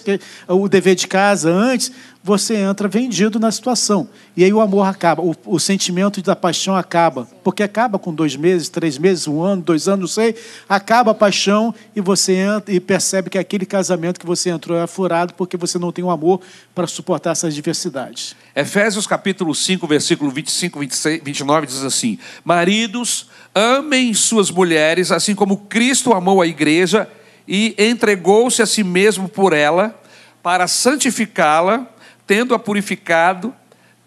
o 0.50 0.68
dever 0.68 0.96
de 0.96 1.08
casa 1.08 1.50
antes, 1.50 1.92
você 2.26 2.56
entra 2.56 2.88
vendido 2.88 3.40
na 3.40 3.52
situação. 3.52 4.10
E 4.36 4.44
aí 4.44 4.52
o 4.52 4.60
amor 4.60 4.88
acaba, 4.88 5.22
o, 5.22 5.36
o 5.46 5.60
sentimento 5.60 6.20
da 6.24 6.36
paixão 6.36 6.76
acaba. 6.76 7.28
Porque 7.44 7.62
acaba 7.62 8.00
com 8.00 8.12
dois 8.12 8.36
meses, 8.36 8.68
três 8.68 8.98
meses, 8.98 9.28
um 9.28 9.44
ano, 9.44 9.62
dois 9.62 9.88
anos, 9.88 10.00
não 10.00 10.08
sei. 10.08 10.36
Acaba 10.68 11.12
a 11.12 11.14
paixão 11.14 11.72
e 11.96 12.02
você 12.02 12.34
entra 12.34 12.74
e 12.74 12.80
percebe 12.80 13.30
que 13.30 13.38
aquele 13.38 13.64
casamento 13.64 14.20
que 14.20 14.26
você 14.26 14.50
entrou 14.50 14.76
é 14.76 14.88
furado 14.88 15.36
porque 15.36 15.56
você 15.56 15.78
não 15.78 15.92
tem 15.92 16.04
o 16.04 16.10
amor 16.10 16.42
para 16.74 16.88
suportar 16.88 17.30
essas 17.30 17.54
diversidades. 17.54 18.36
Efésios 18.56 19.06
capítulo 19.06 19.54
5, 19.54 19.86
versículo 19.86 20.32
25, 20.32 20.80
26, 20.80 21.22
29 21.24 21.68
diz 21.68 21.84
assim: 21.84 22.18
Maridos, 22.44 23.30
amem 23.54 24.12
suas 24.16 24.50
mulheres, 24.50 25.12
assim 25.12 25.36
como 25.36 25.58
Cristo 25.58 26.12
amou 26.12 26.42
a 26.42 26.48
igreja 26.48 27.08
e 27.48 27.76
entregou-se 27.78 28.64
a 28.64 28.66
si 28.66 28.84
mesmo 28.84 29.30
por 29.30 29.54
ela, 29.54 29.94
para 30.42 30.68
santificá-la, 30.68 31.88
tendo-a 32.28 32.60
purificado 32.60 33.54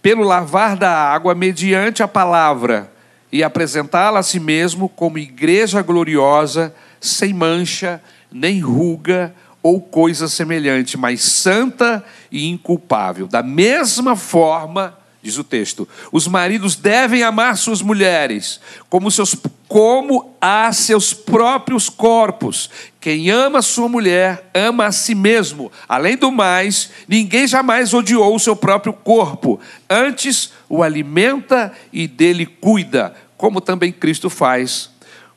pelo 0.01 0.23
lavar 0.23 0.77
da 0.77 0.91
água 0.91 1.35
mediante 1.35 2.03
a 2.03 2.09
palavra, 2.09 2.91
e 3.31 3.43
apresentá-la 3.43 4.21
a 4.21 4.23
si 4.23 4.41
mesmo 4.41 4.89
como 4.89 5.19
igreja 5.19 5.83
gloriosa, 5.83 6.75
sem 7.01 7.35
mancha, 7.35 8.03
nem 8.33 8.61
ruga 8.61 9.35
ou 9.63 9.81
coisa 9.81 10.29
semelhante, 10.29 10.97
mas 10.97 11.21
santa 11.23 12.05
e 12.33 12.49
inculpável. 12.49 13.27
Da 13.27 13.43
mesma 13.43 14.17
forma, 14.17 14.97
diz 15.29 15.37
o 15.37 15.45
texto, 15.45 15.87
os 16.11 16.27
maridos 16.27 16.75
devem 16.75 17.23
amar 17.23 17.57
suas 17.59 17.83
mulheres 17.83 18.61
como, 18.89 19.11
seus, 19.11 19.37
como 19.69 20.35
a 20.41 20.73
seus 20.73 21.13
próprios 21.13 21.91
corpos. 21.91 22.71
Quem 22.99 23.31
ama 23.31 23.61
sua 23.61 23.89
mulher, 23.89 24.51
ama 24.55 24.87
a 24.87 24.93
si 24.93 25.15
mesmo. 25.15 25.71
Além 25.87 26.17
do 26.17 26.33
mais, 26.33 26.91
ninguém 27.07 27.47
jamais 27.47 27.93
odiou 27.93 28.35
o 28.35 28.41
seu 28.41 28.57
próprio 28.57 28.95
corpo. 28.95 29.61
Antes, 29.89 30.53
o 30.67 30.83
alimenta 30.83 31.73
e 31.93 32.09
dele 32.09 32.47
cuida, 32.47 33.15
como 33.37 33.61
também 33.61 33.93
Cristo 33.93 34.31
faz 34.31 34.91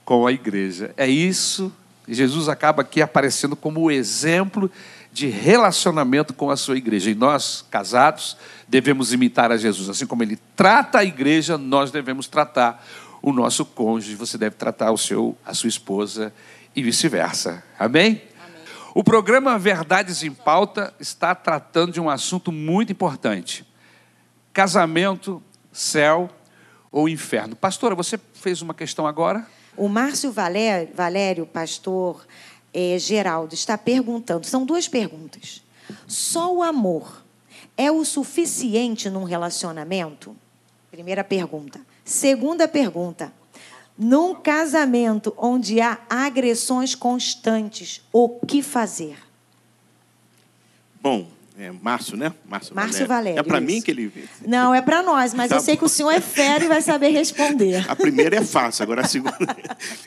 com 0.06 0.26
a 0.26 0.32
igreja. 0.32 0.94
É 0.96 1.08
isso. 1.08 1.72
Jesus 2.08 2.48
acaba 2.48 2.82
aqui 2.82 3.02
aparecendo 3.02 3.56
como 3.56 3.92
exemplo 3.92 4.72
de 5.12 5.28
relacionamento 5.28 6.34
com 6.34 6.50
a 6.50 6.56
sua 6.56 6.78
igreja. 6.78 7.12
E 7.12 7.16
nós, 7.16 7.66
casados, 7.70 8.38
devemos 8.72 9.12
imitar 9.12 9.52
a 9.52 9.58
Jesus. 9.58 9.90
Assim 9.90 10.08
como 10.08 10.24
ele 10.24 10.40
trata 10.56 11.00
a 11.00 11.04
igreja, 11.04 11.58
nós 11.58 11.92
devemos 11.92 12.26
tratar 12.26 12.82
o 13.22 13.34
nosso 13.34 13.66
cônjuge. 13.66 14.16
Você 14.16 14.38
deve 14.38 14.56
tratar 14.56 14.92
o 14.92 14.98
seu, 14.98 15.38
a 15.46 15.54
sua 15.54 15.68
esposa 15.68 16.34
e 16.74 16.82
vice-versa. 16.82 17.62
Amém? 17.78 18.22
O 18.96 19.04
programa 19.04 19.60
Verdades 19.60 20.24
em 20.24 20.32
Pauta 20.32 20.94
está 21.02 21.36
tratando 21.36 21.92
de 21.92 22.00
um 22.00 22.10
assunto 22.10 22.50
muito 22.50 22.94
importante. 22.94 23.66
Casamento, 24.54 25.44
céu 25.72 26.30
ou 26.90 27.10
inferno? 27.10 27.58
Pastora, 27.58 27.94
você 27.94 28.18
fez 28.34 28.62
uma 28.62 28.74
questão 28.74 29.06
agora? 29.06 29.46
O 29.76 29.90
Márcio 29.90 30.32
Valério, 30.32 30.94
Valério 30.96 31.46
pastor 31.46 32.26
eh, 32.74 32.98
Geraldo, 33.00 33.54
está 33.54 33.78
perguntando: 33.78 34.46
são 34.46 34.66
duas 34.66 34.88
perguntas. 34.88 35.62
Só 36.08 36.54
o 36.54 36.64
amor 36.64 37.21
é 37.78 37.92
o 37.92 38.04
suficiente 38.06 39.10
num 39.10 39.24
relacionamento? 39.24 40.36
Primeira 40.92 41.24
pergunta. 41.24 41.80
Segunda 42.04 42.68
pergunta. 42.68 43.34
Num 43.98 44.34
casamento 44.36 45.34
onde 45.38 45.80
há 45.80 46.00
agressões 46.10 46.96
constantes, 46.96 48.02
o 48.12 48.30
que 48.46 48.62
fazer? 48.62 49.18
Bom, 51.02 51.28
é 51.58 51.72
Márcio, 51.72 52.18
né? 52.18 52.34
Márcio, 52.46 52.76
Márcio 52.76 53.08
Valério, 53.08 53.40
É 53.40 53.44
para 53.44 53.62
mim 53.62 53.82
que 53.82 53.92
ele. 53.92 54.12
Não, 54.46 54.74
é 54.74 54.82
para 54.82 55.04
nós, 55.04 55.34
mas 55.34 55.50
Tá 55.50 55.58
eu 55.58 55.60
sei 55.62 55.78
que 55.78 55.86
o 55.86 55.90
senhor 55.90 56.12
é 56.12 56.20
fera 56.20 56.66
e 56.66 56.68
vai 56.68 56.82
saber 56.82 57.10
responder. 57.10 57.88
A 57.90 57.96
primeira 57.96 58.38
é 58.38 58.44
fácil, 58.44 58.84
agora 58.84 59.02
a 59.02 59.08
segunda. 59.08 59.38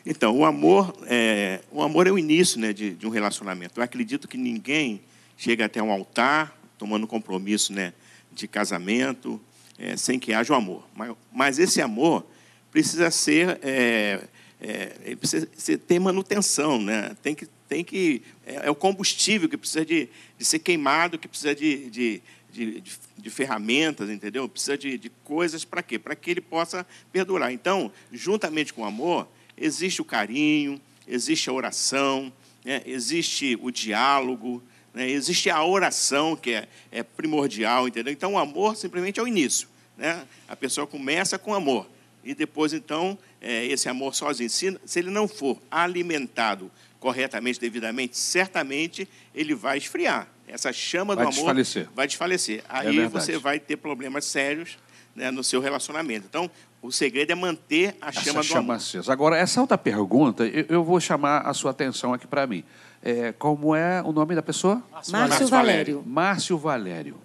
Então, 0.04 0.36
o 0.36 0.44
amor 0.44 0.94
é, 1.06 1.60
o 1.70 1.82
amor 1.82 2.06
é 2.06 2.10
o 2.10 2.18
início 2.18 2.58
né, 2.58 2.72
de, 2.72 2.90
de 2.90 3.06
um 3.06 3.10
relacionamento. 3.10 3.78
Eu 3.78 3.84
acredito 3.84 4.26
que 4.26 4.36
ninguém 4.36 5.00
chega 5.36 5.66
até 5.66 5.82
um 5.82 5.92
altar 5.92 6.52
tomando 6.84 7.06
compromisso 7.06 7.72
né, 7.72 7.94
de 8.30 8.46
casamento 8.46 9.40
é, 9.78 9.96
sem 9.96 10.18
que 10.18 10.34
haja 10.34 10.52
o 10.52 10.56
amor. 10.56 10.86
Mas, 10.94 11.16
mas 11.32 11.58
esse 11.58 11.80
amor 11.80 12.26
precisa 12.70 13.10
ser. 13.10 13.58
É, 13.62 14.20
é, 14.60 15.16
precisa 15.16 15.46
ter 15.78 15.98
manutenção, 15.98 16.80
né? 16.80 17.16
tem 17.22 17.34
que, 17.34 17.46
tem 17.68 17.82
que, 17.82 18.22
é, 18.46 18.66
é 18.66 18.70
o 18.70 18.74
combustível 18.74 19.48
que 19.48 19.56
precisa 19.56 19.84
de, 19.84 20.08
de 20.38 20.44
ser 20.44 20.58
queimado, 20.58 21.18
que 21.18 21.26
precisa 21.26 21.54
de, 21.54 21.90
de, 21.90 22.22
de, 22.52 22.80
de- 22.80 23.04
de 23.16 23.30
ferramentas, 23.30 24.10
entendeu? 24.10 24.46
Precisa 24.48 24.76
de, 24.76 24.98
de 24.98 25.10
coisas 25.22 25.64
para 25.64 25.82
quê? 25.82 25.98
Para 25.98 26.14
que 26.14 26.30
ele 26.30 26.40
possa 26.42 26.86
perdurar. 27.10 27.50
Então, 27.52 27.90
juntamente 28.12 28.72
com 28.74 28.82
o 28.82 28.84
amor, 28.84 29.26
existe 29.56 30.02
o 30.02 30.04
carinho, 30.04 30.80
existe 31.08 31.48
a 31.48 31.52
oração, 31.52 32.32
né? 32.64 32.82
existe 32.86 33.58
o 33.60 33.70
diálogo, 33.70 34.62
né? 34.94 35.10
existe 35.10 35.50
a 35.50 35.62
oração, 35.64 36.36
que 36.36 36.52
é, 36.52 36.68
é 36.92 37.02
primordial, 37.02 37.88
entendeu? 37.88 38.12
Então, 38.12 38.34
o 38.34 38.38
amor 38.38 38.76
simplesmente 38.76 39.18
é 39.18 39.22
o 39.22 39.28
início. 39.28 39.68
Né? 39.98 40.24
A 40.48 40.54
pessoa 40.56 40.86
começa 40.86 41.38
com 41.38 41.52
amor. 41.52 41.86
E 42.22 42.34
depois, 42.34 42.72
então, 42.72 43.18
é, 43.40 43.66
esse 43.66 43.88
amor 43.88 44.14
sozinho. 44.14 44.48
Se, 44.48 44.78
se 44.86 44.98
ele 44.98 45.10
não 45.10 45.28
for 45.28 45.60
alimentado 45.70 46.70
corretamente, 46.98 47.60
devidamente, 47.60 48.16
certamente 48.16 49.06
ele 49.34 49.54
vai 49.54 49.76
esfriar. 49.76 50.26
Essa 50.48 50.72
chama 50.72 51.14
Vai 51.14 51.24
do 51.24 51.28
amor 51.28 51.34
desfalecer. 51.34 51.88
vai 51.94 52.06
desfalecer. 52.06 52.64
Aí 52.68 52.96
verdade. 52.96 53.12
você 53.12 53.38
vai 53.38 53.58
ter 53.58 53.76
problemas 53.76 54.24
sérios 54.24 54.78
né, 55.14 55.30
no 55.30 55.44
seu 55.44 55.60
relacionamento. 55.60 56.26
Então, 56.28 56.50
o 56.80 56.90
segredo 56.92 57.30
é 57.32 57.34
manter 57.34 57.96
a 58.00 58.12
chama 58.12 58.20
essa 58.20 58.38
do 58.40 58.44
chama 58.44 58.60
amor. 58.60 58.76
acesa. 58.76 59.12
Agora, 59.12 59.36
essa 59.36 59.60
outra 59.60 59.76
pergunta, 59.76 60.46
eu, 60.46 60.66
eu 60.68 60.84
vou 60.84 61.00
chamar 61.00 61.38
a 61.40 61.52
sua 61.54 61.70
atenção 61.70 62.12
aqui 62.12 62.26
para 62.26 62.46
mim. 62.46 62.64
É, 63.06 63.32
como 63.32 63.74
é 63.76 64.02
o 64.02 64.12
nome 64.12 64.34
da 64.34 64.42
pessoa? 64.42 64.82
Márcio 65.10 65.46
Valério. 65.46 66.02
Márcio 66.06 66.56
Valério. 66.56 67.16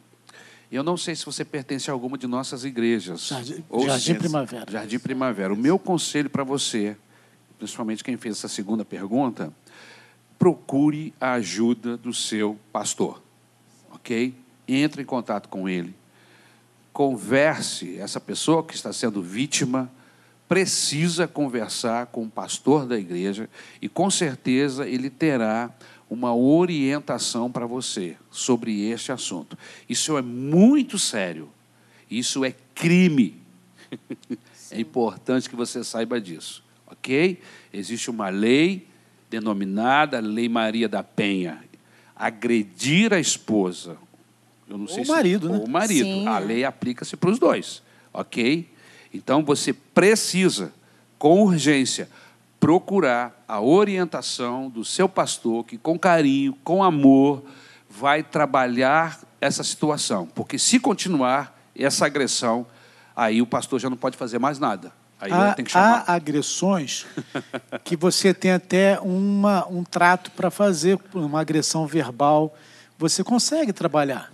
Eu 0.69 0.83
não 0.83 0.97
sei 0.97 1.15
se 1.15 1.25
você 1.25 1.45
pertence 1.45 1.89
a 1.89 1.93
alguma 1.93 2.17
de 2.17 2.27
nossas 2.27 2.65
igrejas. 2.65 3.27
Jardim- 3.27 3.63
Ou 3.69 3.85
Jardim 3.87 4.03
se- 4.03 4.13
Primavera. 4.15 4.69
Jardim 4.69 4.99
Primavera. 4.99 5.53
O 5.53 5.57
meu 5.57 5.79
conselho 5.79 6.29
para 6.29 6.43
você, 6.43 6.97
principalmente 7.57 8.03
quem 8.03 8.17
fez 8.17 8.35
essa 8.37 8.49
segunda 8.49 8.83
pergunta, 8.83 9.53
procure 10.37 11.13
a 11.19 11.31
ajuda 11.33 11.95
do 11.95 12.13
seu 12.13 12.59
pastor. 12.73 13.23
Ok? 13.91 14.35
Entre 14.67 15.01
em 15.01 15.05
contato 15.05 15.47
com 15.47 15.67
ele. 15.69 15.95
Converse. 16.91 17.97
Essa 17.99 18.19
pessoa 18.19 18.63
que 18.63 18.75
está 18.75 18.91
sendo 18.91 19.21
vítima 19.23 19.89
precisa 20.49 21.27
conversar 21.27 22.07
com 22.07 22.23
o 22.25 22.29
pastor 22.29 22.85
da 22.87 22.97
igreja 22.97 23.47
e 23.81 23.87
com 23.87 24.09
certeza 24.09 24.85
ele 24.89 25.09
terá 25.09 25.69
uma 26.09 26.33
orientação 26.35 27.51
para 27.51 27.67
você 27.67 28.17
sobre 28.31 28.89
este 28.89 29.11
assunto. 29.11 29.55
Isso 29.87 30.17
é 30.17 30.23
muito 30.23 30.97
sério. 30.97 31.47
Isso 32.09 32.43
é 32.43 32.53
crime. 32.75 33.37
É 34.71 34.79
importante 34.79 35.49
que 35.49 35.55
você 35.55 35.83
saiba 35.83 36.21
disso, 36.21 36.63
ok? 36.85 37.41
Existe 37.73 38.11
uma 38.11 38.29
lei 38.29 38.85
denominada 39.27 40.19
Lei 40.19 40.47
Maria 40.47 40.87
da 40.87 41.01
Penha. 41.01 41.63
Agredir 42.15 43.11
a 43.11 43.19
esposa. 43.19 43.97
Eu 44.69 44.77
não 44.77 44.87
sei 44.87 45.01
o 45.01 45.05
se- 45.07 45.11
marido, 45.11 45.49
né? 45.49 45.57
Ou 45.57 45.65
o 45.65 45.67
marido. 45.67 46.05
Sim. 46.05 46.27
A 46.27 46.37
lei 46.37 46.63
aplica-se 46.63 47.17
para 47.17 47.31
os 47.31 47.39
dois, 47.39 47.81
ok? 48.13 48.69
Então 49.13 49.43
você 49.43 49.73
precisa, 49.73 50.71
com 51.17 51.41
urgência, 51.41 52.09
procurar 52.59 53.43
a 53.47 53.61
orientação 53.61 54.69
do 54.69 54.83
seu 54.83 55.07
pastor, 55.07 55.65
que 55.65 55.77
com 55.77 55.97
carinho, 55.97 56.57
com 56.63 56.83
amor, 56.83 57.43
vai 57.89 58.21
trabalhar 58.21 59.19
essa 59.41 59.63
situação. 59.63 60.27
Porque 60.27 60.59
se 60.59 60.79
continuar 60.79 61.57
essa 61.75 62.05
agressão, 62.05 62.67
aí 63.15 63.41
o 63.41 63.47
pastor 63.47 63.79
já 63.79 63.89
não 63.89 63.97
pode 63.97 64.17
fazer 64.17 64.39
mais 64.39 64.59
nada. 64.59 64.91
Aí 65.19 65.31
Há, 65.31 65.53
tem 65.53 65.65
que 65.65 65.71
chamar. 65.71 66.05
há 66.07 66.13
agressões 66.13 67.05
que 67.83 67.95
você 67.95 68.33
tem 68.33 68.51
até 68.51 68.99
uma, 69.01 69.67
um 69.67 69.83
trato 69.83 70.31
para 70.31 70.49
fazer, 70.49 70.97
uma 71.13 71.41
agressão 71.41 71.85
verbal. 71.85 72.55
Você 72.97 73.23
consegue 73.23 73.73
trabalhar. 73.73 74.31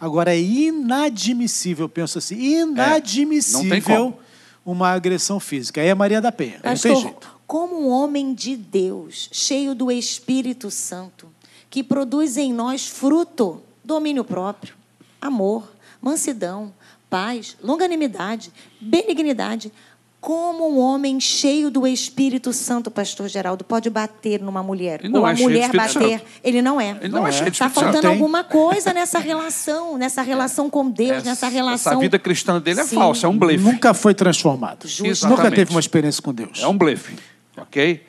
Agora, 0.00 0.34
é 0.34 0.40
inadmissível, 0.40 1.84
eu 1.84 1.88
penso 1.88 2.18
assim, 2.18 2.36
inadmissível 2.36 3.82
como. 3.82 4.18
uma 4.64 4.90
agressão 4.90 5.40
física. 5.40 5.80
Aí 5.80 5.88
é 5.88 5.94
Maria 5.94 6.20
da 6.20 6.30
Penha. 6.30 6.60
não 6.62 6.62
tem 6.62 6.72
Pastor, 6.72 7.02
jeito. 7.02 7.40
como 7.46 7.80
um 7.80 7.88
homem 7.88 8.32
de 8.32 8.56
Deus, 8.56 9.28
cheio 9.32 9.74
do 9.74 9.90
Espírito 9.90 10.70
Santo, 10.70 11.28
que 11.68 11.82
produz 11.82 12.36
em 12.36 12.52
nós 12.52 12.86
fruto, 12.86 13.60
domínio 13.84 14.24
próprio, 14.24 14.74
amor, 15.20 15.68
mansidão, 16.00 16.72
paz, 17.10 17.56
longanimidade, 17.62 18.52
benignidade, 18.80 19.72
como 20.20 20.68
um 20.68 20.78
homem 20.78 21.20
cheio 21.20 21.70
do 21.70 21.86
Espírito 21.86 22.52
Santo, 22.52 22.90
pastor 22.90 23.28
Geraldo, 23.28 23.64
pode 23.64 23.88
bater 23.88 24.40
numa 24.40 24.62
mulher? 24.62 25.00
Ele 25.00 25.12
não 25.12 25.20
Ou 25.20 25.26
a 25.26 25.32
é 25.32 25.36
cheio 25.36 25.48
do 25.48 25.52
mulher 25.52 25.72
bater? 25.72 26.18
Santo. 26.18 26.24
Ele 26.42 26.60
não 26.62 26.80
é. 26.80 26.96
Ele 27.00 27.08
não 27.08 27.26
é 27.26 27.30
cheio 27.30 27.44
do 27.44 27.52
Está 27.52 27.66
Espírito 27.66 27.74
Santo. 27.74 27.92
faltando 27.92 28.08
alguma 28.08 28.42
coisa 28.42 28.92
nessa 28.92 29.18
relação, 29.20 29.96
nessa 29.96 30.22
relação 30.22 30.68
com 30.68 30.90
Deus, 30.90 31.22
nessa 31.22 31.48
relação. 31.48 31.92
Essa 31.92 32.00
vida 32.00 32.18
cristã 32.18 32.60
dele 32.60 32.80
é 32.80 32.84
Sim. 32.84 32.96
falsa, 32.96 33.26
é 33.26 33.30
um 33.30 33.38
blefe. 33.38 33.62
Nunca 33.62 33.94
foi 33.94 34.12
transformado. 34.12 34.88
Justo. 34.88 35.28
Nunca 35.28 35.50
teve 35.50 35.70
uma 35.70 35.80
experiência 35.80 36.20
com 36.20 36.34
Deus. 36.34 36.62
É 36.62 36.66
um 36.66 36.76
blefe, 36.76 37.14
ok? 37.56 38.02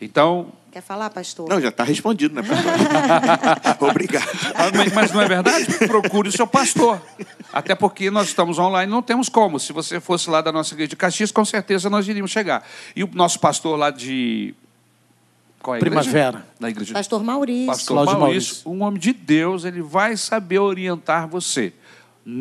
Então, 0.00 0.52
Quer 0.76 0.82
falar, 0.82 1.08
pastor? 1.08 1.48
Não, 1.48 1.58
já 1.58 1.70
está 1.70 1.82
respondido, 1.84 2.34
né, 2.34 2.42
pastor? 2.42 3.88
Obrigado. 3.88 4.28
Ah, 4.54 4.70
mas- 4.76 4.92
Mas 4.92 5.10
não 5.10 5.22
é 5.22 5.26
verdade? 5.26 5.64
Procure 5.86 6.28
o 6.28 6.32
seu 6.32 6.46
pastor. 6.46 7.00
Até 7.50 7.74
porque 7.74 8.10
nós 8.10 8.28
estamos 8.28 8.58
online, 8.58 8.92
não 8.92 9.00
temos 9.00 9.30
como. 9.30 9.58
Se 9.58 9.72
você 9.72 9.98
fosse 10.00 10.28
lá 10.28 10.42
da 10.42 10.52
nossa 10.52 10.74
igreja 10.74 10.90
de 10.90 10.96
Caxias, 10.96 11.32
com 11.32 11.46
certeza 11.46 11.88
nós 11.88 12.06
iríamos 12.06 12.30
chegar. 12.30 12.62
E 12.94 13.02
o 13.02 13.08
nosso 13.14 13.40
pastor 13.40 13.78
lá 13.78 13.90
de. 13.90 14.54
Qual 15.62 15.76
é? 15.76 15.78
Primavera. 15.78 16.46
Da 16.60 16.68
igreja. 16.68 16.92
Pastor 16.92 17.24
Maurício. 17.24 17.66
Pastor 17.68 17.94
Cláudio 17.94 18.20
Maurício, 18.20 18.52
Maurício. 18.66 18.70
um 18.70 18.82
homem 18.86 19.00
de 19.00 19.14
Deus, 19.14 19.64
ele 19.64 19.80
vai 19.80 20.14
saber 20.14 20.58
orientar 20.58 21.26
você 21.26 21.72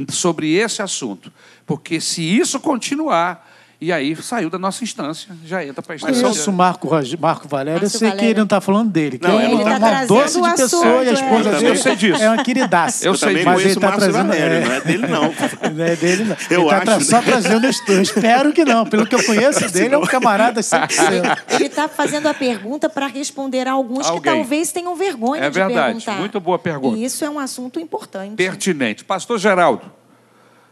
sobre 0.10 0.54
esse 0.56 0.82
assunto. 0.82 1.32
Porque 1.66 2.02
se 2.02 2.22
isso 2.22 2.60
continuar, 2.60 3.50
e 3.80 3.92
aí 3.92 4.16
saiu 4.16 4.50
da 4.50 4.58
nossa 4.58 4.84
instância, 4.84 5.36
já 5.46 5.64
entra 5.64 5.82
para 5.84 5.96
a 5.96 5.98
Mas 6.02 6.16
instância. 6.18 6.40
isso, 6.40 6.52
Marco, 6.54 6.90
Marco 7.20 7.48
Valério, 7.48 7.82
Márcio 7.82 7.96
eu 7.96 8.00
sei 8.00 8.10
que 8.10 8.16
Valério. 8.16 8.30
ele 8.32 8.38
não 8.38 8.44
está 8.46 8.62
falando 8.62 8.90
dele. 8.90 9.20
que 9.20 9.28
Não, 9.28 9.36
ele 9.42 9.52
ele 9.54 9.62
é 9.62 9.64
tá 9.66 9.70
uma 9.70 9.80
trazendo 9.80 10.08
doce 10.08 10.38
o 10.40 10.42
de 10.44 10.56
pessoa 10.56 10.86
e 11.04 11.08
a 11.08 11.12
é. 11.12 11.14
esposa 11.14 11.50
Eu 11.50 11.60
dele 11.60 11.78
sei 11.78 11.96
disso. 11.96 12.24
é 12.24 12.30
uma 12.30 12.44
queridaça. 12.44 13.06
Eu 13.06 13.12
Eu 13.12 13.18
sei 13.18 13.34
disso. 13.36 13.46
Mas 13.46 13.62
ele 13.66 13.74
o 13.74 13.80
tá 13.80 13.88
Márcio 13.90 14.12
trazendo- 14.12 14.28
Valério, 14.30 14.56
é. 14.58 14.66
não 14.66 14.72
é 14.72 14.82
dele, 14.82 15.08
não. 15.08 15.26
Não 15.76 15.84
é 15.86 15.96
dele, 15.96 16.24
não. 16.24 16.38
Eu 16.50 16.62
ele 16.62 16.70
tá 16.70 16.78
acho, 16.78 16.92
né? 16.92 17.00
só 17.02 17.22
trazendo. 17.22 17.66
Eu 17.66 18.02
espero 18.02 18.54
que 18.54 18.64
não. 18.64 18.86
Pelo 18.86 19.06
que 19.06 19.14
eu 19.16 19.24
conheço 19.24 19.68
dele, 19.74 19.96
é 19.96 19.98
um 19.98 20.06
camarada 20.06 20.62
100%. 20.62 21.38
Ele 21.50 21.66
está 21.66 21.88
fazendo 21.90 22.28
a 22.28 22.34
pergunta 22.34 22.90
para 22.90 23.08
responder 23.08 23.68
a 23.68 23.74
alguns 23.74 24.06
que 24.06 24.12
Alguém. 24.12 24.34
talvez 24.36 24.72
tenham 24.72 24.96
vergonha 24.96 25.44
É 25.44 25.50
de 25.50 25.54
verdade. 25.60 25.86
perguntar. 25.88 26.18
Muito 26.20 26.40
boa 26.40 26.58
pergunta. 26.58 26.98
E 26.98 27.04
isso 27.04 27.26
é 27.26 27.30
um 27.30 27.40
assunto 27.40 27.80
importante. 27.80 28.36
pertinente. 28.36 29.04
Pastor 29.04 29.38
Geraldo, 29.38 29.92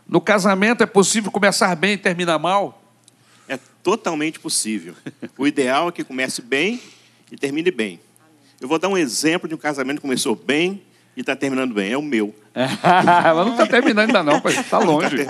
no 0.07 0.21
casamento 0.21 0.83
é 0.83 0.85
possível 0.85 1.31
começar 1.31 1.75
bem 1.75 1.93
e 1.93 1.97
terminar 1.97 2.37
mal? 2.39 2.82
Totalmente 3.83 4.39
possível. 4.39 4.95
O 5.37 5.45
ideal 5.45 5.89
é 5.89 5.91
que 5.91 6.03
comece 6.03 6.41
bem 6.41 6.81
e 7.29 7.35
termine 7.35 7.69
bem. 7.69 7.99
Eu 8.61 8.67
vou 8.67 8.79
dar 8.79 8.87
um 8.87 8.97
exemplo 8.97 9.47
de 9.47 9.53
um 9.53 9.57
casamento 9.57 9.97
que 9.97 10.03
começou 10.03 10.35
bem 10.35 10.81
e 11.17 11.19
está 11.19 11.35
terminando 11.35 11.73
bem. 11.73 11.91
É 11.91 11.97
o 11.97 12.01
meu. 12.01 12.33
Mas 12.55 13.35
não 13.35 13.51
está 13.51 13.67
terminando 13.67 14.07
ainda 14.07 14.23
não, 14.23 14.41
está 14.47 14.79
longe. 14.79 15.25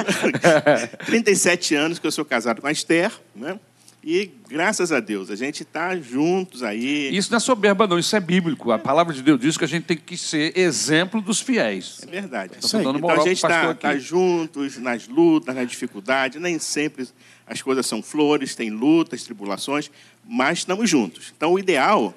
37 1.06 1.74
anos 1.74 1.98
que 1.98 2.06
eu 2.06 2.12
sou 2.12 2.24
casado 2.24 2.62
com 2.62 2.68
a 2.68 2.72
Esther, 2.72 3.12
né? 3.36 3.60
E 4.06 4.30
graças 4.50 4.92
a 4.92 5.00
Deus, 5.00 5.32
a 5.32 5.36
gente 5.36 5.64
está 5.64 5.96
juntos 5.96 6.62
aí. 6.62 7.16
Isso 7.16 7.32
não 7.32 7.38
é 7.38 7.40
soberba, 7.40 7.88
não, 7.88 7.98
isso 7.98 8.14
é 8.14 8.20
bíblico. 8.20 8.70
A 8.74 8.78
palavra 8.78 9.14
de 9.14 9.24
Deus 9.24 9.40
diz 9.40 9.58
que 9.58 9.64
a 9.64 9.68
gente 9.68 9.86
tem 9.86 9.96
que 9.96 10.18
ser 10.18 10.58
exemplo 10.58 11.22
dos 11.22 11.40
fiéis. 11.40 12.02
É 12.06 12.12
verdade. 12.12 12.54
Então 12.58 12.94
moral 13.00 13.22
a 13.22 13.24
gente 13.24 13.38
está 13.38 13.70
aqui. 13.70 14.00
juntos 14.00 14.78
nas 14.78 15.08
lutas, 15.08 15.56
nas 15.56 15.70
dificuldades. 15.70 16.42
Nem 16.42 16.60
sempre 16.60 17.08
as 17.46 17.62
coisas 17.62 17.86
são 17.86 18.02
flores, 18.02 18.56
tem 18.56 18.70
lutas, 18.70 19.24
tribulações, 19.24 19.92
mas 20.26 20.60
estamos 20.60 20.90
juntos. 20.90 21.34
Então 21.36 21.54
o 21.54 21.60
ideal 21.60 22.14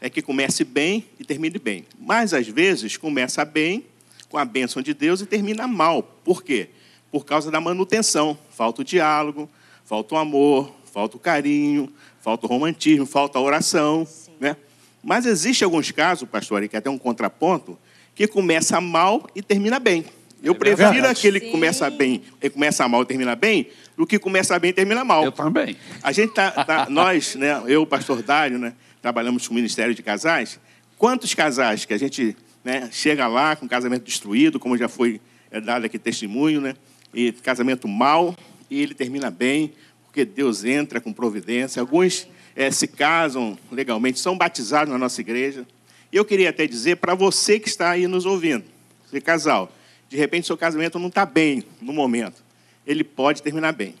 é 0.00 0.08
que 0.08 0.22
comece 0.22 0.64
bem 0.64 1.04
e 1.18 1.24
termine 1.24 1.58
bem. 1.58 1.84
Mas 1.98 2.32
às 2.32 2.48
vezes 2.48 2.96
começa 2.96 3.44
bem, 3.44 3.84
com 4.28 4.38
a 4.38 4.44
bênção 4.44 4.80
de 4.80 4.94
Deus, 4.94 5.20
e 5.20 5.26
termina 5.26 5.66
mal. 5.66 6.02
Por 6.02 6.42
quê? 6.42 6.70
Por 7.10 7.24
causa 7.26 7.50
da 7.50 7.60
manutenção. 7.60 8.38
Falta 8.50 8.80
o 8.80 8.84
diálogo, 8.84 9.48
falta 9.84 10.14
o 10.14 10.18
amor, 10.18 10.72
falta 10.92 11.16
o 11.16 11.20
carinho, 11.20 11.92
falta 12.20 12.46
o 12.46 12.48
romantismo, 12.48 13.04
falta 13.04 13.38
a 13.38 13.42
oração. 13.42 14.06
Né? 14.38 14.56
Mas 15.02 15.26
existe 15.26 15.64
alguns 15.64 15.90
casos, 15.90 16.28
pastor, 16.28 16.66
que 16.68 16.76
é 16.76 16.78
até 16.78 16.88
um 16.88 16.98
contraponto, 16.98 17.78
que 18.14 18.26
começa 18.26 18.80
mal 18.80 19.28
e 19.34 19.42
termina 19.42 19.78
bem. 19.78 20.04
Eu 20.42 20.54
É 20.54 20.56
prefiro 20.56 21.06
aquele 21.06 21.38
que 21.38 21.50
começa 21.50 21.90
bem 21.90 22.22
e 22.40 22.48
começa 22.48 22.86
mal 22.88 23.02
e 23.02 23.06
termina 23.06 23.36
bem, 23.36 23.66
do 24.00 24.06
que 24.06 24.18
começa 24.18 24.58
bem 24.58 24.72
termina 24.72 25.04
mal. 25.04 25.22
Eu 25.22 25.30
também. 25.30 25.76
A 26.02 26.10
gente 26.10 26.32
tá, 26.32 26.50
tá- 26.50 26.86
nós, 26.90 27.34
né, 27.34 27.62
eu, 27.66 27.82
o 27.82 27.86
pastor 27.86 28.22
Dário, 28.22 28.58
né, 28.58 28.72
trabalhamos 29.02 29.46
com 29.46 29.52
o 29.52 29.54
Ministério 29.54 29.94
de 29.94 30.02
Casais. 30.02 30.58
Quantos 30.96 31.34
casais 31.34 31.84
que 31.84 31.92
a 31.92 31.98
gente 31.98 32.34
né, 32.64 32.88
chega 32.90 33.26
lá 33.26 33.54
com 33.54 33.68
casamento 33.68 34.04
destruído, 34.04 34.58
como 34.58 34.74
já 34.78 34.88
foi 34.88 35.20
é, 35.50 35.60
dado 35.60 35.84
aqui 35.84 35.98
testemunho, 35.98 36.62
né, 36.62 36.74
e 37.12 37.30
casamento 37.30 37.86
mal, 37.86 38.34
e 38.70 38.80
ele 38.80 38.94
termina 38.94 39.30
bem, 39.30 39.74
porque 40.06 40.24
Deus 40.24 40.64
entra 40.64 40.98
com 40.98 41.12
providência. 41.12 41.80
Alguns 41.80 42.26
eh, 42.56 42.70
se 42.70 42.86
casam 42.86 43.58
legalmente, 43.70 44.18
são 44.18 44.34
batizados 44.34 44.90
na 44.90 44.98
nossa 44.98 45.20
igreja. 45.20 45.66
E 46.10 46.16
eu 46.16 46.24
queria 46.24 46.48
até 46.48 46.66
dizer 46.66 46.96
para 46.96 47.14
você 47.14 47.60
que 47.60 47.68
está 47.68 47.90
aí 47.90 48.06
nos 48.06 48.24
ouvindo, 48.24 48.64
você 49.06 49.20
casal, 49.20 49.70
de 50.08 50.16
repente 50.16 50.46
seu 50.46 50.56
casamento 50.56 50.98
não 50.98 51.08
está 51.08 51.26
bem 51.26 51.62
no 51.82 51.92
momento, 51.92 52.42
ele 52.90 53.04
pode 53.04 53.42
terminar 53.42 53.72
bem. 53.72 53.94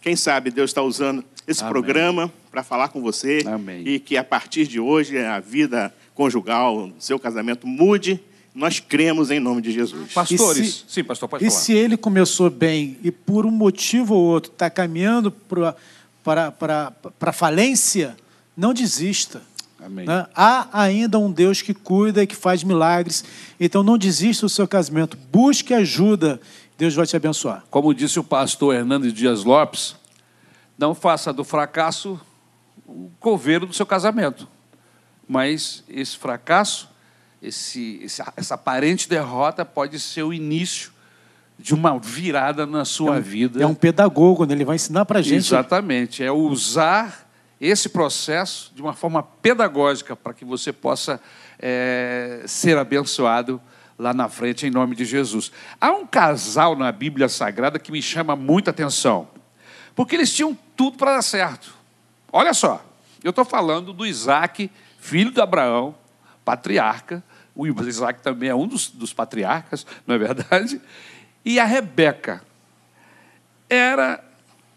Quem 0.00 0.16
sabe 0.16 0.50
Deus 0.50 0.70
está 0.70 0.82
usando 0.82 1.24
esse 1.46 1.62
Amém. 1.62 1.72
programa 1.72 2.32
para 2.50 2.62
falar 2.62 2.88
com 2.88 3.00
você 3.00 3.42
Amém. 3.46 3.82
e 3.86 3.98
que 3.98 4.16
a 4.16 4.24
partir 4.24 4.66
de 4.66 4.78
hoje 4.78 5.18
a 5.18 5.40
vida 5.40 5.94
conjugal, 6.14 6.90
seu 6.98 7.18
casamento 7.18 7.66
mude. 7.66 8.20
Nós 8.54 8.78
cremos 8.78 9.30
em 9.32 9.40
nome 9.40 9.60
de 9.62 9.72
Jesus. 9.72 10.12
Pastores. 10.12 10.58
E 10.68 10.72
se- 10.72 10.84
Sim, 10.88 11.04
pastor, 11.04 11.28
pode 11.28 11.44
E 11.44 11.48
falar. 11.50 11.60
se 11.60 11.72
ele 11.72 11.96
começou 11.96 12.48
bem 12.50 12.96
e 13.02 13.10
por 13.10 13.44
um 13.46 13.50
motivo 13.50 14.14
ou 14.14 14.22
outro 14.24 14.52
está 14.52 14.70
caminhando 14.70 15.30
para 15.30 15.74
para 16.22 16.52
para 17.18 17.32
falência, 17.32 18.16
não 18.56 18.72
desista. 18.72 19.42
Amém. 19.84 20.06
né? 20.06 20.26
Há 20.34 20.68
ainda 20.82 21.18
um 21.18 21.30
Deus 21.32 21.60
que 21.60 21.74
cuida 21.74 22.22
e 22.22 22.26
que 22.26 22.36
faz 22.36 22.62
milagres. 22.64 23.22
Então 23.60 23.82
não 23.82 23.98
desista 23.98 24.46
do 24.46 24.48
seu 24.48 24.66
casamento. 24.68 25.18
Busque 25.32 25.74
ajuda. 25.74 26.40
Deus 26.76 26.94
vai 26.94 27.06
te 27.06 27.16
abençoar. 27.16 27.64
Como 27.70 27.94
disse 27.94 28.18
o 28.18 28.24
pastor 28.24 28.74
Hernando 28.74 29.10
Dias 29.12 29.44
Lopes, 29.44 29.96
não 30.76 30.94
faça 30.94 31.32
do 31.32 31.44
fracasso 31.44 32.20
o 32.86 33.10
coveiro 33.20 33.66
do 33.66 33.72
seu 33.72 33.86
casamento. 33.86 34.48
Mas 35.26 35.84
esse 35.88 36.16
fracasso, 36.16 36.88
esse, 37.40 38.04
essa 38.36 38.54
aparente 38.54 39.08
derrota 39.08 39.64
pode 39.64 39.98
ser 40.00 40.22
o 40.22 40.32
início 40.32 40.92
de 41.58 41.72
uma 41.72 41.98
virada 41.98 42.66
na 42.66 42.84
sua 42.84 43.20
vida. 43.20 43.62
É 43.62 43.66
um 43.66 43.74
pedagogo, 43.74 44.44
né? 44.44 44.54
ele 44.54 44.64
vai 44.64 44.76
ensinar 44.76 45.04
para 45.04 45.20
a 45.20 45.22
gente. 45.22 45.36
Exatamente. 45.36 46.22
É 46.22 46.32
usar 46.32 47.30
esse 47.60 47.88
processo 47.88 48.72
de 48.74 48.82
uma 48.82 48.92
forma 48.92 49.22
pedagógica 49.22 50.16
para 50.16 50.34
que 50.34 50.44
você 50.44 50.72
possa 50.72 51.20
é, 51.58 52.42
ser 52.46 52.76
abençoado 52.76 53.60
lá 53.98 54.12
na 54.12 54.28
frente, 54.28 54.66
em 54.66 54.70
nome 54.70 54.94
de 54.94 55.04
Jesus. 55.04 55.52
Há 55.80 55.92
um 55.92 56.06
casal 56.06 56.76
na 56.76 56.90
Bíblia 56.90 57.28
Sagrada 57.28 57.78
que 57.78 57.92
me 57.92 58.02
chama 58.02 58.34
muita 58.34 58.70
atenção, 58.70 59.28
porque 59.94 60.14
eles 60.14 60.34
tinham 60.34 60.56
tudo 60.76 60.96
para 60.96 61.14
dar 61.14 61.22
certo. 61.22 61.74
Olha 62.32 62.52
só, 62.52 62.84
eu 63.22 63.30
estou 63.30 63.44
falando 63.44 63.92
do 63.92 64.04
Isaac, 64.04 64.70
filho 64.98 65.30
de 65.30 65.40
Abraão, 65.40 65.94
patriarca. 66.44 67.22
O 67.54 67.66
Isaac 67.66 68.20
também 68.20 68.48
é 68.48 68.54
um 68.54 68.66
dos, 68.66 68.90
dos 68.90 69.12
patriarcas, 69.12 69.86
não 70.06 70.16
é 70.16 70.18
verdade? 70.18 70.80
E 71.44 71.60
a 71.60 71.64
Rebeca 71.64 72.42
era 73.68 74.22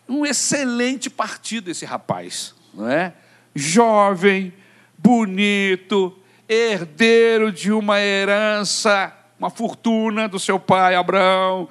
um 0.08 0.26
excelente 0.26 1.10
partido 1.10 1.70
esse 1.70 1.86
rapaz, 1.86 2.54
não 2.74 2.90
é? 2.90 3.14
Jovem, 3.56 4.54
bonito, 4.98 6.18
herdeiro 6.48 7.52
de 7.52 7.72
uma 7.72 8.00
herança, 8.00 9.14
uma 9.40 9.50
fortuna 9.50 10.28
do 10.28 10.40
seu 10.40 10.60
pai 10.60 10.96
Abraão, 10.96 11.68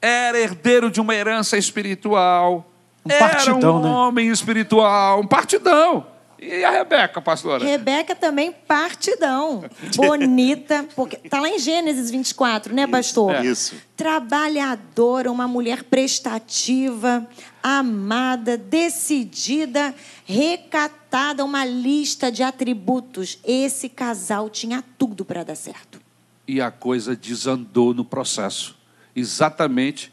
era 0.00 0.38
herdeiro 0.38 0.90
de 0.90 1.00
uma 1.00 1.14
herança 1.14 1.56
espiritual, 1.56 2.70
Um 3.04 3.10
era 3.10 3.28
partidão, 3.28 3.76
um 3.76 3.82
né? 3.82 3.88
homem 3.88 4.28
espiritual, 4.28 5.20
um 5.20 5.26
partidão. 5.26 6.06
E 6.40 6.64
a 6.64 6.70
Rebeca, 6.70 7.20
pastora? 7.20 7.64
Rebeca 7.64 8.14
também 8.14 8.52
partidão. 8.52 9.64
Bonita, 9.96 10.86
porque 10.94 11.16
tá 11.28 11.40
lá 11.40 11.48
em 11.48 11.58
Gênesis 11.58 12.10
24, 12.10 12.72
né, 12.72 12.86
pastor? 12.86 13.34
É. 13.34 13.46
Isso. 13.46 13.74
Trabalhadora, 13.96 15.32
uma 15.32 15.48
mulher 15.48 15.82
prestativa, 15.82 17.26
amada, 17.60 18.56
decidida, 18.56 19.92
recatada, 20.24 21.44
uma 21.44 21.64
lista 21.64 22.30
de 22.30 22.44
atributos. 22.44 23.38
Esse 23.44 23.88
casal 23.88 24.48
tinha 24.48 24.84
tudo 24.96 25.24
para 25.24 25.42
dar 25.42 25.56
certo. 25.56 26.00
e 26.46 26.60
a 26.60 26.70
coisa 26.70 27.16
desandou 27.16 27.92
no 27.92 28.04
processo. 28.04 28.78
Exatamente 29.14 30.12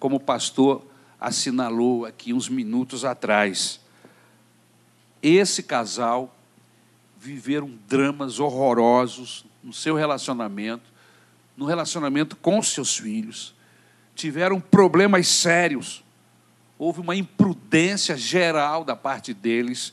como 0.00 0.16
o 0.16 0.20
pastor 0.20 0.84
assinalou 1.20 2.06
aqui 2.06 2.32
uns 2.32 2.48
minutos 2.48 3.04
atrás. 3.04 3.80
Esse 5.28 5.60
casal 5.60 6.32
viveram 7.18 7.76
dramas 7.88 8.38
horrorosos 8.38 9.44
no 9.60 9.72
seu 9.72 9.96
relacionamento, 9.96 10.84
no 11.56 11.66
relacionamento 11.66 12.36
com 12.36 12.62
seus 12.62 12.96
filhos, 12.96 13.52
tiveram 14.14 14.60
problemas 14.60 15.26
sérios, 15.26 16.04
houve 16.78 17.00
uma 17.00 17.16
imprudência 17.16 18.16
geral 18.16 18.84
da 18.84 18.94
parte 18.94 19.34
deles. 19.34 19.92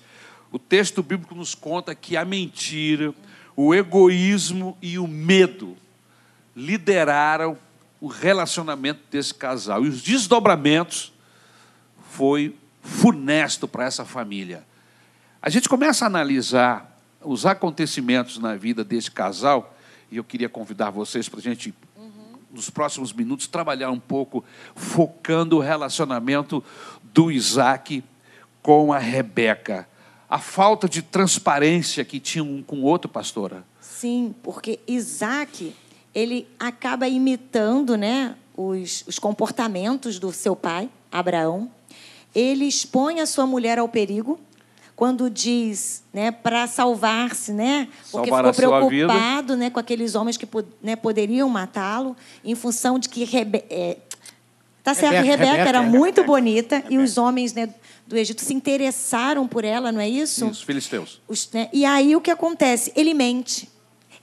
O 0.51 0.59
texto 0.59 1.01
bíblico 1.01 1.33
nos 1.33 1.55
conta 1.55 1.95
que 1.95 2.15
a 2.15 2.23
mentira, 2.23 3.11
o 3.55 3.73
egoísmo 3.73 4.77
e 4.83 4.99
o 4.99 5.07
medo 5.07 5.75
lideraram 6.55 7.57
o 7.99 8.05
relacionamento 8.05 9.01
desse 9.09 9.33
casal. 9.33 9.83
E 9.83 9.89
os 9.89 10.03
desdobramentos 10.03 11.11
foi 12.11 12.55
funesto 12.83 13.67
para 13.67 13.85
essa 13.85 14.05
família. 14.05 14.63
A 15.45 15.49
gente 15.49 15.67
começa 15.67 16.05
a 16.05 16.07
analisar 16.07 16.97
os 17.21 17.45
acontecimentos 17.45 18.37
na 18.37 18.55
vida 18.55 18.81
desse 18.81 19.11
casal, 19.11 19.75
e 20.09 20.15
eu 20.15 20.23
queria 20.23 20.47
convidar 20.47 20.89
vocês 20.89 21.27
para 21.27 21.41
a 21.41 21.43
gente, 21.43 21.73
nos 22.49 22.69
próximos 22.69 23.11
minutos, 23.11 23.45
trabalhar 23.45 23.91
um 23.91 23.99
pouco, 23.99 24.41
focando 24.73 25.57
o 25.57 25.59
relacionamento 25.59 26.63
do 27.13 27.29
Isaac 27.29 28.01
com 28.61 28.93
a 28.93 28.97
Rebeca. 28.97 29.85
A 30.29 30.39
falta 30.39 30.87
de 30.87 31.01
transparência 31.01 32.05
que 32.05 32.21
tinha 32.21 32.41
um 32.41 32.63
com 32.63 32.77
o 32.77 32.83
outro, 32.83 33.11
pastora. 33.11 33.65
Sim, 33.81 34.33
porque 34.41 34.79
Isaac, 34.87 35.75
ele 36.15 36.47
acaba 36.57 37.05
imitando 37.05 37.97
né, 37.97 38.37
os, 38.55 39.03
os 39.05 39.19
comportamentos 39.19 40.19
do 40.19 40.31
seu 40.31 40.55
pai, 40.55 40.89
Abraão. 41.11 41.69
Ele 42.33 42.63
expõe 42.63 43.19
a 43.19 43.25
sua 43.25 43.45
mulher 43.45 43.77
ao 43.77 43.89
perigo 43.89 44.39
quando 44.95 45.29
diz, 45.29 46.03
né, 46.13 46.31
para 46.31 46.67
salvar-se, 46.67 47.51
né, 47.51 47.87
porque 48.11 48.29
Salvar 48.29 48.45
a 48.45 48.53
ficou 48.53 48.87
preocupado, 48.87 49.55
né, 49.57 49.69
com 49.69 49.79
aqueles 49.79 50.15
homens 50.15 50.37
que 50.37 50.47
né, 50.81 50.95
poderiam 50.95 51.49
matá-lo, 51.49 52.15
em 52.43 52.53
função 52.55 52.99
de 52.99 53.09
que 53.09 53.23
Rebe 53.23 53.63
é, 53.69 53.97
tá 54.83 54.93
certo, 54.93 55.13
Rebeca, 55.15 55.31
Rebeca, 55.31 55.51
Rebeca, 55.51 55.69
era 55.69 55.83
é. 55.83 55.89
muito 55.89 56.23
bonita 56.23 56.83
e 56.89 56.97
os 56.97 57.17
homens, 57.17 57.53
né, 57.53 57.69
do 58.05 58.17
Egito 58.17 58.41
se 58.41 58.53
interessaram 58.53 59.47
por 59.47 59.63
ela, 59.63 59.91
não 59.91 59.99
é 59.99 60.07
isso? 60.07 60.45
Isso, 60.47 60.65
filisteus. 60.65 61.21
Os- 61.27 61.49
né, 61.51 61.69
E 61.73 61.85
aí 61.85 62.15
o 62.15 62.21
que 62.21 62.29
acontece? 62.29 62.91
Ele 62.95 63.13
mente. 63.13 63.69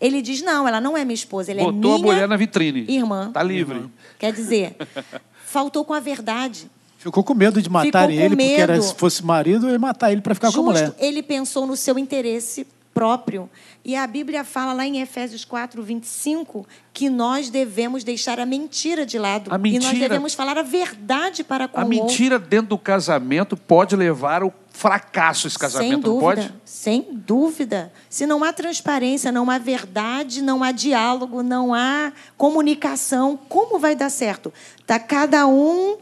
Ele 0.01 0.23
diz: 0.23 0.41
não, 0.43 0.67
ela 0.67 0.81
não 0.81 0.97
é 0.97 1.05
minha 1.05 1.15
esposa, 1.15 1.51
ela 1.53 1.63
Botou 1.63 1.93
é 1.93 1.95
a 1.95 1.99
minha 1.99 2.13
mulher 2.13 2.29
na 2.29 2.37
vitrine. 2.37 2.87
irmã. 2.89 3.29
Está 3.29 3.43
livre. 3.43 3.85
Quer 4.19 4.33
dizer, 4.33 4.77
faltou 5.45 5.85
com 5.85 5.93
a 5.93 6.01
verdade. 6.01 6.71
Ficou 7.01 7.25
com 7.25 7.35
medo 7.35 7.61
de 7.63 7.69
matarem 7.71 8.19
com 8.19 8.25
ele, 8.25 8.37
porque 8.37 8.61
era, 8.61 8.81
se 8.81 8.95
fosse 8.95 9.25
marido, 9.25 9.69
ele 9.69 9.79
matar 9.79 10.13
ele 10.13 10.21
para 10.21 10.35
ficar 10.35 10.53
com 10.53 10.61
a 10.61 10.73
Justo, 10.75 10.87
mulher. 10.87 10.95
ele 10.99 11.23
pensou 11.23 11.67
no 11.67 11.75
seu 11.77 11.99
interesse 11.99 12.67
próprio. 12.93 13.49
E 13.85 13.97
a 13.97 14.07
Bíblia 14.07 14.45
fala 14.45 14.73
lá 14.75 14.85
em 14.85 15.01
Efésios 15.01 15.45
4, 15.45 15.83
25, 15.83 16.67
que 16.93 17.09
nós 17.09 17.49
devemos 17.49 18.05
deixar 18.05 18.39
a 18.39 18.45
mentira 18.45 19.07
de 19.07 19.19
lado. 19.19 19.51
A 19.53 19.57
mentira- 19.57 19.85
E 19.85 19.89
nós 19.93 19.99
devemos 19.99 20.35
falar 20.35 20.59
a 20.59 20.63
verdade 20.63 21.43
para 21.43 21.67
com 21.67 21.81
A 21.81 21.85
o 21.85 21.87
outro. 21.87 22.03
mentira 22.05 22.39
dentro 22.39 22.69
do 22.69 22.79
casamento 22.79 23.57
pode 23.57 23.97
levar 23.97 24.43
ao 24.43 24.53
fracasso 24.73 25.47
esse 25.47 25.59
casamento, 25.59 25.89
Sem 25.89 25.93
não 25.93 26.01
dúvida, 26.01 26.21
pode? 26.43 26.55
sem 26.65 27.07
dúvida. 27.11 27.93
Se 28.09 28.27
não 28.27 28.43
há 28.45 28.53
transparência, 28.53 29.31
não 29.33 29.49
há 29.51 29.59
verdade, 29.59 30.43
não 30.43 30.63
há 30.63 30.73
diálogo, 30.73 31.43
não 31.43 31.73
há 31.75 32.13
comunicação, 32.37 33.39
como 33.49 33.79
vai 33.79 33.95
dar 33.95 34.11
certo? 34.11 34.53
Está 34.81 34.99
cada 34.99 35.47
um 35.47 35.97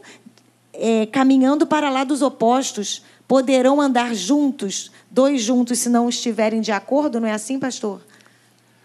é, 0.79 1.05
caminhando 1.05 1.67
para 1.67 1.89
lá 1.89 2.03
dos 2.03 2.21
opostos. 2.21 3.03
Poderão 3.27 3.79
andar 3.79 4.15
juntos, 4.15 4.91
dois 5.11 5.41
juntos, 5.41 5.77
se 5.79 5.89
não 5.89 6.09
estiverem 6.09 6.61
de 6.61 6.71
acordo, 6.71 7.19
não 7.19 7.27
é 7.27 7.33
assim, 7.33 7.59
pastor? 7.59 8.01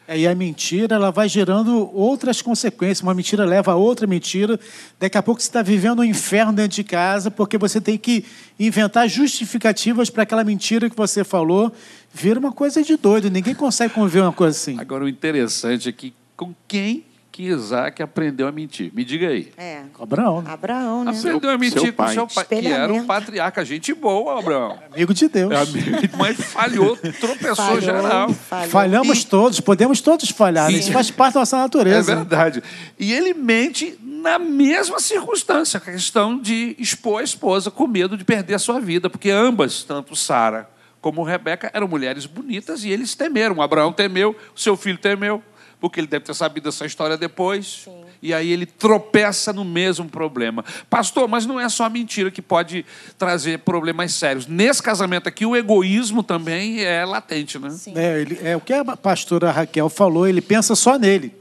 É, 0.07 0.19
E 0.19 0.27
a 0.27 0.35
mentira 0.35 0.97
ela 0.97 1.11
vai 1.11 1.29
gerando 1.29 1.91
outras 1.95 2.43
consequências. 2.43 3.01
Uma 3.01 3.15
mentira 3.15 3.45
leva 3.45 3.73
a 3.73 3.77
outra 3.77 4.07
mentira. 4.07 4.61
Daqui 5.01 5.17
a 5.17 5.23
pouco 5.23 5.41
você 5.41 5.49
está 5.49 5.63
vivendo 5.63 6.01
um 6.01 6.05
inferno 6.05 6.53
dentro 6.53 6.77
de 6.77 6.85
casa, 6.85 7.31
porque 7.31 7.57
você 7.57 7.81
tem 7.81 7.97
que 7.97 8.25
inventar 8.61 9.09
justificativas 9.09 10.11
para 10.11 10.25
aquela 10.25 10.45
mentira 10.45 10.91
que 10.91 10.97
você 10.97 11.25
falou. 11.25 11.73
Vira 12.13 12.39
uma 12.39 12.53
coisa 12.53 12.83
de 12.83 12.97
doido. 12.97 13.31
Ninguém 13.31 13.55
consegue 13.55 13.95
conviver 13.95 14.21
uma 14.21 14.33
coisa 14.33 14.57
assim. 14.57 14.79
Agora, 14.79 15.05
o 15.05 15.09
interessante 15.09 15.89
é 15.89 15.93
que 15.93 16.13
com 16.37 16.55
quem 16.69 17.05
que 17.35 17.43
Isaac 17.43 18.01
aprendeu 18.01 18.47
a 18.47 18.53
mentir? 18.53 18.93
Me 18.95 19.05
diga 19.05 19.27
aí. 19.27 19.53
É. 19.59 19.83
Abraão, 20.01 20.41
né? 20.41 20.53
Abraão, 20.53 21.03
né? 21.05 21.11
Aprendeu 21.19 21.51
a 21.51 21.59
mentir 21.59 21.81
seu 21.81 21.93
com 21.93 21.97
pai. 22.05 22.15
seu 22.15 22.27
pai, 22.29 22.45
que 22.45 22.67
era 22.69 22.93
um 22.93 23.05
patriarca, 23.05 23.65
gente 23.65 23.93
boa, 23.93 24.39
Abraão. 24.39 24.79
amigo 24.93 25.13
de 25.13 25.27
Deus. 25.29 25.51
É 25.51 25.57
amigo, 25.57 26.17
Mas 26.17 26.37
falhou, 26.37 26.97
tropeçou 26.97 27.57
Falhou, 27.57 27.81
geral. 27.81 28.29
falhou. 28.33 28.71
Falhamos 28.71 29.23
E- 29.23 29.27
todos, 29.27 29.59
podemos 29.59 30.01
todos 30.01 30.31
falhar. 30.31 30.71
né? 30.71 30.79
Isso 30.79 30.93
faz 30.93 31.11
parte 31.11 31.35
da 31.35 31.41
nossa 31.41 31.57
É 31.57 31.61
natureza. 31.61 32.15
verdade. 32.15 32.63
E 33.01 33.13
ele 33.13 33.35
mente 33.35 33.99
na 34.01 34.39
mesma 34.39 35.01
circunstância, 35.01 35.79
a 35.79 35.81
questão 35.81 36.39
de 36.39 36.77
expor 36.79 37.21
a 37.21 37.25
esposa 37.25 37.69
com 37.69 37.89
medo 37.89 38.17
de 38.17 38.23
perder 38.25 38.55
a 38.55 38.59
sua 38.61 38.79
vida, 38.79 39.11
porque 39.11 39.29
ambas, 39.31 39.83
tanto 39.83 40.15
Sara 40.15 40.71
como 41.01 41.25
Rebeca, 41.25 41.69
eram 41.75 41.89
mulheres 41.89 42.27
bonitas 42.27 42.85
e 42.85 42.91
eles 42.91 43.17
temeram. 43.17 43.61
Abraão 43.61 43.93
temeu, 43.93 44.37
o 44.57 44.61
seu 44.61 44.77
filho 44.77 44.97
temeu, 44.99 45.43
porque 45.85 46.01
ele 46.01 46.07
deve 46.07 46.25
ter 46.25 46.33
sabido 46.35 46.71
essa 46.71 46.87
história 46.87 47.15
depois. 47.15 47.87
E 48.23 48.33
aí 48.33 48.51
ele 48.51 48.65
tropeça 48.65 49.53
no 49.53 49.67
mesmo 49.67 50.09
problema. 50.09 50.65
Pastor, 50.89 51.29
mas 51.29 51.45
não 51.45 51.61
é 51.61 51.69
só 51.69 51.85
a 51.85 51.91
mentira 51.91 52.31
que 52.31 52.41
pode 52.41 52.87
trazer 53.19 53.59
problemas 53.59 54.15
sérios. 54.15 54.47
Nesse 54.47 54.83
casamento 54.83 55.29
aqui, 55.29 55.45
o 55.45 55.55
egoísmo 55.55 56.23
também 56.23 56.83
é 56.83 57.05
latente, 57.05 57.59
né? 57.59 57.69
É, 57.95 58.19
ele- 58.23 58.39
é 58.43 58.57
o 58.57 58.63
que 58.63 58.73
a 58.73 58.83
pastora 58.97 59.51
Raquel 59.51 59.91
falou, 59.91 60.27
ele 60.27 60.41
pensa 60.41 60.75
só 60.75 60.99
nele. 60.99 61.37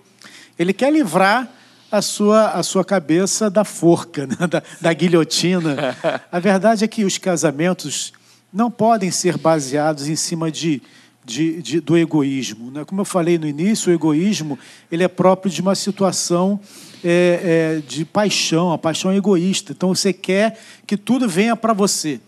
Ele 0.59 0.73
quer 0.73 0.91
livrar 0.91 1.47
a 1.89 2.01
sua, 2.01 2.49
a 2.49 2.61
sua 2.63 2.83
cabeça 2.83 3.49
da 3.49 3.63
forca, 3.63 4.27
né? 4.27 4.35
da, 4.45 4.61
da 4.81 4.91
guilhotina. 4.91 5.95
A 6.29 6.39
verdade 6.41 6.83
é 6.83 6.87
que 6.89 7.05
os 7.05 7.17
casamentos 7.17 8.11
não 8.51 8.69
podem 8.69 9.09
ser 9.09 9.37
baseados 9.37 10.09
em 10.09 10.17
cima 10.17 10.51
de, 10.51 10.81
de, 11.25 11.61
de- 11.61 11.79
do 11.79 11.97
egoísmo. 11.97 12.71
Né? 12.71 12.83
Como 12.85 13.01
eu 13.01 13.05
falei 13.05 13.37
no 13.37 13.47
início, 13.47 13.91
o 13.91 13.93
egoísmo 13.95 14.57
ele 14.91 15.03
é 15.03 15.07
próprio 15.07 15.51
de 15.51 15.61
uma 15.61 15.75
situação 15.75 16.59
é, 17.03 17.79
é, 17.79 17.81
de 17.87 18.05
paixão, 18.05 18.71
a 18.71 18.77
paixão 18.77 19.11
é 19.11 19.15
egoísta. 19.17 19.71
Então 19.71 19.93
você 19.93 20.11
quer 20.13 20.59
que 20.85 20.95
tudo 20.97 21.27
venha 21.27 21.55
para 21.55 21.73
você. 21.73 22.19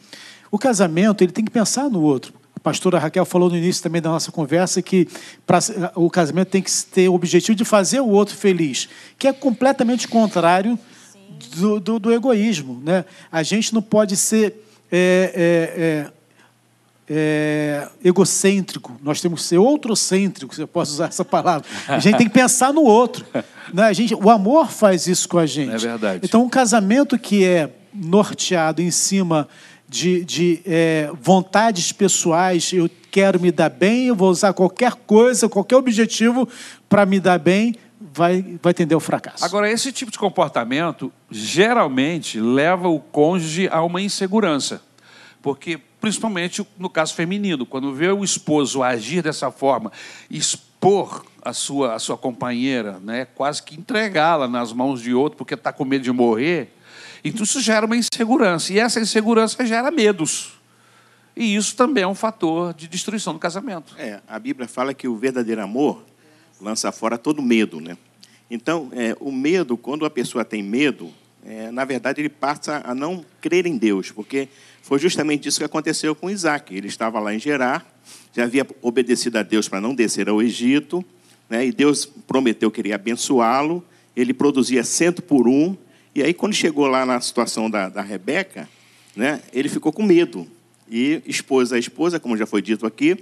O 0.51 0.57
casamento 0.57 1.23
ele 1.23 1.31
tem 1.31 1.43
que 1.43 1.51
pensar 1.51 1.89
no 1.89 2.01
outro. 2.01 2.33
A 2.55 2.59
pastora 2.59 2.97
Raquel 2.97 3.25
falou 3.25 3.49
no 3.49 3.57
início 3.57 3.83
também 3.83 4.01
da 4.01 4.09
nossa 4.09 4.31
conversa 4.31 4.81
que 4.81 5.07
pra, 5.45 5.59
o 5.95 6.09
casamento 6.09 6.47
tem 6.49 6.61
que 6.61 6.71
ter 6.91 7.07
o 7.09 7.13
objetivo 7.13 7.55
de 7.55 7.63
fazer 7.65 7.99
o 7.99 8.07
outro 8.09 8.35
feliz, 8.35 8.89
que 9.19 9.27
é 9.27 9.33
completamente 9.33 10.07
contrário 10.07 10.79
do, 11.57 11.79
do- 11.79 11.99
do 11.99 12.11
egoísmo. 12.13 12.81
Né? 12.83 13.05
A 13.31 13.43
gente 13.43 13.73
não 13.73 13.81
pode 13.81 14.15
ser 14.17 14.63
é, 14.91 16.11
é, 17.09 17.87
egocêntrico, 18.03 18.97
nós 19.03 19.21
temos 19.21 19.41
que 19.41 19.47
ser 19.47 19.57
outrocêntrico, 19.57 20.55
se 20.55 20.61
eu 20.61 20.67
posso 20.67 20.93
usar 20.93 21.07
essa 21.07 21.23
palavra. 21.23 21.67
A 21.87 21.99
gente 21.99 22.17
tem 22.17 22.27
que 22.27 22.33
pensar 22.33 22.73
no 22.73 22.83
outro. 22.83 23.25
Né? 23.73 23.83
A 23.83 23.93
gente, 23.93 24.15
o 24.15 24.29
amor 24.29 24.71
faz 24.71 25.07
isso 25.07 25.27
com 25.29 25.37
a 25.37 25.45
gente. 25.45 25.73
É 25.73 25.77
verdade. 25.77 26.21
Então, 26.23 26.43
um 26.43 26.49
casamento 26.49 27.17
que 27.17 27.45
é 27.45 27.69
norteado 27.93 28.81
em 28.81 28.91
cima 28.91 29.47
de, 29.87 30.25
de 30.25 30.61
é, 30.65 31.11
vontades 31.21 31.91
pessoais, 31.91 32.71
eu 32.73 32.89
quero 33.11 33.39
me 33.39 33.51
dar 33.51 33.69
bem, 33.69 34.07
eu 34.07 34.15
vou 34.15 34.29
usar 34.29 34.53
qualquer 34.53 34.93
coisa, 34.93 35.47
qualquer 35.47 35.77
objetivo 35.77 36.47
para 36.89 37.05
me 37.05 37.19
dar 37.19 37.39
bem, 37.39 37.75
vai, 38.13 38.57
vai 38.61 38.73
tender 38.73 38.95
ao 38.95 38.99
fracasso. 38.99 39.45
Agora, 39.45 39.69
esse 39.71 39.91
tipo 39.91 40.11
de 40.11 40.17
comportamento 40.17 41.11
geralmente 41.29 42.39
leva 42.39 42.87
o 42.87 42.99
cônjuge 42.99 43.69
a 43.71 43.81
uma 43.83 44.01
insegurança. 44.01 44.81
Porque, 45.41 45.79
principalmente 46.05 46.63
no 46.77 46.87
caso 46.87 47.15
feminino, 47.15 47.65
quando 47.65 47.91
vê 47.91 48.11
o 48.11 48.23
esposo 48.23 48.83
agir 48.83 49.23
dessa 49.23 49.49
forma, 49.49 49.91
expor 50.29 51.25
a 51.41 51.51
sua, 51.51 51.95
a 51.95 51.99
sua 51.99 52.15
companheira, 52.15 52.99
né, 52.99 53.25
quase 53.25 53.63
que 53.63 53.73
entregá-la 53.73 54.47
nas 54.47 54.71
mãos 54.71 55.01
de 55.01 55.15
outro 55.15 55.35
porque 55.35 55.55
está 55.55 55.73
com 55.73 55.83
medo 55.83 56.03
de 56.03 56.11
morrer, 56.11 56.69
então 57.23 57.41
isso 57.43 57.59
gera 57.59 57.87
uma 57.87 57.97
insegurança. 57.97 58.71
E 58.71 58.77
essa 58.77 58.99
insegurança 58.99 59.65
gera 59.65 59.89
medos. 59.89 60.59
E 61.35 61.55
isso 61.55 61.75
também 61.75 62.03
é 62.03 62.07
um 62.07 62.13
fator 62.13 62.71
de 62.75 62.87
destruição 62.87 63.33
do 63.33 63.39
casamento. 63.39 63.95
É, 63.97 64.21
a 64.27 64.37
Bíblia 64.37 64.67
fala 64.67 64.93
que 64.93 65.07
o 65.07 65.17
verdadeiro 65.17 65.63
amor 65.63 66.03
lança 66.61 66.91
fora 66.91 67.17
todo 67.17 67.41
medo, 67.41 67.81
né? 67.81 67.97
Então, 68.47 68.91
é, 68.93 69.17
o 69.19 69.31
medo, 69.31 69.75
quando 69.75 70.05
a 70.05 70.09
pessoa 70.11 70.45
tem 70.45 70.61
medo, 70.61 71.11
é, 71.43 71.71
na 71.71 71.83
verdade 71.83 72.21
ele 72.21 72.29
passa 72.29 72.83
a 72.85 72.93
não 72.93 73.25
crer 73.41 73.65
em 73.65 73.75
Deus, 73.75 74.11
porque 74.11 74.49
foi 74.85 74.99
justamente 74.99 75.47
isso 75.49 75.57
que 75.57 75.65
aconteceu 75.65 76.13
com 76.13 76.29
Isaac. 76.29 76.75
Ele 76.75 76.87
estava 76.87 77.19
lá 77.19 77.33
em 77.33 77.39
Gerar, 77.39 77.83
já 78.35 78.43
havia 78.43 78.67
obedecido 78.83 79.39
a 79.39 79.41
Deus 79.41 79.67
para 79.67 79.81
não 79.81 79.95
descer 79.95 80.29
ao 80.29 80.43
Egito, 80.43 81.03
né? 81.49 81.65
E 81.65 81.71
Deus 81.71 82.05
prometeu 82.05 82.69
que 82.69 82.81
iria 82.81 82.93
abençoá-lo. 82.93 83.83
Ele 84.15 84.31
produzia 84.31 84.83
cento 84.83 85.23
por 85.23 85.47
um, 85.47 85.75
e 86.13 86.21
aí 86.21 86.35
quando 86.35 86.53
chegou 86.53 86.85
lá 86.85 87.03
na 87.03 87.19
situação 87.19 87.67
da, 87.67 87.89
da 87.89 88.03
Rebeca, 88.03 88.69
né? 89.15 89.41
Ele 89.51 89.69
ficou 89.69 89.91
com 89.91 90.03
medo 90.03 90.45
e 90.87 91.19
expôs 91.25 91.73
a 91.73 91.79
esposa, 91.79 92.19
como 92.19 92.37
já 92.37 92.45
foi 92.45 92.61
dito 92.61 92.85
aqui, 92.85 93.17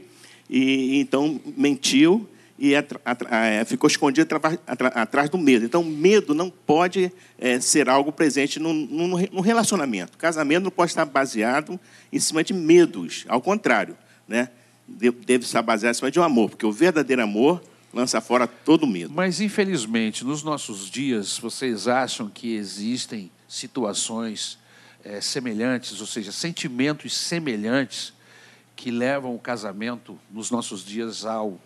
e 0.49 0.99
então 0.99 1.39
mentiu 1.55 2.28
e 2.58 2.76
atra- 2.76 3.01
eh, 3.32 3.66
ficou 3.66 3.88
escondido 3.88 4.28
atrás 4.95 5.30
do 5.30 5.38
medo. 5.38 5.66
Então, 5.66 5.84
medo 5.84 6.34
não 6.34 6.49
pode 6.49 7.12
eh, 7.39 7.60
ser 7.60 7.89
algo 7.89 8.12
presente 8.12 8.60
no, 8.60 8.72
no, 8.74 9.08
no 9.08 9.41
relacionamento. 9.41 10.18
Casamento 10.18 10.64
não 10.66 10.72
pode 10.72 10.91
estar 10.91 11.06
baseado 11.06 11.80
em 12.12 12.20
cima 12.20 12.43
de 12.43 12.54
medos. 12.54 13.26
Ao 13.28 13.41
contrário, 13.41 13.97
né? 14.28 14.49
De- 14.88 15.12
deve 15.12 15.45
estar 15.45 15.62
baseado 15.62 15.93
em 15.95 15.97
cima 15.97 16.12
de 16.12 16.20
um 16.20 16.24
amor, 16.24 16.49
porque 16.51 16.66
o 16.66 16.72
verdadeiro 16.72 17.24
amor 17.24 17.62
lança 17.93 18.20
fora 18.22 18.45
todo 18.47 18.86
medo. 18.86 19.12
Mas, 19.14 19.39
infelizmente, 19.39 20.24
nos 20.26 20.43
nossos 20.43 20.89
dias, 20.89 21.38
vocês 21.38 21.88
acham 21.88 22.30
que 22.30 22.56
existem 22.56 23.32
situações 23.47 24.58
eh, 25.04 25.20
semelhantes, 25.22 25.99
ou 25.99 26.08
seja, 26.08 26.32
sentimentos 26.32 27.16
semelhantes 27.16 28.14
que 28.76 28.89
levam 28.91 29.34
o 29.36 29.39
casamento 29.39 30.18
nos 30.32 30.49
nossos 30.51 30.84
dias 30.86 31.26
ao, 31.26 31.60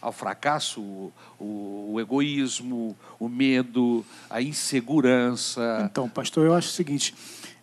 ao 0.00 0.12
fracasso? 0.12 0.80
O, 0.80 1.12
o- 1.38 2.00
egoísmo, 2.00 2.96
o 3.18 3.28
medo, 3.28 4.04
a 4.28 4.40
insegurança. 4.40 5.88
Então, 5.90 6.08
pastor, 6.08 6.46
eu 6.46 6.54
acho 6.54 6.68
o 6.68 6.72
seguinte: 6.72 7.14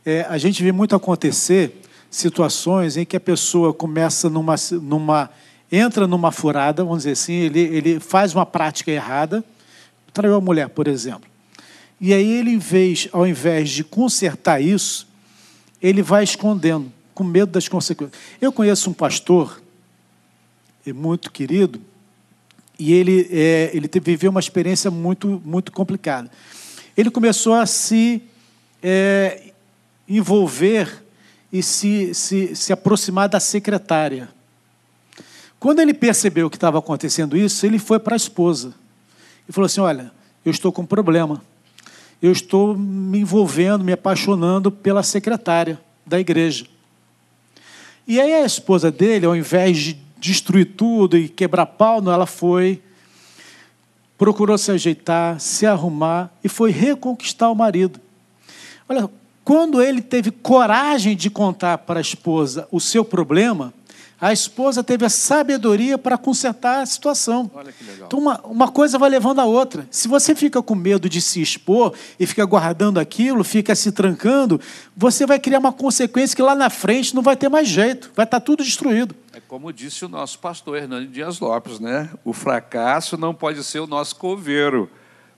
é, 0.05 0.25
a 0.29 0.37
gente 0.37 0.61
vê 0.63 0.71
muito 0.71 0.95
acontecer 0.95 1.81
situações 2.09 2.97
em 2.97 3.05
que 3.05 3.17
a 3.17 3.19
pessoa 3.19 3.73
começa 3.73 4.29
numa, 4.29 4.55
numa 4.81 5.29
entra 5.71 6.07
numa 6.07 6.31
furada, 6.31 6.83
vamos 6.83 6.99
dizer 6.99 7.11
assim, 7.11 7.33
ele, 7.33 7.59
ele 7.59 7.99
faz 7.99 8.33
uma 8.33 8.45
prática 8.45 8.89
errada, 8.91 9.43
traiu 10.13 10.35
a 10.35 10.41
mulher, 10.41 10.69
por 10.69 10.87
exemplo. 10.87 11.29
E 11.99 12.13
aí 12.13 12.25
ele, 12.31 12.51
em 12.51 12.57
vez, 12.59 13.09
ao 13.11 13.27
invés 13.27 13.69
de 13.69 13.83
consertar 13.83 14.61
isso, 14.61 15.07
ele 15.81 16.01
vai 16.01 16.23
escondendo, 16.23 16.91
com 17.13 17.23
medo 17.23 17.51
das 17.51 17.67
consequências. 17.67 18.17
Eu 18.39 18.51
conheço 18.53 18.89
um 18.89 18.93
pastor, 18.93 19.61
é 20.85 20.93
muito 20.93 21.31
querido, 21.31 21.81
e 22.79 22.93
ele, 22.93 23.27
é, 23.31 23.71
ele 23.73 23.87
teve, 23.87 24.11
viveu 24.11 24.31
uma 24.31 24.39
experiência 24.39 24.91
muito, 24.91 25.41
muito 25.43 25.71
complicada. 25.71 26.29
Ele 26.95 27.09
começou 27.09 27.53
a 27.53 27.65
se 27.65 28.21
é, 28.81 29.51
envolver 30.07 31.03
e 31.51 31.63
se, 31.63 32.13
se, 32.13 32.55
se 32.55 32.73
aproximar 32.73 33.29
da 33.29 33.39
secretária. 33.39 34.29
Quando 35.59 35.79
ele 35.79 35.93
percebeu 35.93 36.49
que 36.49 36.57
estava 36.57 36.77
acontecendo 36.77 37.35
isso, 37.35 37.65
ele 37.65 37.79
foi 37.79 37.99
para 37.99 38.15
a 38.15 38.17
esposa 38.17 38.73
e 39.49 39.51
falou 39.51 39.65
assim: 39.65 39.81
Olha, 39.81 40.11
eu 40.45 40.51
estou 40.51 40.71
com 40.71 40.83
um 40.83 40.85
problema. 40.85 41.41
Eu 42.21 42.31
estou 42.31 42.75
me 42.75 43.19
envolvendo, 43.19 43.83
me 43.83 43.91
apaixonando 43.91 44.71
pela 44.71 45.03
secretária 45.03 45.79
da 46.05 46.19
igreja. 46.19 46.65
E 48.07 48.19
aí 48.19 48.33
a 48.33 48.45
esposa 48.45 48.91
dele, 48.91 49.25
ao 49.25 49.35
invés 49.35 49.77
de 49.77 50.06
destruir 50.19 50.73
tudo 50.75 51.17
e 51.17 51.29
quebrar 51.29 51.65
pau, 51.65 52.01
não, 52.01 52.11
ela 52.11 52.25
foi, 52.25 52.81
procurou 54.17 54.57
se 54.57 54.71
ajeitar, 54.71 55.39
se 55.39 55.65
arrumar 55.65 56.31
e 56.43 56.49
foi 56.49 56.71
reconquistar 56.71 57.49
o 57.49 57.55
marido. 57.55 57.99
Olha, 58.89 59.09
quando 59.43 59.81
ele 59.81 60.01
teve 60.01 60.31
coragem 60.31 61.15
de 61.15 61.29
contar 61.29 61.77
para 61.79 61.99
a 61.99 62.01
esposa 62.01 62.67
o 62.71 62.79
seu 62.79 63.05
problema, 63.05 63.73
a 64.19 64.33
esposa 64.33 64.83
teve 64.83 65.05
a 65.05 65.09
sabedoria 65.09 65.97
para 65.97 66.17
consertar 66.17 66.81
a 66.81 66.85
situação. 66.85 67.49
Olha 67.53 67.71
que 67.71 67.83
legal. 67.83 68.07
Então, 68.07 68.19
uma, 68.19 68.41
uma 68.41 68.71
coisa 68.71 68.97
vai 68.97 69.09
levando 69.09 69.39
a 69.39 69.45
outra. 69.45 69.87
Se 69.91 70.07
você 70.07 70.33
fica 70.33 70.61
com 70.61 70.73
medo 70.73 71.07
de 71.07 71.21
se 71.21 71.39
expor 71.39 71.93
e 72.19 72.25
fica 72.25 72.43
guardando 72.43 72.99
aquilo, 72.99 73.43
fica 73.43 73.75
se 73.75 73.91
trancando, 73.91 74.59
você 74.95 75.25
vai 75.25 75.39
criar 75.39 75.59
uma 75.59 75.71
consequência 75.71 76.35
que 76.35 76.41
lá 76.41 76.55
na 76.55 76.69
frente 76.69 77.15
não 77.15 77.21
vai 77.21 77.35
ter 77.35 77.47
mais 77.47 77.67
jeito, 77.67 78.11
vai 78.15 78.25
estar 78.25 78.39
tudo 78.39 78.63
destruído. 78.63 79.15
É 79.33 79.39
como 79.39 79.71
disse 79.71 80.03
o 80.03 80.09
nosso 80.09 80.39
pastor 80.39 80.77
Hernani 80.77 81.05
Dias 81.05 81.39
Lopes, 81.39 81.79
né? 81.79 82.09
O 82.25 82.33
fracasso 82.33 83.17
não 83.17 83.35
pode 83.35 83.63
ser 83.63 83.79
o 83.79 83.87
nosso 83.87 84.15
coveiro, 84.15 84.89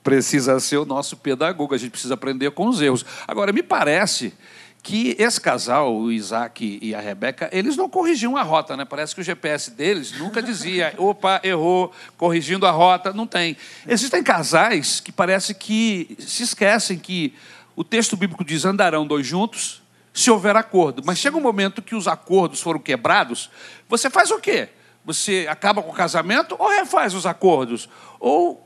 precisa 0.01 0.57
ser 0.61 0.77
o 0.77 0.85
nosso 0.85 1.17
pedagogo. 1.17 1.75
A 1.75 1.77
gente 1.77 1.91
precisa 1.91 2.13
aprender 2.13 2.51
com 2.51 2.69
os 2.69 2.81
erros. 2.81 3.05
Agora, 3.27 3.51
me 3.51 3.61
parece 3.61 4.33
que 4.81 5.15
esse 5.19 5.39
casal, 5.39 5.95
o 5.95 6.11
Isaac 6.11 6.79
e 6.81 6.95
a 6.95 6.99
Rebeca, 6.99 7.49
eles 7.51 7.75
não 7.75 7.89
corrigiam 7.89 8.37
a 8.37 8.43
rota, 8.43 8.77
né? 8.77 8.85
Parece 8.85 9.13
que 9.13 9.21
o 9.21 9.23
GPS 9.23 9.71
deles 9.71 10.17
nunca 10.17 10.41
dizia, 10.41 10.93
opa, 10.97 11.41
errou, 11.43 11.91
corrigindo 12.17 12.65
a 12.65 12.71
rota, 12.71 13.11
não 13.11 13.27
tem. 13.27 13.57
Existem 13.87 14.23
casais 14.23 14.99
que 14.99 15.11
parece 15.11 15.53
que 15.53 16.15
se 16.19 16.43
esquecem 16.43 16.97
que 16.97 17.33
o 17.75 17.83
texto 17.83 18.15
bíblico 18.15 18.43
diz 18.43 18.65
andarão 18.65 19.05
dois 19.05 19.25
juntos 19.25 19.81
se 20.13 20.31
houver 20.31 20.55
acordo. 20.55 21.01
Mas 21.05 21.17
chega 21.17 21.37
um 21.37 21.41
momento 21.41 21.81
que 21.81 21.95
os 21.95 22.07
acordos 22.07 22.61
foram 22.61 22.79
quebrados, 22.79 23.49
você 23.87 24.09
faz 24.09 24.31
o 24.31 24.39
quê? 24.39 24.69
Você 25.05 25.47
acaba 25.49 25.81
com 25.81 25.91
o 25.91 25.93
casamento 25.93 26.55
ou 26.59 26.69
refaz 26.69 27.13
os 27.13 27.25
acordos? 27.25 27.89
Ou 28.19 28.65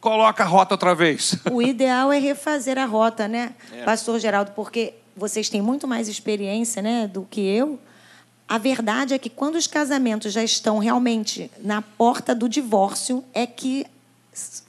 coloca 0.00 0.44
a 0.44 0.46
rota 0.46 0.74
outra 0.74 0.94
vez? 0.94 1.36
O 1.50 1.62
ideal 1.62 2.12
é 2.12 2.18
refazer 2.18 2.78
a 2.78 2.84
rota, 2.84 3.26
né, 3.26 3.54
Pastor 3.84 4.18
Geraldo? 4.18 4.52
Porque 4.52 4.94
vocês 5.20 5.50
têm 5.50 5.60
muito 5.60 5.86
mais 5.86 6.08
experiência 6.08 6.80
né, 6.80 7.06
do 7.06 7.26
que 7.30 7.42
eu. 7.42 7.78
A 8.48 8.56
verdade 8.56 9.12
é 9.12 9.18
que 9.18 9.28
quando 9.28 9.56
os 9.56 9.66
casamentos 9.66 10.32
já 10.32 10.42
estão 10.42 10.78
realmente 10.78 11.50
na 11.60 11.82
porta 11.82 12.34
do 12.34 12.48
divórcio, 12.48 13.22
é 13.34 13.46
que 13.46 13.86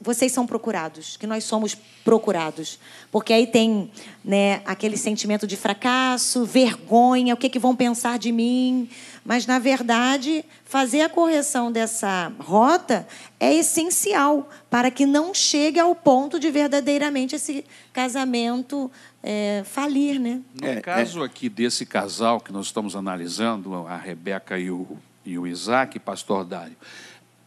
vocês 0.02 0.32
são 0.32 0.48
procurados, 0.48 1.18
que 1.18 1.28
nós 1.28 1.44
somos 1.44 1.76
procurados. 2.04 2.80
Porque 3.12 3.32
aí 3.32 3.46
tem 3.46 3.92
né, 4.26 4.62
aquele 4.66 4.98
sentimento 4.98 5.46
de 5.46 5.56
fracasso, 5.56 6.46
vergonha, 6.46 7.34
o 7.36 7.38
que, 7.38 7.48
que 7.48 7.60
vão 7.60 7.76
pensar 7.76 8.18
de 8.18 8.32
mim. 8.32 8.90
Mas, 9.24 9.46
na 9.46 9.60
verdade, 9.60 10.44
fazer 10.66 11.02
a 11.02 11.10
correção 11.10 11.72
dessa 11.72 12.32
rota 12.40 13.08
é 13.40 13.54
essencial 13.54 14.50
para 14.70 14.90
que 14.90 15.06
não 15.06 15.32
chegue 15.34 15.80
ao 15.80 15.94
ponto 15.94 16.40
de 16.40 16.50
verdadeiramente 16.50 17.36
esse 17.36 17.64
casamento 17.94 18.90
é, 19.22 19.62
falir, 19.64 20.20
né? 20.20 20.42
No 20.60 20.68
É, 20.68 20.82
caso 20.82 21.22
aqui 21.22 21.48
desse 21.48 21.86
casal 21.86 22.40
que 22.40 22.52
nós 22.52 22.66
estamos 22.66 22.96
analisando, 22.96 23.76
a 23.86 23.96
Rebeca 23.96 24.58
e 24.58 24.72
o, 24.72 24.98
e 25.24 25.38
o 25.38 25.46
Isaac, 25.46 26.00
pastor 26.00 26.44
Dário, 26.44 26.76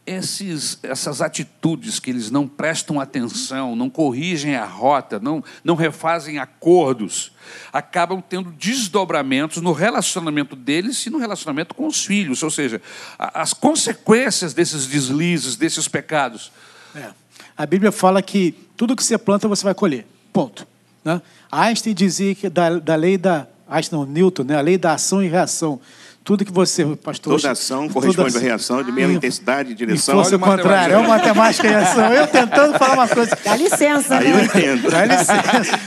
esses, 0.05 0.77
essas 0.83 1.21
atitudes 1.21 1.99
que 1.99 2.09
eles 2.11 2.29
não 2.29 2.47
prestam 2.47 2.99
atenção, 2.99 3.75
não 3.75 3.89
corrigem 3.89 4.55
a 4.55 4.65
rota, 4.65 5.19
não, 5.19 5.43
não 5.63 5.75
refazem 5.75 6.37
acordos, 6.37 7.31
acabam 7.73 8.21
tendo 8.21 8.51
desdobramentos 8.51 9.61
no 9.61 9.71
relacionamento 9.71 10.55
deles 10.55 11.03
e 11.05 11.09
no 11.09 11.17
relacionamento 11.17 11.73
com 11.73 11.87
os 11.87 12.05
filhos. 12.05 12.43
Ou 12.43 12.51
seja, 12.51 12.81
a- 13.17 13.41
as 13.41 13.53
consequências 13.53 14.53
desses 14.53 14.85
deslizes, 14.85 15.55
desses 15.55 15.87
pecados. 15.87 16.51
É. 16.95 17.09
A 17.57 17.65
Bíblia 17.65 17.91
fala 17.91 18.21
que 18.21 18.51
tudo 18.77 18.95
que 18.95 19.03
você 19.03 19.17
planta 19.17 19.47
você 19.47 19.63
vai 19.63 19.73
colher. 19.73 20.05
Ponto. 20.31 20.67
Né? 21.03 21.21
Einstein 21.51 21.93
dizia 21.93 22.35
que 22.35 22.49
da, 22.49 22.77
da 22.77 22.95
lei 22.95 23.17
da 23.17 23.47
Einstein 23.67 23.99
não, 23.99 24.05
Newton, 24.05 24.43
né? 24.43 24.55
a 24.57 24.61
lei 24.61 24.77
da 24.77 24.93
ação 24.93 25.23
e 25.23 25.27
reação. 25.27 25.79
Tudo 26.25 26.43
que 26.43 26.51
você, 26.51 26.83
pastor. 26.97 27.35
Toda 27.39 27.51
ação 27.51 27.87
corresponde 27.87 28.33
toda 28.33 28.39
à 28.39 28.41
reação 28.41 28.81
de 28.83 28.91
mesma 28.91 29.13
Em- 29.13 29.15
intensidade 29.17 29.71
e 29.71 29.75
direção. 29.75 30.15
força 30.15 30.35
Olha 30.35 30.37
o 30.37 30.39
contrária. 30.57 30.93
É 30.95 30.97
o 30.97 31.07
matemática 31.07 31.67
e 31.67 31.69
reação. 31.69 32.11
Eu 32.11 32.25
tentando 32.25 32.77
falar 32.79 32.93
uma 32.95 33.07
coisa. 33.07 33.37
Dá 33.45 33.55
licença, 33.55 34.17
Aí 34.17 34.31
eu 34.31 34.37
né? 34.37 34.43
entendo. 34.45 34.89
Dá 34.89 35.05
licença. 35.05 35.79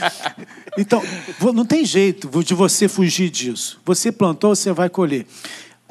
Então, 0.77 1.03
não 1.53 1.65
tem 1.65 1.83
jeito 1.83 2.29
de 2.41 2.53
você 2.53 2.87
fugir 2.87 3.29
disso. 3.29 3.81
Você 3.85 4.13
plantou, 4.13 4.55
você 4.55 4.71
vai 4.71 4.87
colher. 4.89 5.25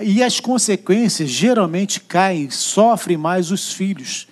E 0.01 0.23
as 0.23 0.41
consequências 0.41 1.29
geralmente 1.29 2.01
caem, 2.01 2.49
sofrem 2.49 3.19
mais 3.19 3.51
os 3.51 3.73
filhos. 3.75 4.29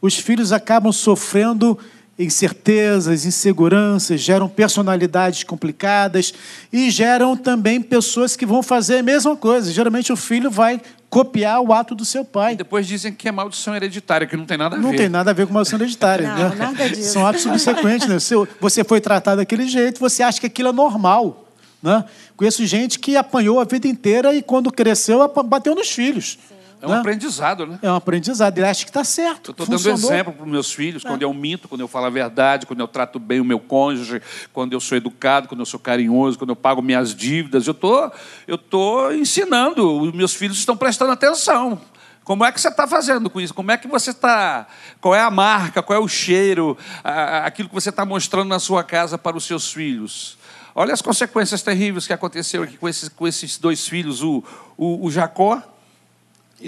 Os 0.00 0.14
filhos 0.14 0.52
acabam 0.52 0.90
sofrendo 0.90 1.78
incertezas, 2.24 3.24
inseguranças, 3.24 4.20
geram 4.20 4.48
personalidades 4.48 5.42
complicadas 5.42 6.34
e 6.72 6.90
geram 6.90 7.36
também 7.36 7.80
pessoas 7.80 8.36
que 8.36 8.44
vão 8.44 8.62
fazer 8.62 8.98
a 8.98 9.02
mesma 9.02 9.36
coisa. 9.36 9.72
Geralmente 9.72 10.12
o 10.12 10.16
filho 10.16 10.50
vai 10.50 10.80
copiar 11.08 11.60
o 11.60 11.72
ato 11.72 11.94
do 11.94 12.04
seu 12.04 12.24
pai. 12.24 12.52
E 12.52 12.56
depois 12.56 12.86
dizem 12.86 13.12
que 13.12 13.26
é 13.26 13.32
maldição 13.32 13.74
hereditária, 13.74 14.26
que 14.26 14.36
não 14.36 14.44
tem 14.46 14.56
nada 14.56 14.76
a 14.76 14.78
Não 14.78 14.90
ver. 14.90 14.96
tem 14.96 15.08
nada 15.08 15.30
a 15.30 15.34
ver 15.34 15.46
com 15.46 15.52
maldição 15.52 15.78
hereditária. 15.78 16.28
Não, 16.28 16.50
né? 16.50 16.54
nada 16.56 16.88
disso. 16.88 17.12
São 17.14 17.26
atos 17.26 17.42
subsequentes. 17.42 18.06
Né? 18.06 18.18
Você, 18.18 18.34
você 18.60 18.84
foi 18.84 19.00
tratado 19.00 19.38
daquele 19.38 19.66
jeito, 19.66 19.98
você 19.98 20.22
acha 20.22 20.38
que 20.38 20.46
aquilo 20.46 20.68
é 20.68 20.72
normal. 20.72 21.48
Né? 21.82 22.04
Conheço 22.36 22.64
gente 22.66 22.98
que 22.98 23.16
apanhou 23.16 23.58
a 23.58 23.64
vida 23.64 23.88
inteira 23.88 24.34
e, 24.34 24.42
quando 24.42 24.70
cresceu, 24.70 25.26
bateu 25.44 25.74
nos 25.74 25.90
filhos. 25.90 26.38
É 26.82 26.86
um 26.86 26.90
né? 26.90 26.98
aprendizado, 26.98 27.66
né? 27.66 27.78
É 27.82 27.90
um 27.90 27.94
aprendizado. 27.94 28.56
Ele 28.56 28.66
acha 28.66 28.84
que 28.84 28.90
está 28.90 29.04
certo. 29.04 29.50
Estou 29.50 29.66
dando 29.66 29.90
exemplo 29.90 30.32
para 30.32 30.44
os 30.44 30.50
meus 30.50 30.72
filhos, 30.72 31.02
quando 31.02 31.22
eu 31.22 31.32
minto, 31.34 31.68
quando 31.68 31.82
eu 31.82 31.88
falo 31.88 32.06
a 32.06 32.10
verdade, 32.10 32.64
quando 32.66 32.80
eu 32.80 32.88
trato 32.88 33.18
bem 33.18 33.40
o 33.40 33.44
meu 33.44 33.60
cônjuge, 33.60 34.22
quando 34.52 34.72
eu 34.72 34.80
sou 34.80 34.96
educado, 34.96 35.46
quando 35.46 35.60
eu 35.60 35.66
sou 35.66 35.78
carinhoso, 35.78 36.38
quando 36.38 36.50
eu 36.50 36.56
pago 36.56 36.80
minhas 36.80 37.14
dívidas. 37.14 37.66
Eu 37.66 37.74
tô, 37.74 38.10
eu 38.46 38.56
tô 38.56 39.12
ensinando, 39.12 40.00
os 40.02 40.12
meus 40.12 40.34
filhos 40.34 40.58
estão 40.58 40.76
prestando 40.76 41.12
atenção. 41.12 41.80
Como 42.24 42.44
é 42.44 42.52
que 42.52 42.60
você 42.60 42.68
está 42.68 42.86
fazendo 42.86 43.28
com 43.28 43.40
isso? 43.40 43.52
Como 43.52 43.70
é 43.70 43.76
que 43.76 43.88
você 43.88 44.10
está. 44.10 44.66
Qual 45.00 45.14
é 45.14 45.20
a 45.20 45.30
marca, 45.30 45.82
qual 45.82 45.98
é 45.98 46.02
o 46.02 46.08
cheiro, 46.08 46.78
a- 47.02 47.46
aquilo 47.46 47.68
que 47.68 47.74
você 47.74 47.90
está 47.90 48.04
mostrando 48.04 48.48
na 48.48 48.58
sua 48.58 48.84
casa 48.84 49.18
para 49.18 49.36
os 49.36 49.44
seus 49.44 49.72
filhos? 49.72 50.38
Olha 50.74 50.94
as 50.94 51.02
consequências 51.02 51.62
terríveis 51.62 52.06
que 52.06 52.12
aconteceram 52.12 52.64
aqui 52.64 52.76
com 52.76 52.88
esses, 52.88 53.08
com 53.08 53.26
esses 53.26 53.58
dois 53.58 53.88
filhos, 53.88 54.22
o, 54.22 54.44
o, 54.76 55.06
o 55.06 55.10
Jacó 55.10 55.60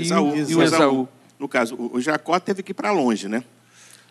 Esaú, 0.00 0.36
e 0.36 0.54
o 0.54 0.62
Esaú. 0.62 1.08
No 1.38 1.48
caso, 1.48 1.74
o 1.74 1.96
o 1.96 2.00
Jacó 2.00 2.38
teve 2.38 2.62
que 2.62 2.70
ir 2.70 2.74
para 2.74 2.90
longe, 2.90 3.28
né? 3.28 3.44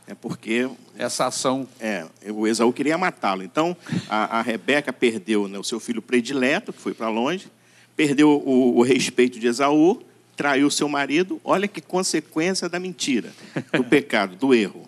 É 0.08 0.14
porque 0.14 0.70
Essa 0.98 1.28
ação 1.28 1.68
é, 1.80 2.06
o 2.28 2.48
Esaú 2.48 2.74
queria 2.74 2.98
matá-lo. 2.98 3.44
Então, 3.44 3.76
a, 4.10 4.40
a 4.40 4.42
Rebeca 4.42 4.92
perdeu 4.92 5.48
né, 5.48 5.58
o 5.58 5.64
seu 5.64 5.80
filho 5.80 6.02
predileto, 6.02 6.74
que 6.74 6.82
foi 6.82 6.94
para 6.94 7.08
longe, 7.10 7.48
perdeu 7.96 8.30
o, 8.30 8.78
o 8.78 8.82
respeito 8.82 9.40
de 9.40 9.48
Esaú, 9.48 10.02
traiu 10.36 10.70
seu 10.70 10.90
marido. 10.90 11.40
Olha 11.44 11.68
que 11.68 11.80
consequência 11.80 12.68
da 12.68 12.80
mentira, 12.80 13.32
do 13.74 13.84
pecado, 13.84 14.36
do 14.36 14.54
erro. 14.54 14.84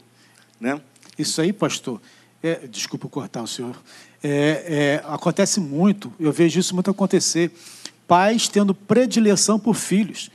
Né? 0.60 0.82
Isso 1.18 1.40
aí, 1.42 1.54
pastor, 1.54 2.02
é, 2.42 2.68
desculpa 2.68 3.08
cortar 3.08 3.44
o 3.44 3.48
senhor, 3.48 3.82
é, 4.24 5.02
é, 5.04 5.04
acontece 5.08 5.60
muito, 5.60 6.12
eu 6.20 6.32
vejo 6.32 6.60
isso 6.60 6.74
muito 6.74 6.90
acontecer. 6.90 7.52
Pais 8.08 8.50
tendo 8.50 8.76
predileção 8.76 9.58
por 9.58 9.76
filhos. 9.76 10.30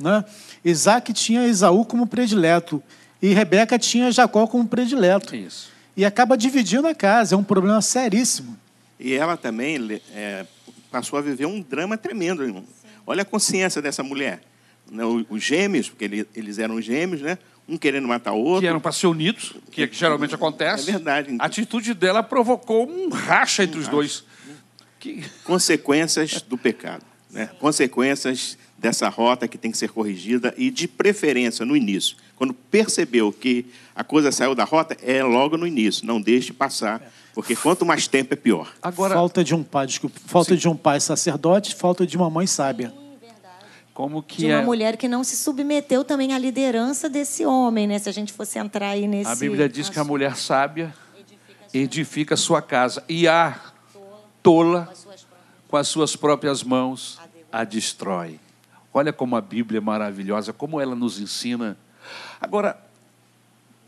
Né? 0.00 0.24
Isaac 0.64 1.12
tinha 1.12 1.46
Esaú 1.46 1.84
como 1.84 2.06
predileto 2.06 2.82
e 3.20 3.32
Rebeca 3.34 3.78
tinha 3.78 4.10
Jacó 4.10 4.46
como 4.46 4.66
predileto. 4.66 5.36
Isso. 5.36 5.70
E 5.96 6.04
acaba 6.04 6.36
dividindo 6.38 6.86
a 6.88 6.94
casa, 6.94 7.34
é 7.34 7.38
um 7.38 7.44
problema 7.44 7.82
seríssimo. 7.82 8.56
E 8.98 9.12
ela 9.12 9.36
também 9.36 10.00
é, 10.14 10.46
passou 10.90 11.18
a 11.18 11.22
viver 11.22 11.46
um 11.46 11.60
drama 11.60 11.98
tremendo, 11.98 12.42
irmão. 12.42 12.64
Olha 13.06 13.22
a 13.22 13.24
consciência 13.24 13.82
dessa 13.82 14.02
mulher. 14.02 14.40
Né, 14.90 15.04
Os 15.28 15.42
gêmeos, 15.42 15.88
porque 15.88 16.04
ele- 16.04 16.26
eles 16.34 16.58
eram 16.58 16.80
gêmeos, 16.80 17.20
né? 17.20 17.38
um 17.68 17.76
querendo 17.76 18.08
matar 18.08 18.32
o 18.32 18.38
outro. 18.42 18.62
que 18.62 18.66
eram 18.66 18.80
para 18.80 18.90
ser 18.90 19.06
unidos, 19.06 19.54
que 19.70 19.82
é 19.82 19.86
que 19.86 19.96
geralmente 19.96 20.34
acontece. 20.34 20.88
É 20.88 20.92
verdade. 20.92 21.36
A 21.38 21.44
atitude 21.44 21.94
dela 21.94 22.20
provocou 22.22 22.90
um 22.90 23.08
racha 23.10 23.62
entre 23.62 23.78
os 23.78 23.86
dois. 23.86 24.24
Que... 24.98 25.22
consequências 25.44 26.42
do 26.42 26.58
pecado, 26.58 27.04
né? 27.30 27.48
consequências 27.60 28.58
dessa 28.80 29.08
rota 29.10 29.46
que 29.46 29.58
tem 29.58 29.70
que 29.70 29.76
ser 29.76 29.90
corrigida 29.90 30.54
e, 30.56 30.70
de 30.70 30.88
preferência, 30.88 31.66
no 31.66 31.76
início. 31.76 32.16
Quando 32.34 32.54
percebeu 32.54 33.30
que 33.30 33.66
a 33.94 34.02
coisa 34.02 34.32
saiu 34.32 34.54
da 34.54 34.64
rota, 34.64 34.96
é 35.02 35.22
logo 35.22 35.58
no 35.58 35.66
início, 35.66 36.06
não 36.06 36.18
deixe 36.18 36.50
passar, 36.50 37.02
porque 37.34 37.54
quanto 37.54 37.84
mais 37.84 38.08
tempo 38.08 38.32
é 38.32 38.36
pior. 38.36 38.72
Agora, 38.80 39.14
Falta 39.14 39.44
de 39.44 39.54
um 39.54 39.62
pai, 39.62 39.86
desculpa, 39.86 40.18
falta 40.24 40.56
de 40.56 40.66
um 40.66 40.74
pai 40.74 40.98
sacerdote, 40.98 41.74
falta 41.74 42.06
de 42.06 42.16
uma 42.16 42.30
mãe 42.30 42.46
sábia. 42.46 42.92
como 43.92 44.22
que 44.22 44.38
De 44.38 44.46
uma 44.46 44.62
é... 44.62 44.64
mulher 44.64 44.96
que 44.96 45.06
não 45.06 45.22
se 45.22 45.36
submeteu 45.36 46.02
também 46.02 46.32
à 46.32 46.38
liderança 46.38 47.10
desse 47.10 47.44
homem, 47.44 47.86
né? 47.86 47.98
Se 47.98 48.08
a 48.08 48.12
gente 48.12 48.32
fosse 48.32 48.58
entrar 48.58 48.88
aí 48.88 49.06
nesse. 49.06 49.30
A 49.30 49.34
Bíblia 49.34 49.68
diz 49.68 49.90
que 49.90 49.98
a 49.98 50.04
mulher 50.04 50.36
sábia 50.36 50.94
edifica 51.74 52.32
a 52.32 52.38
sua 52.38 52.62
casa 52.62 53.04
e 53.06 53.28
a 53.28 53.60
tola, 54.42 54.90
com 55.68 55.76
as 55.76 55.86
suas 55.86 56.16
próprias 56.16 56.62
mãos, 56.62 57.20
a 57.52 57.62
destrói. 57.62 58.40
Olha 58.92 59.12
como 59.12 59.36
a 59.36 59.40
Bíblia 59.40 59.78
é 59.78 59.80
maravilhosa, 59.80 60.52
como 60.52 60.80
ela 60.80 60.94
nos 60.94 61.20
ensina. 61.20 61.76
Agora, 62.40 62.80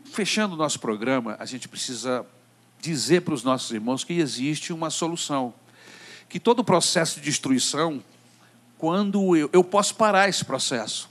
fechando 0.05 0.55
o 0.55 0.57
nosso 0.57 0.79
programa, 0.79 1.35
a 1.39 1.45
gente 1.45 1.67
precisa 1.67 2.25
dizer 2.79 3.21
para 3.21 3.33
os 3.33 3.43
nossos 3.43 3.71
irmãos 3.71 4.03
que 4.03 4.13
existe 4.13 4.71
uma 4.71 4.89
solução. 4.89 5.53
Que 6.29 6.39
todo 6.39 6.59
o 6.59 6.63
processo 6.63 7.19
de 7.19 7.25
destruição, 7.25 8.03
quando 8.77 9.35
eu, 9.35 9.49
eu 9.53 9.63
posso 9.63 9.95
parar 9.95 10.29
esse 10.29 10.43
processo, 10.43 11.09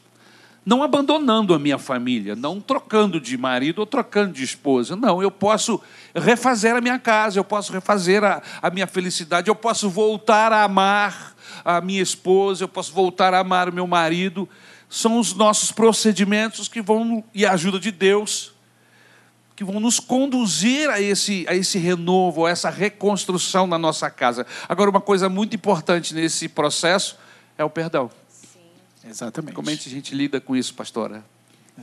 não 0.65 0.83
abandonando 0.83 1.55
a 1.55 1.59
minha 1.59 1.79
família, 1.79 2.37
não 2.37 2.61
trocando 2.61 3.21
de 3.21 3.37
marido 3.37 3.81
ou 3.81 3.87
trocando 3.87 4.33
de 4.33 4.45
esposa. 4.45 4.95
Não, 4.95 5.21
eu 5.21 5.31
posso 5.31 5.81
refazer 6.15 6.77
a 6.77 6.81
minha 6.81 6.99
casa, 6.99 7.39
eu 7.39 7.45
posso 7.45 7.73
refazer 7.73 8.23
a, 8.23 8.41
a 8.61 8.71
minha 8.71 8.87
felicidade, 8.87 9.49
eu 9.49 9.57
posso 9.57 9.91
voltar 9.91 10.53
a 10.53 10.63
amar 10.63 11.35
a 11.65 11.81
minha 11.81 12.01
esposa, 12.01 12.65
eu 12.65 12.69
posso 12.69 12.93
voltar 12.93 13.35
a 13.35 13.41
amar 13.41 13.69
o 13.69 13.73
meu 13.73 13.87
marido. 13.87 14.49
São 14.89 15.19
os 15.19 15.35
nossos 15.35 15.73
procedimentos 15.73 16.69
que 16.69 16.81
vão, 16.81 17.25
e 17.35 17.45
a 17.45 17.53
ajuda 17.53 17.81
de 17.81 17.91
Deus, 17.91 18.53
que 19.57 19.65
vão 19.65 19.81
nos 19.81 19.99
conduzir 19.99 20.89
a 20.91 21.01
esse, 21.01 21.45
a 21.49 21.55
esse 21.55 21.79
renovo, 21.79 22.47
a 22.47 22.51
essa 22.51 22.71
reconstrução 22.71 23.67
na 23.67 23.79
nossa 23.79 24.09
casa. 24.11 24.47
Agora, 24.69 24.91
uma 24.91 25.01
coisa 25.01 25.29
muito 25.29 25.57
importante 25.57 26.15
nesse 26.15 26.49
processo 26.49 27.19
é 27.59 27.65
o 27.65 27.71
perdão. 27.71 28.11
Exatamente. 29.09 29.55
Como 29.55 29.71
é 29.71 29.77
que 29.77 29.89
a 29.89 29.93
gente 29.93 30.15
lida 30.15 30.41
com 30.41 30.55
isso, 30.55 30.75
pastora? 30.75 31.25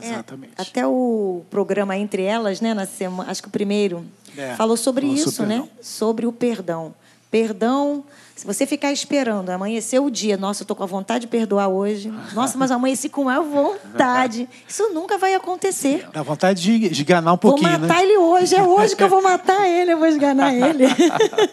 Exatamente. 0.00 0.52
É, 0.56 0.62
até 0.62 0.86
o 0.86 1.42
programa 1.50 1.96
Entre 1.96 2.22
Elas, 2.22 2.60
né, 2.60 2.72
na 2.72 2.86
semana, 2.86 3.30
acho 3.30 3.42
que 3.42 3.48
o 3.48 3.50
primeiro, 3.50 4.04
É, 4.36 4.54
falou 4.54 4.76
sobre 4.76 5.06
isso, 5.06 5.30
sobre 5.30 5.56
né? 5.56 5.68
Sobre 5.82 6.26
o 6.26 6.32
perdão. 6.32 6.94
Perdão, 7.30 8.04
se 8.34 8.44
você 8.46 8.66
ficar 8.66 8.90
esperando 8.90 9.50
amanhecer 9.50 10.00
o 10.00 10.10
dia, 10.10 10.36
nossa, 10.36 10.62
eu 10.62 10.64
estou 10.64 10.76
com 10.76 10.82
a 10.82 10.86
vontade 10.86 11.22
de 11.22 11.26
perdoar 11.26 11.68
hoje. 11.68 12.12
Nossa, 12.32 12.56
mas 12.58 12.70
eu 12.70 12.76
amanheci 12.76 13.08
com 13.08 13.28
a 13.28 13.38
vontade. 13.40 14.48
Isso 14.66 14.88
nunca 14.94 15.16
vai 15.18 15.34
acontecer. 15.34 16.08
Dá 16.12 16.22
vontade 16.22 16.62
de 16.62 16.86
esganar 16.86 17.34
um 17.34 17.36
Vou 17.36 17.52
pouquinho, 17.52 17.70
matar 17.70 17.96
né? 17.98 18.02
ele 18.02 18.16
hoje, 18.16 18.56
é 18.56 18.62
hoje 18.62 18.96
que 18.96 19.02
eu 19.02 19.08
vou 19.08 19.22
matar 19.22 19.68
ele, 19.68 19.92
eu 19.92 19.98
vou 19.98 20.08
esganar 20.08 20.52
ele. 20.56 20.84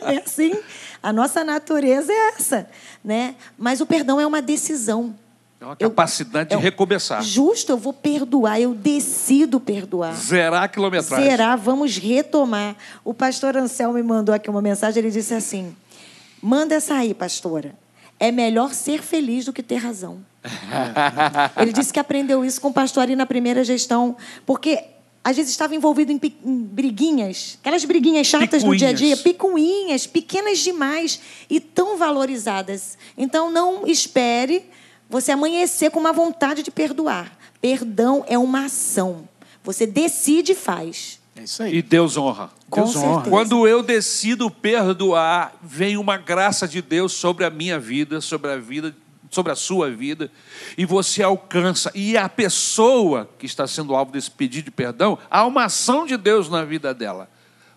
É 0.02 0.24
assim, 0.26 0.58
a 1.04 1.12
nossa 1.14 1.44
natureza 1.44 2.12
é 2.12 2.30
essa, 2.30 2.68
né? 3.04 3.36
Mas 3.58 3.82
o 3.82 3.86
perdão 3.86 4.20
é 4.20 4.26
uma 4.26 4.42
decisão. 4.42 5.14
É 5.60 5.66
uma 5.66 5.76
Eu- 5.80 5.90
capacidade 5.90 6.50
de 6.50 6.56
eu- 6.56 6.60
recomeçar. 6.60 7.22
Justo, 7.24 7.72
eu 7.72 7.78
vou 7.78 7.92
perdoar, 7.94 8.62
eu 8.62 8.76
decido 8.76 9.60
perdoar. 9.60 10.14
Zerar 10.16 10.64
a 10.64 10.68
quilometragem. 10.68 11.26
Zerar, 11.30 11.58
vamos 11.58 11.98
retomar. 11.98 12.76
O 13.04 13.14
pastor 13.14 13.58
Anselmo 13.58 13.96
me 13.96 14.04
mandou 14.04 14.36
aqui 14.36 14.50
uma 14.50 14.62
mensagem, 14.62 15.02
ele 15.02 15.12
disse 15.12 15.34
assim: 15.34 15.76
manda 16.42 16.76
essa 16.76 16.94
aí, 16.96 17.14
pastora. 17.14 17.74
É 18.20 18.32
melhor 18.32 18.74
ser 18.74 19.02
feliz 19.04 19.46
do 19.46 19.54
que 19.54 19.62
ter 19.62 19.76
razão. 19.76 20.20
Ele 21.62 21.72
disse 21.72 21.94
que 21.94 22.00
aprendeu 22.00 22.44
isso 22.44 22.60
com 22.60 22.70
o 22.70 22.74
pastor 22.74 23.04
Ari 23.04 23.16
na 23.16 23.28
primeira 23.28 23.64
gestão, 23.64 24.16
porque 24.44 24.84
às 25.24 25.36
vezes 25.36 25.52
estava 25.52 25.76
envolvido 25.76 26.12
em, 26.12 26.20
em 26.44 26.58
briguinhas, 26.64 27.60
aquelas 27.62 27.86
briguinhas 27.86 28.26
chatas 28.26 28.64
do 28.64 28.76
dia 28.76 28.90
a 28.90 28.94
dia, 28.94 29.16
picuinhas, 29.18 30.08
pequenas 30.08 30.60
demais 30.60 31.20
e 31.48 31.60
tão 31.60 31.96
valorizadas. 31.98 32.98
Então 33.16 33.52
não 33.52 33.86
espere 33.86 34.64
você 35.10 35.32
amanhecer 35.32 35.92
com 35.92 36.00
uma 36.00 36.14
vontade 36.14 36.64
de 36.64 36.72
perdoar. 36.72 37.32
Perdão 37.62 38.24
é 38.28 38.38
uma 38.38 38.66
ação. 38.66 39.28
Você 39.64 39.86
decide 39.86 40.52
e 40.52 40.56
faz. 40.56 41.20
É 41.36 41.44
isso 41.44 41.64
aí. 41.64 41.78
E 41.78 41.82
Deus 41.82 42.18
honra. 42.18 42.50
Com 42.70 42.84
Deus 42.84 42.96
honra. 42.96 43.06
certeza. 43.08 43.30
Quando 43.30 43.68
eu 43.68 43.84
decido 43.84 44.50
perdoar, 44.50 45.56
vem 45.62 45.98
uma 45.98 46.18
graça 46.18 46.68
de 46.68 46.82
Deus 46.82 47.14
sobre 47.14 47.46
a 47.46 47.50
minha 47.50 47.80
vida, 47.80 48.20
sobre 48.22 48.52
a 48.52 48.58
vida, 48.58 48.96
sobre 49.30 49.52
a 49.52 49.56
sua 49.56 49.90
vida, 49.90 50.32
e 50.78 50.86
você 50.86 51.22
alcança. 51.22 51.92
E 51.94 52.18
a 52.18 52.28
pessoa 52.30 53.30
que 53.38 53.46
está 53.46 53.68
sendo 53.68 53.96
alvo 53.96 54.12
desse 54.12 54.32
pedido 54.32 54.66
de 54.66 54.72
perdão, 54.72 55.18
há 55.30 55.46
uma 55.46 55.66
ação 55.66 56.06
de 56.06 56.18
Deus 56.18 56.50
na 56.50 56.64
vida 56.64 56.94
dela. 56.94 57.30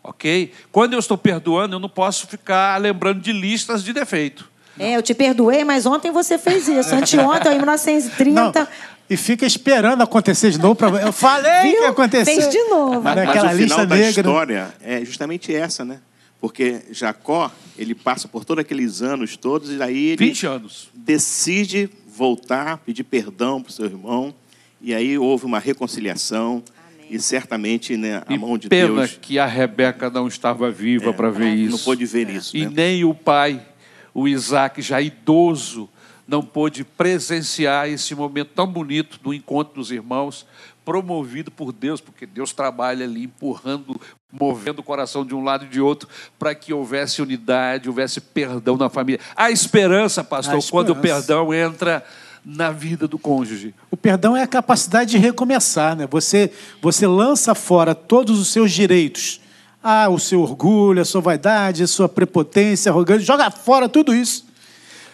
OK? 0.02 0.52
Quando 0.72 0.94
eu 0.94 0.98
estou 0.98 1.18
perdoando, 1.18 1.76
eu 1.76 1.80
não 1.80 1.88
posso 1.88 2.26
ficar 2.26 2.80
lembrando 2.80 3.20
de 3.20 3.32
listas 3.32 3.84
de 3.84 3.92
defeito. 3.92 4.50
É, 4.80 4.96
eu 4.96 5.02
te 5.02 5.14
perdoei, 5.14 5.62
mas 5.64 5.86
ontem 5.86 6.10
você 6.10 6.38
fez 6.38 6.66
isso. 6.66 6.94
Anteontem, 6.94 7.52
em 7.52 7.56
1930. 7.56 8.60
Não, 8.60 8.68
e 9.10 9.16
fica 9.16 9.44
esperando 9.44 10.02
acontecer 10.02 10.52
de 10.52 10.58
novo. 10.58 10.76
Pra... 10.76 10.88
Eu 10.88 11.12
falei 11.12 11.62
Viu? 11.62 11.72
que 11.72 11.82
ia 11.82 11.88
acontecer. 11.90 12.24
Fez 12.32 12.48
de 12.48 12.62
novo. 12.64 13.02
Mas, 13.02 13.16
mas 13.16 13.26
Naquela 13.26 13.52
o 13.52 13.56
lista 13.56 13.74
final 13.74 13.86
da 13.86 13.96
negra. 13.96 14.10
história 14.10 14.74
é 14.80 15.04
justamente 15.04 15.54
essa, 15.54 15.84
né? 15.84 15.98
Porque 16.40 16.82
Jacó, 16.92 17.50
ele 17.76 17.94
passa 17.94 18.26
por 18.28 18.44
todos 18.44 18.62
aqueles 18.62 19.02
anos 19.02 19.36
todos, 19.36 19.70
e 19.70 19.82
aí 19.82 20.06
ele 20.10 20.26
20 20.26 20.46
anos. 20.46 20.88
decide 20.94 21.90
voltar, 22.06 22.78
pedir 22.78 23.04
perdão 23.04 23.60
para 23.60 23.70
o 23.70 23.72
seu 23.72 23.84
irmão, 23.84 24.32
e 24.80 24.94
aí 24.94 25.18
houve 25.18 25.44
uma 25.44 25.58
reconciliação, 25.58 26.62
e 27.10 27.18
certamente 27.18 27.96
né, 27.96 28.22
a 28.26 28.32
E 28.32 28.38
mão 28.38 28.56
de 28.56 28.68
pena 28.68 28.94
Deus 28.94 29.18
que 29.20 29.38
a 29.38 29.44
Rebeca 29.44 30.08
não 30.08 30.28
estava 30.28 30.70
viva 30.70 31.12
para 31.12 31.30
ver 31.30 31.52
isso. 31.52 31.72
não 31.72 31.78
pôde 31.78 32.06
ver 32.06 32.30
isso. 32.30 32.56
E 32.56 32.64
né? 32.64 32.72
nem 32.74 33.04
o 33.04 33.12
pai, 33.12 33.60
o 34.14 34.26
Isaac, 34.28 34.80
já 34.82 35.00
idoso, 35.00 35.88
não 36.26 36.42
pôde 36.42 36.84
presenciar 36.84 37.88
esse 37.88 38.14
momento 38.14 38.50
tão 38.54 38.66
bonito 38.66 39.18
do 39.20 39.34
encontro 39.34 39.74
dos 39.74 39.90
irmãos, 39.90 40.46
promovido 40.84 41.50
por 41.50 41.72
Deus, 41.72 42.00
porque 42.00 42.24
Deus 42.24 42.52
trabalha 42.52 43.04
ali 43.04 43.24
empurrando, 43.24 44.00
movendo 44.32 44.78
o 44.78 44.82
coração 44.82 45.24
de 45.24 45.34
um 45.34 45.42
lado 45.42 45.64
e 45.64 45.68
de 45.68 45.80
outro, 45.80 46.08
para 46.38 46.54
que 46.54 46.72
houvesse 46.72 47.20
unidade, 47.20 47.88
houvesse 47.88 48.20
perdão 48.20 48.76
na 48.76 48.88
família. 48.88 49.20
A 49.36 49.50
esperança, 49.50 50.22
pastor, 50.22 50.58
A 50.58 50.70
quando 50.70 50.90
o 50.90 50.92
esperança. 50.92 51.26
perdão 51.26 51.52
entra 51.52 52.04
na 52.44 52.70
vida 52.70 53.06
do 53.06 53.18
cônjuge. 53.18 53.74
O 53.90 53.96
perdão 53.96 54.36
é 54.36 54.42
a 54.42 54.46
capacidade 54.46 55.10
de 55.10 55.18
recomeçar, 55.18 55.94
né? 55.94 56.06
Você, 56.10 56.52
você 56.80 57.06
lança 57.06 57.54
fora 57.54 57.94
todos 57.94 58.38
os 58.38 58.48
seus 58.48 58.72
direitos. 58.72 59.40
Ah, 59.82 60.08
o 60.08 60.18
seu 60.18 60.42
orgulho, 60.42 61.00
a 61.00 61.04
sua 61.04 61.20
vaidade, 61.20 61.82
a 61.82 61.86
sua 61.86 62.08
prepotência, 62.08 62.90
arrogância, 62.90 63.24
joga 63.24 63.50
fora 63.50 63.88
tudo 63.88 64.14
isso. 64.14 64.44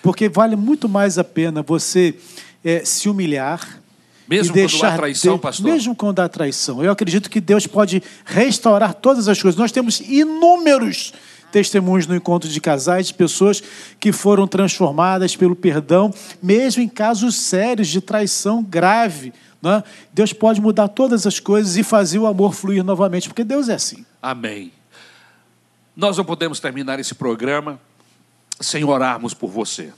Porque 0.02 0.28
vale 0.28 0.56
muito 0.56 0.88
mais 0.88 1.18
a 1.18 1.24
pena 1.24 1.62
você 1.62 2.14
eh, 2.64 2.82
se 2.84 3.08
humilhar. 3.08 3.80
Mesmo 4.28 4.52
quando 4.54 4.84
há 4.84 4.96
traição, 4.96 5.32
Deus- 5.34 5.40
pastor? 5.40 5.66
Mesmo 5.66 5.94
quando 5.94 6.18
há 6.20 6.28
traição. 6.28 6.82
Eu 6.82 6.90
acredito 6.90 7.30
que 7.30 7.40
Deus 7.40 7.66
pode 7.66 8.02
restaurar 8.24 8.92
todas 8.94 9.28
as 9.28 9.40
coisas. 9.40 9.58
Nós 9.58 9.70
temos 9.70 10.00
inúmeros 10.00 11.12
testemunhos 11.52 12.08
no 12.08 12.14
encontro 12.16 12.48
de 12.48 12.60
casais, 12.60 13.06
de 13.06 13.14
pessoas 13.14 13.62
que 14.00 14.10
foram 14.10 14.48
transformadas 14.48 15.36
pelo 15.36 15.54
perdão, 15.54 16.12
mesmo 16.42 16.82
em 16.82 16.88
casos 16.88 17.36
sérios 17.36 17.86
de 17.88 18.00
traição 18.00 18.64
grave. 18.64 19.32
Né? 19.66 19.82
Deus 20.12 20.32
pode 20.32 20.60
mudar 20.60 20.88
todas 20.88 21.26
as 21.26 21.40
coisas 21.40 21.76
e 21.76 21.82
fazer 21.82 22.18
o 22.18 22.26
amor 22.26 22.54
fluir 22.54 22.84
novamente, 22.84 23.28
porque 23.28 23.42
Deus 23.42 23.68
é 23.68 23.74
assim. 23.74 24.06
Amém. 24.22 24.72
Nós 25.94 26.16
não 26.16 26.24
podemos 26.24 26.60
terminar 26.60 27.00
esse 27.00 27.14
programa 27.14 27.80
sem 28.60 28.84
orarmos 28.84 29.34
por 29.34 29.50
você, 29.50 29.92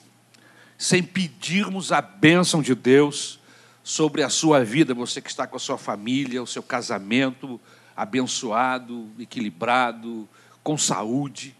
sem 0.76 1.02
pedirmos 1.02 1.92
a 1.92 2.00
bênção 2.00 2.62
de 2.62 2.74
Deus 2.74 3.38
sobre 3.84 4.22
a 4.22 4.28
sua 4.28 4.64
vida, 4.64 4.94
você 4.94 5.20
que 5.20 5.28
está 5.28 5.46
com 5.46 5.56
a 5.56 5.60
sua 5.60 5.76
família, 5.76 6.42
o 6.42 6.46
seu 6.46 6.62
casamento 6.62 7.60
abençoado, 7.96 9.08
equilibrado, 9.18 10.28
com 10.62 10.78
saúde. 10.78 11.54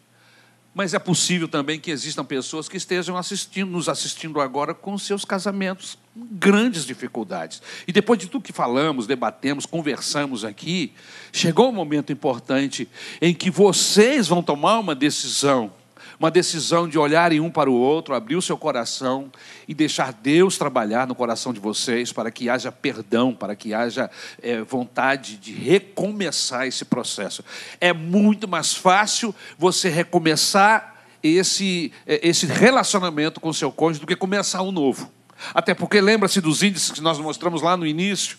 Mas 0.78 0.94
é 0.94 0.98
possível 1.00 1.48
também 1.48 1.80
que 1.80 1.90
existam 1.90 2.24
pessoas 2.24 2.68
que 2.68 2.76
estejam 2.76 3.16
assistindo, 3.16 3.68
nos 3.68 3.88
assistindo 3.88 4.40
agora 4.40 4.72
com 4.72 4.96
seus 4.96 5.24
casamentos 5.24 5.98
com 6.14 6.24
grandes 6.30 6.84
dificuldades. 6.84 7.60
E 7.84 7.90
depois 7.90 8.16
de 8.16 8.28
tudo 8.28 8.44
que 8.44 8.52
falamos, 8.52 9.04
debatemos, 9.04 9.66
conversamos 9.66 10.44
aqui, 10.44 10.92
chegou 11.32 11.70
um 11.70 11.72
momento 11.72 12.12
importante 12.12 12.88
em 13.20 13.34
que 13.34 13.50
vocês 13.50 14.28
vão 14.28 14.40
tomar 14.40 14.78
uma 14.78 14.94
decisão, 14.94 15.72
uma 16.18 16.30
decisão 16.30 16.88
de 16.88 16.98
olharem 16.98 17.38
um 17.38 17.50
para 17.50 17.70
o 17.70 17.74
outro, 17.74 18.14
abrir 18.14 18.34
o 18.34 18.42
seu 18.42 18.56
coração 18.56 19.30
e 19.68 19.74
deixar 19.74 20.12
Deus 20.12 20.58
trabalhar 20.58 21.06
no 21.06 21.14
coração 21.14 21.52
de 21.52 21.60
vocês 21.60 22.12
para 22.12 22.30
que 22.30 22.50
haja 22.50 22.72
perdão, 22.72 23.32
para 23.32 23.54
que 23.54 23.72
haja 23.72 24.10
eh, 24.42 24.62
vontade 24.62 25.36
de 25.36 25.52
recomeçar 25.52 26.66
esse 26.66 26.84
processo. 26.84 27.44
É 27.80 27.92
muito 27.92 28.48
mais 28.48 28.74
fácil 28.74 29.34
você 29.56 29.88
recomeçar 29.88 30.96
esse, 31.22 31.92
eh, 32.04 32.20
esse 32.28 32.46
relacionamento 32.46 33.40
com 33.40 33.50
o 33.50 33.54
seu 33.54 33.70
cônjuge 33.70 34.00
do 34.00 34.06
que 34.06 34.16
começar 34.16 34.62
um 34.62 34.72
novo. 34.72 35.10
Até 35.54 35.72
porque 35.72 36.00
lembra-se 36.00 36.40
dos 36.40 36.64
índices 36.64 36.90
que 36.90 37.00
nós 37.00 37.18
mostramos 37.20 37.62
lá 37.62 37.76
no 37.76 37.86
início: 37.86 38.38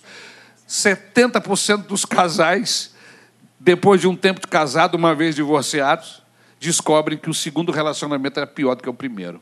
70% 0.68 1.88
dos 1.88 2.04
casais, 2.04 2.94
depois 3.58 4.02
de 4.02 4.08
um 4.08 4.18
tempo 4.18 4.42
de 4.42 4.48
casado, 4.48 4.96
uma 4.96 5.16
vez 5.16 5.36
divorciados, 5.36 6.22
descobrem 6.60 7.18
que 7.18 7.30
o 7.30 7.34
segundo 7.34 7.72
relacionamento 7.72 8.40
era 8.40 8.48
pior 8.48 8.76
do 8.76 8.84
que 8.84 8.90
o 8.90 8.94
primeiro. 8.94 9.42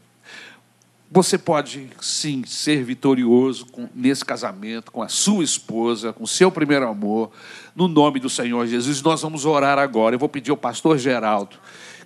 Você 1.09 1.38
pode, 1.38 1.89
sim, 2.01 2.43
ser 2.45 2.84
vitorioso 2.84 3.65
nesse 3.95 4.26
casamento, 4.26 4.91
com 4.91 5.01
a 5.01 5.07
sua 5.07 5.43
esposa, 5.43 6.11
com 6.11 6.26
o 6.26 6.28
seu 6.28 6.51
primeiro 6.51 6.88
amor, 6.88 7.32
no 7.74 7.88
nome 7.88 8.20
do 8.20 8.30
Senhor 8.30 8.68
Jesus. 8.68 9.01
Nós 9.01 9.22
vamos 9.22 9.45
orar 9.45 9.80
agora. 9.80 10.15
Eu 10.15 10.20
vou 10.20 10.28
pedir 10.28 10.51
ao 10.51 10.57
pastor 10.57 10.97
Geraldo 10.97 11.57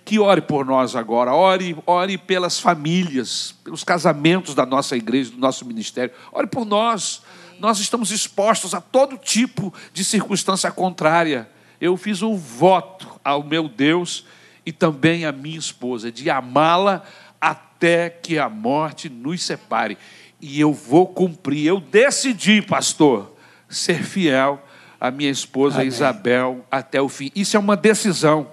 que 0.04 0.18
ore 0.18 0.40
por 0.40 0.64
nós 0.64 0.96
agora, 0.96 1.32
ore, 1.32 1.76
ore 1.86 2.18
pelas 2.18 2.58
famílias, 2.58 3.54
pelos 3.62 3.84
casamentos 3.84 4.54
da 4.54 4.66
nossa 4.66 4.96
igreja, 4.96 5.30
do 5.30 5.38
nosso 5.38 5.64
ministério, 5.64 6.12
ore 6.32 6.46
por 6.46 6.64
nós. 6.64 7.22
Nós 7.58 7.78
estamos 7.78 8.10
expostos 8.10 8.74
a 8.74 8.80
todo 8.80 9.16
tipo 9.16 9.72
de 9.92 10.04
circunstância 10.04 10.70
contrária. 10.70 11.48
Eu 11.80 11.96
fiz 11.96 12.22
um 12.22 12.36
voto 12.36 13.08
ao 13.24 13.44
meu 13.44 13.68
Deus 13.68 14.24
e 14.64 14.72
também 14.72 15.24
à 15.24 15.32
minha 15.32 15.58
esposa 15.58 16.12
de 16.12 16.30
amá-la 16.30 17.02
até 17.40 18.08
que 18.08 18.38
a 18.38 18.48
morte 18.48 19.08
nos 19.08 19.42
separe. 19.42 19.98
E 20.40 20.60
eu 20.60 20.72
vou 20.72 21.06
cumprir. 21.06 21.66
Eu 21.66 21.80
decidi, 21.80 22.62
pastor, 22.62 23.36
ser 23.68 24.02
fiel 24.02 24.62
à 25.00 25.10
minha 25.10 25.30
esposa 25.30 25.76
Amém. 25.76 25.88
Isabel 25.88 26.64
até 26.70 27.02
o 27.02 27.08
fim. 27.08 27.30
Isso 27.34 27.56
é 27.56 27.60
uma 27.60 27.76
decisão. 27.76 28.51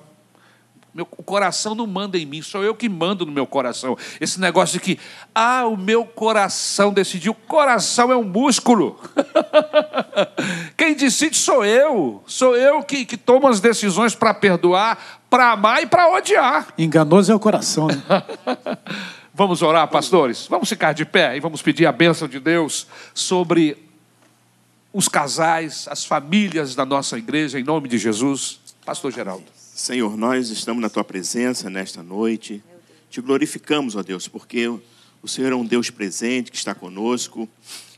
Meu, 0.92 1.08
o 1.18 1.24
coração 1.24 1.76
não 1.76 1.86
manda 1.86 2.18
em 2.18 2.26
mim, 2.26 2.42
sou 2.42 2.64
eu 2.64 2.74
que 2.74 2.90
mando 2.90 3.24
no 3.24 3.32
meu 3.32 3.46
coração. 3.46 3.96
Esse 4.20 4.40
negócio 4.40 4.74
de 4.74 4.80
que, 4.80 5.00
ah, 5.36 5.68
o 5.68 5.78
meu 5.78 6.04
coração 6.04 6.92
decidiu. 6.92 7.32
O 7.34 7.36
coração 7.36 8.12
é 8.12 8.18
um 8.18 8.24
músculo. 8.24 9.00
Quem 10.76 10.96
decide 10.96 11.38
sou 11.38 11.64
eu. 11.64 12.24
Sou 12.26 12.58
eu 12.58 12.82
que, 12.82 13.06
que 13.06 13.18
tomo 13.18 13.48
as 13.48 13.60
decisões 13.60 14.16
para 14.16 14.34
perdoar, 14.34 15.20
para 15.30 15.52
amar 15.52 15.84
e 15.84 15.86
para 15.86 16.10
odiar. 16.12 16.74
Enganoso 16.76 17.32
é 17.32 17.36
o 17.36 17.40
coração. 17.40 17.88
Né? 17.88 18.02
vamos 19.32 19.62
orar, 19.62 19.88
pastores? 19.90 20.48
Vamos 20.48 20.68
ficar 20.68 20.94
de 20.94 21.06
pé 21.06 21.38
e 21.38 21.40
vamos 21.40 21.62
pedir 21.62 21.86
a 21.86 21.92
bênção 21.92 22.28
de 22.28 22.40
Deus 22.40 22.88
sobre 23.14 23.78
os 24.92 25.08
casais, 25.08 25.88
as 25.88 26.04
famílias 26.04 26.74
da 26.74 26.84
nossa 26.84 27.16
igreja, 27.16 27.60
em 27.60 27.64
nome 27.64 27.88
de 27.88 28.00
Jesus. 28.00 28.60
Pastor 28.84 29.12
Geraldo. 29.12 29.59
Senhor, 29.80 30.18
nós 30.18 30.50
estamos 30.50 30.82
na 30.82 30.90
tua 30.90 31.06
presença 31.06 31.70
nesta 31.70 32.04
noite. 32.04 32.62
Te 33.10 33.22
glorificamos, 33.22 33.96
ó 33.96 34.04
Deus, 34.04 34.28
porque 34.28 34.68
o 34.68 34.82
Senhor 35.26 35.54
é 35.54 35.56
um 35.56 35.66
Deus 35.66 35.90
presente 35.90 36.52
que 36.52 36.58
está 36.58 36.76
conosco. 36.76 37.48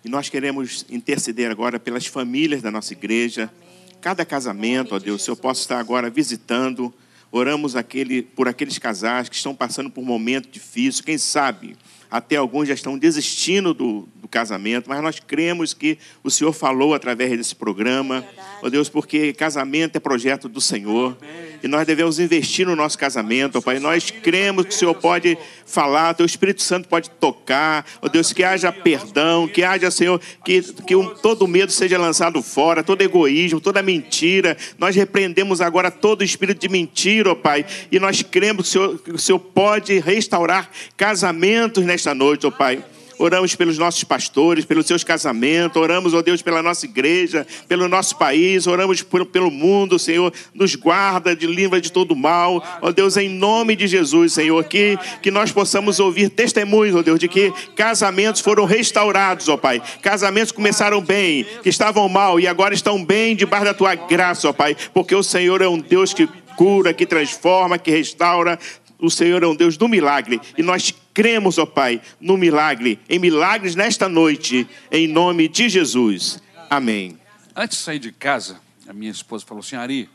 E 0.05 0.07
nós 0.07 0.29
queremos 0.29 0.85
interceder 0.91 1.49
agora 1.49 1.79
pelas 1.79 2.05
famílias 2.05 2.61
da 2.61 2.69
nossa 2.69 2.93
igreja. 2.93 3.51
Cada 3.99 4.23
casamento, 4.23 4.93
ó 4.93 4.99
Deus, 4.99 5.23
o 5.23 5.25
Senhor 5.25 5.37
possa 5.37 5.61
estar 5.61 5.79
agora 5.79 6.07
visitando. 6.07 6.93
Oramos 7.31 7.75
aquele, 7.75 8.21
por 8.21 8.47
aqueles 8.47 8.77
casais 8.77 9.27
que 9.27 9.35
estão 9.35 9.55
passando 9.55 9.89
por 9.89 10.01
um 10.01 10.05
momento 10.05 10.49
difícil. 10.51 11.03
Quem 11.03 11.17
sabe 11.17 11.75
até 12.11 12.35
alguns 12.35 12.67
já 12.67 12.75
estão 12.75 12.95
desistindo 12.95 13.73
do, 13.73 14.07
do 14.15 14.27
casamento, 14.27 14.87
mas 14.87 15.01
nós 15.01 15.19
cremos 15.19 15.73
que 15.73 15.97
o 16.23 16.29
Senhor 16.29 16.51
falou 16.51 16.93
através 16.93 17.31
desse 17.35 17.55
programa, 17.55 18.23
ó 18.61 18.69
Deus, 18.69 18.87
porque 18.89 19.33
casamento 19.33 19.95
é 19.95 19.99
projeto 19.99 20.47
do 20.47 20.61
Senhor. 20.61 21.17
E 21.63 21.67
nós 21.67 21.85
devemos 21.85 22.19
investir 22.19 22.65
no 22.65 22.75
nosso 22.75 22.97
casamento, 22.97 23.57
ó 23.57 23.61
Pai. 23.61 23.79
Nós 23.79 24.09
cremos 24.09 24.65
que 24.65 24.73
o 24.73 24.77
Senhor 24.77 24.95
pode 24.95 25.37
falar, 25.65 26.15
o 26.19 26.25
Espírito 26.25 26.61
Santo 26.61 26.87
pode 26.87 27.09
tocar, 27.09 27.85
ó 28.01 28.07
Deus, 28.07 28.33
que 28.33 28.43
haja 28.43 28.71
perdão, 28.71 29.47
que 29.47 29.63
haja, 29.63 29.91
Senhor, 29.91 30.19
que, 30.43 30.61
que 30.61 30.95
um, 30.95 31.13
todo 31.15 31.47
medo 31.47 31.71
seja 31.71 31.97
lançado 31.97 32.41
fora, 32.41 32.83
todo 32.83 33.01
egoísmo, 33.01 33.61
toda 33.61 33.81
mentira. 33.81 34.57
Nós 34.77 34.95
repreendemos 34.95 35.61
agora 35.61 35.91
todo 35.91 36.23
espírito 36.23 36.59
de 36.59 36.69
mentira, 36.69 37.31
ó 37.31 37.35
Pai. 37.35 37.65
E 37.91 37.99
nós 37.99 38.21
cremos 38.21 38.63
que 38.63 38.69
o 38.69 38.71
Senhor, 38.71 38.99
que 38.99 39.11
o 39.11 39.19
Senhor 39.19 39.39
pode 39.39 39.99
restaurar 39.99 40.69
casamentos 40.97 41.85
nesta 41.85 42.15
noite, 42.15 42.47
ó 42.47 42.51
Pai. 42.51 42.83
Oramos 43.21 43.53
pelos 43.53 43.77
nossos 43.77 44.03
pastores, 44.03 44.65
pelos 44.65 44.87
seus 44.87 45.03
casamentos, 45.03 45.79
oramos, 45.79 46.11
ó 46.15 46.23
Deus, 46.23 46.41
pela 46.41 46.63
nossa 46.63 46.87
igreja, 46.87 47.45
pelo 47.67 47.87
nosso 47.87 48.17
país, 48.17 48.65
oramos 48.65 49.03
pelo, 49.03 49.27
pelo 49.27 49.51
mundo, 49.51 49.99
Senhor. 49.99 50.33
Nos 50.55 50.73
guarda 50.73 51.35
de 51.35 51.45
livra 51.45 51.79
de 51.79 51.91
todo 51.91 52.15
mal, 52.15 52.79
ó 52.81 52.91
Deus, 52.91 53.17
em 53.17 53.29
nome 53.29 53.75
de 53.75 53.85
Jesus, 53.85 54.33
Senhor, 54.33 54.63
que, 54.63 54.97
que 55.21 55.29
nós 55.29 55.51
possamos 55.51 55.99
ouvir 55.99 56.29
testemunhos, 56.29 56.95
ó 56.95 57.03
Deus, 57.03 57.19
de 57.19 57.27
que 57.27 57.53
casamentos 57.75 58.41
foram 58.41 58.65
restaurados, 58.65 59.47
ó 59.49 59.55
Pai. 59.55 59.79
Casamentos 60.01 60.51
começaram 60.51 60.99
bem, 60.99 61.45
que 61.61 61.69
estavam 61.69 62.09
mal 62.09 62.39
e 62.39 62.47
agora 62.47 62.73
estão 62.73 63.05
bem 63.05 63.35
debaixo 63.35 63.65
da 63.65 63.73
tua 63.75 63.93
graça, 63.93 64.49
ó 64.49 64.53
Pai, 64.53 64.75
porque 64.95 65.13
o 65.13 65.21
Senhor 65.21 65.61
é 65.61 65.67
um 65.67 65.77
Deus 65.77 66.11
que 66.11 66.27
cura, 66.55 66.91
que 66.91 67.05
transforma, 67.05 67.77
que 67.77 67.91
restaura. 67.91 68.57
O 68.99 69.11
Senhor 69.11 69.43
é 69.43 69.47
um 69.47 69.55
Deus 69.55 69.77
do 69.77 69.87
milagre 69.87 70.41
e 70.57 70.63
nós 70.63 70.91
cremos, 71.13 71.57
ó 71.57 71.65
Pai, 71.65 72.01
no 72.19 72.37
milagre, 72.37 72.99
em 73.09 73.19
milagres 73.19 73.75
nesta 73.75 74.07
noite, 74.07 74.67
em 74.91 75.07
nome 75.07 75.47
de 75.47 75.69
Jesus. 75.69 76.41
Amém. 76.69 77.17
Antes 77.55 77.77
de 77.77 77.83
sair 77.83 77.99
de 77.99 78.11
casa, 78.11 78.59
a 78.87 78.93
minha 78.93 79.11
esposa 79.11 79.45
falou 79.45 79.61
assim: 79.61 79.75
Ari, 79.75 80.09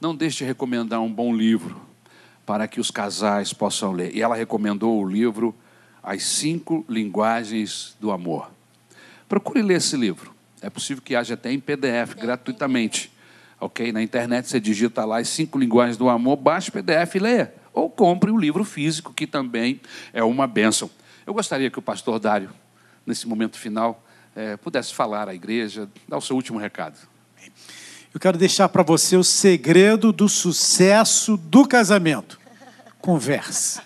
não 0.00 0.14
deixe 0.14 0.38
de 0.38 0.44
recomendar 0.44 1.00
um 1.00 1.12
bom 1.12 1.34
livro 1.34 1.80
para 2.46 2.66
que 2.66 2.80
os 2.80 2.90
casais 2.90 3.52
possam 3.52 3.92
ler. 3.92 4.14
E 4.14 4.22
ela 4.22 4.34
recomendou 4.34 5.00
o 5.00 5.08
livro 5.08 5.54
As 6.02 6.22
Cinco 6.22 6.84
Linguagens 6.88 7.96
do 8.00 8.10
Amor. 8.10 8.50
Procure 9.28 9.62
ler 9.62 9.76
esse 9.76 9.96
livro. 9.96 10.34
É 10.60 10.68
possível 10.68 11.02
que 11.02 11.14
haja 11.14 11.34
até 11.34 11.52
em 11.52 11.60
PDF, 11.60 12.14
gratuitamente. 12.14 13.12
Ok? 13.60 13.92
Na 13.92 14.02
internet 14.02 14.48
você 14.48 14.58
digita 14.58 15.04
lá 15.04 15.18
as 15.18 15.28
cinco 15.28 15.58
linguagens 15.58 15.96
do 15.96 16.08
amor, 16.08 16.36
baixa 16.36 16.70
o 16.70 16.72
PDF 16.72 17.14
e 17.14 17.18
leia 17.18 17.59
ou 17.72 17.90
compre 17.90 18.30
o 18.30 18.34
um 18.34 18.38
livro 18.38 18.64
físico, 18.64 19.12
que 19.12 19.26
também 19.26 19.80
é 20.12 20.22
uma 20.22 20.46
bênção. 20.46 20.90
Eu 21.26 21.34
gostaria 21.34 21.70
que 21.70 21.78
o 21.78 21.82
pastor 21.82 22.18
Dário, 22.18 22.50
nesse 23.06 23.26
momento 23.28 23.58
final, 23.58 24.04
é, 24.34 24.56
pudesse 24.56 24.94
falar 24.94 25.28
à 25.28 25.34
igreja, 25.34 25.88
dar 26.08 26.16
o 26.16 26.20
seu 26.20 26.36
último 26.36 26.58
recado. 26.58 26.98
Eu 28.12 28.18
quero 28.18 28.36
deixar 28.36 28.68
para 28.68 28.82
você 28.82 29.16
o 29.16 29.22
segredo 29.22 30.12
do 30.12 30.28
sucesso 30.28 31.36
do 31.36 31.66
casamento. 31.66 32.40
Converse. 33.00 33.80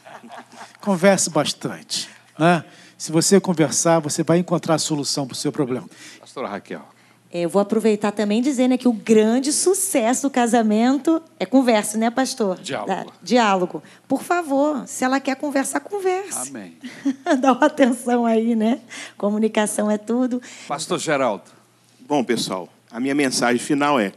Converse 0.81 1.29
bastante. 1.29 2.09
Né? 2.39 2.65
Se 2.97 3.13
você 3.13 3.39
conversar, 3.39 3.99
você 3.99 4.23
vai 4.23 4.39
encontrar 4.39 4.77
a 4.77 4.79
solução 4.79 5.27
para 5.27 5.35
o 5.35 5.37
seu 5.37 5.53
problema. 5.53 5.89
Pastora 6.19 6.49
Raquel. 6.49 6.94
Eu 7.37 7.49
vou 7.49 7.61
aproveitar 7.61 8.13
também 8.13 8.41
dizendo 8.41 8.71
né, 8.71 8.79
que 8.79 8.87
o 8.87 8.93
grande 8.93 9.53
sucesso 9.53 10.23
do 10.23 10.31
casamento 10.31 11.21
é 11.37 11.45
conversa, 11.45 11.99
né, 11.99 12.09
pastor? 12.09 12.61
Diálogo. 12.61 13.13
diálogo. 13.21 13.83
Por 14.07 14.23
favor, 14.23 14.87
se 14.87 15.03
ela 15.03 15.19
quer 15.19 15.35
conversar, 15.35 15.81
converse. 15.81 16.51
Amém. 16.51 16.79
Dá 17.41 17.51
uma 17.51 17.67
atenção 17.67 18.25
aí, 18.25 18.55
né? 18.55 18.79
Comunicação 19.19 19.91
é 19.91 19.99
tudo. 19.99 20.41
Pastor 20.69 20.97
Geraldo. 21.01 21.43
Bom, 22.07 22.23
pessoal, 22.23 22.69
a 22.89 23.01
minha 23.01 23.17
mensagem 23.17 23.59
final 23.59 23.99
é: 23.99 24.13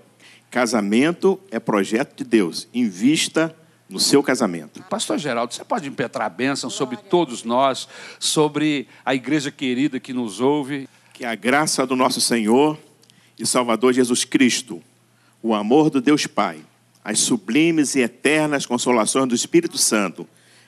casamento 0.51 1.39
é 1.49 1.59
projeto 1.59 2.17
de 2.17 2.23
Deus. 2.23 2.67
Invista 2.71 3.55
no 3.89 3.99
seu 3.99 4.21
casamento. 4.21 4.83
Pastor 4.83 5.17
Geraldo, 5.17 5.55
você 5.55 5.63
pode 5.63 5.89
impetrar 5.89 6.27
a 6.27 6.29
bênção 6.29 6.69
sobre 6.69 6.97
todos 6.97 7.43
nós, 7.43 7.87
sobre 8.19 8.87
a 9.03 9.15
igreja 9.15 9.49
querida 9.49 9.99
que 9.99 10.13
nos 10.13 10.39
ouve. 10.39 10.87
Que 11.13 11.25
a 11.25 11.33
graça 11.33 11.83
do 11.83 11.95
nosso 11.95 12.21
Senhor 12.21 12.77
e 13.37 13.45
Salvador 13.45 13.93
Jesus 13.93 14.23
Cristo, 14.23 14.81
o 15.41 15.53
amor 15.53 15.89
do 15.89 16.01
Deus 16.01 16.25
Pai, 16.27 16.59
as 17.03 17.19
sublimes 17.19 17.95
e 17.95 18.01
eternas 18.01 18.65
consolações 18.65 19.27
do 19.27 19.35
Espírito 19.35 19.77
Santo, 19.77 20.27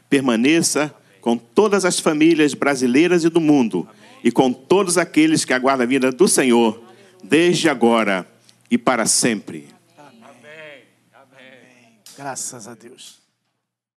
permaneça 0.09 0.93
com 1.21 1.37
todas 1.37 1.85
as 1.85 1.99
famílias 1.99 2.53
brasileiras 2.53 3.23
e 3.23 3.29
do 3.29 3.41
mundo 3.41 3.87
e 4.23 4.31
com 4.31 4.51
todos 4.51 4.97
aqueles 4.97 5.43
que 5.45 5.53
aguardam 5.53 5.83
a 5.85 5.87
vida 5.87 6.11
do 6.11 6.27
Senhor, 6.27 6.81
desde 7.23 7.69
agora 7.69 8.27
e 8.69 8.77
para 8.77 9.05
sempre. 9.05 9.67
Amém. 9.97 10.83
Amém. 11.13 11.93
Graças 12.17 12.67
a 12.67 12.73
Deus. 12.73 13.18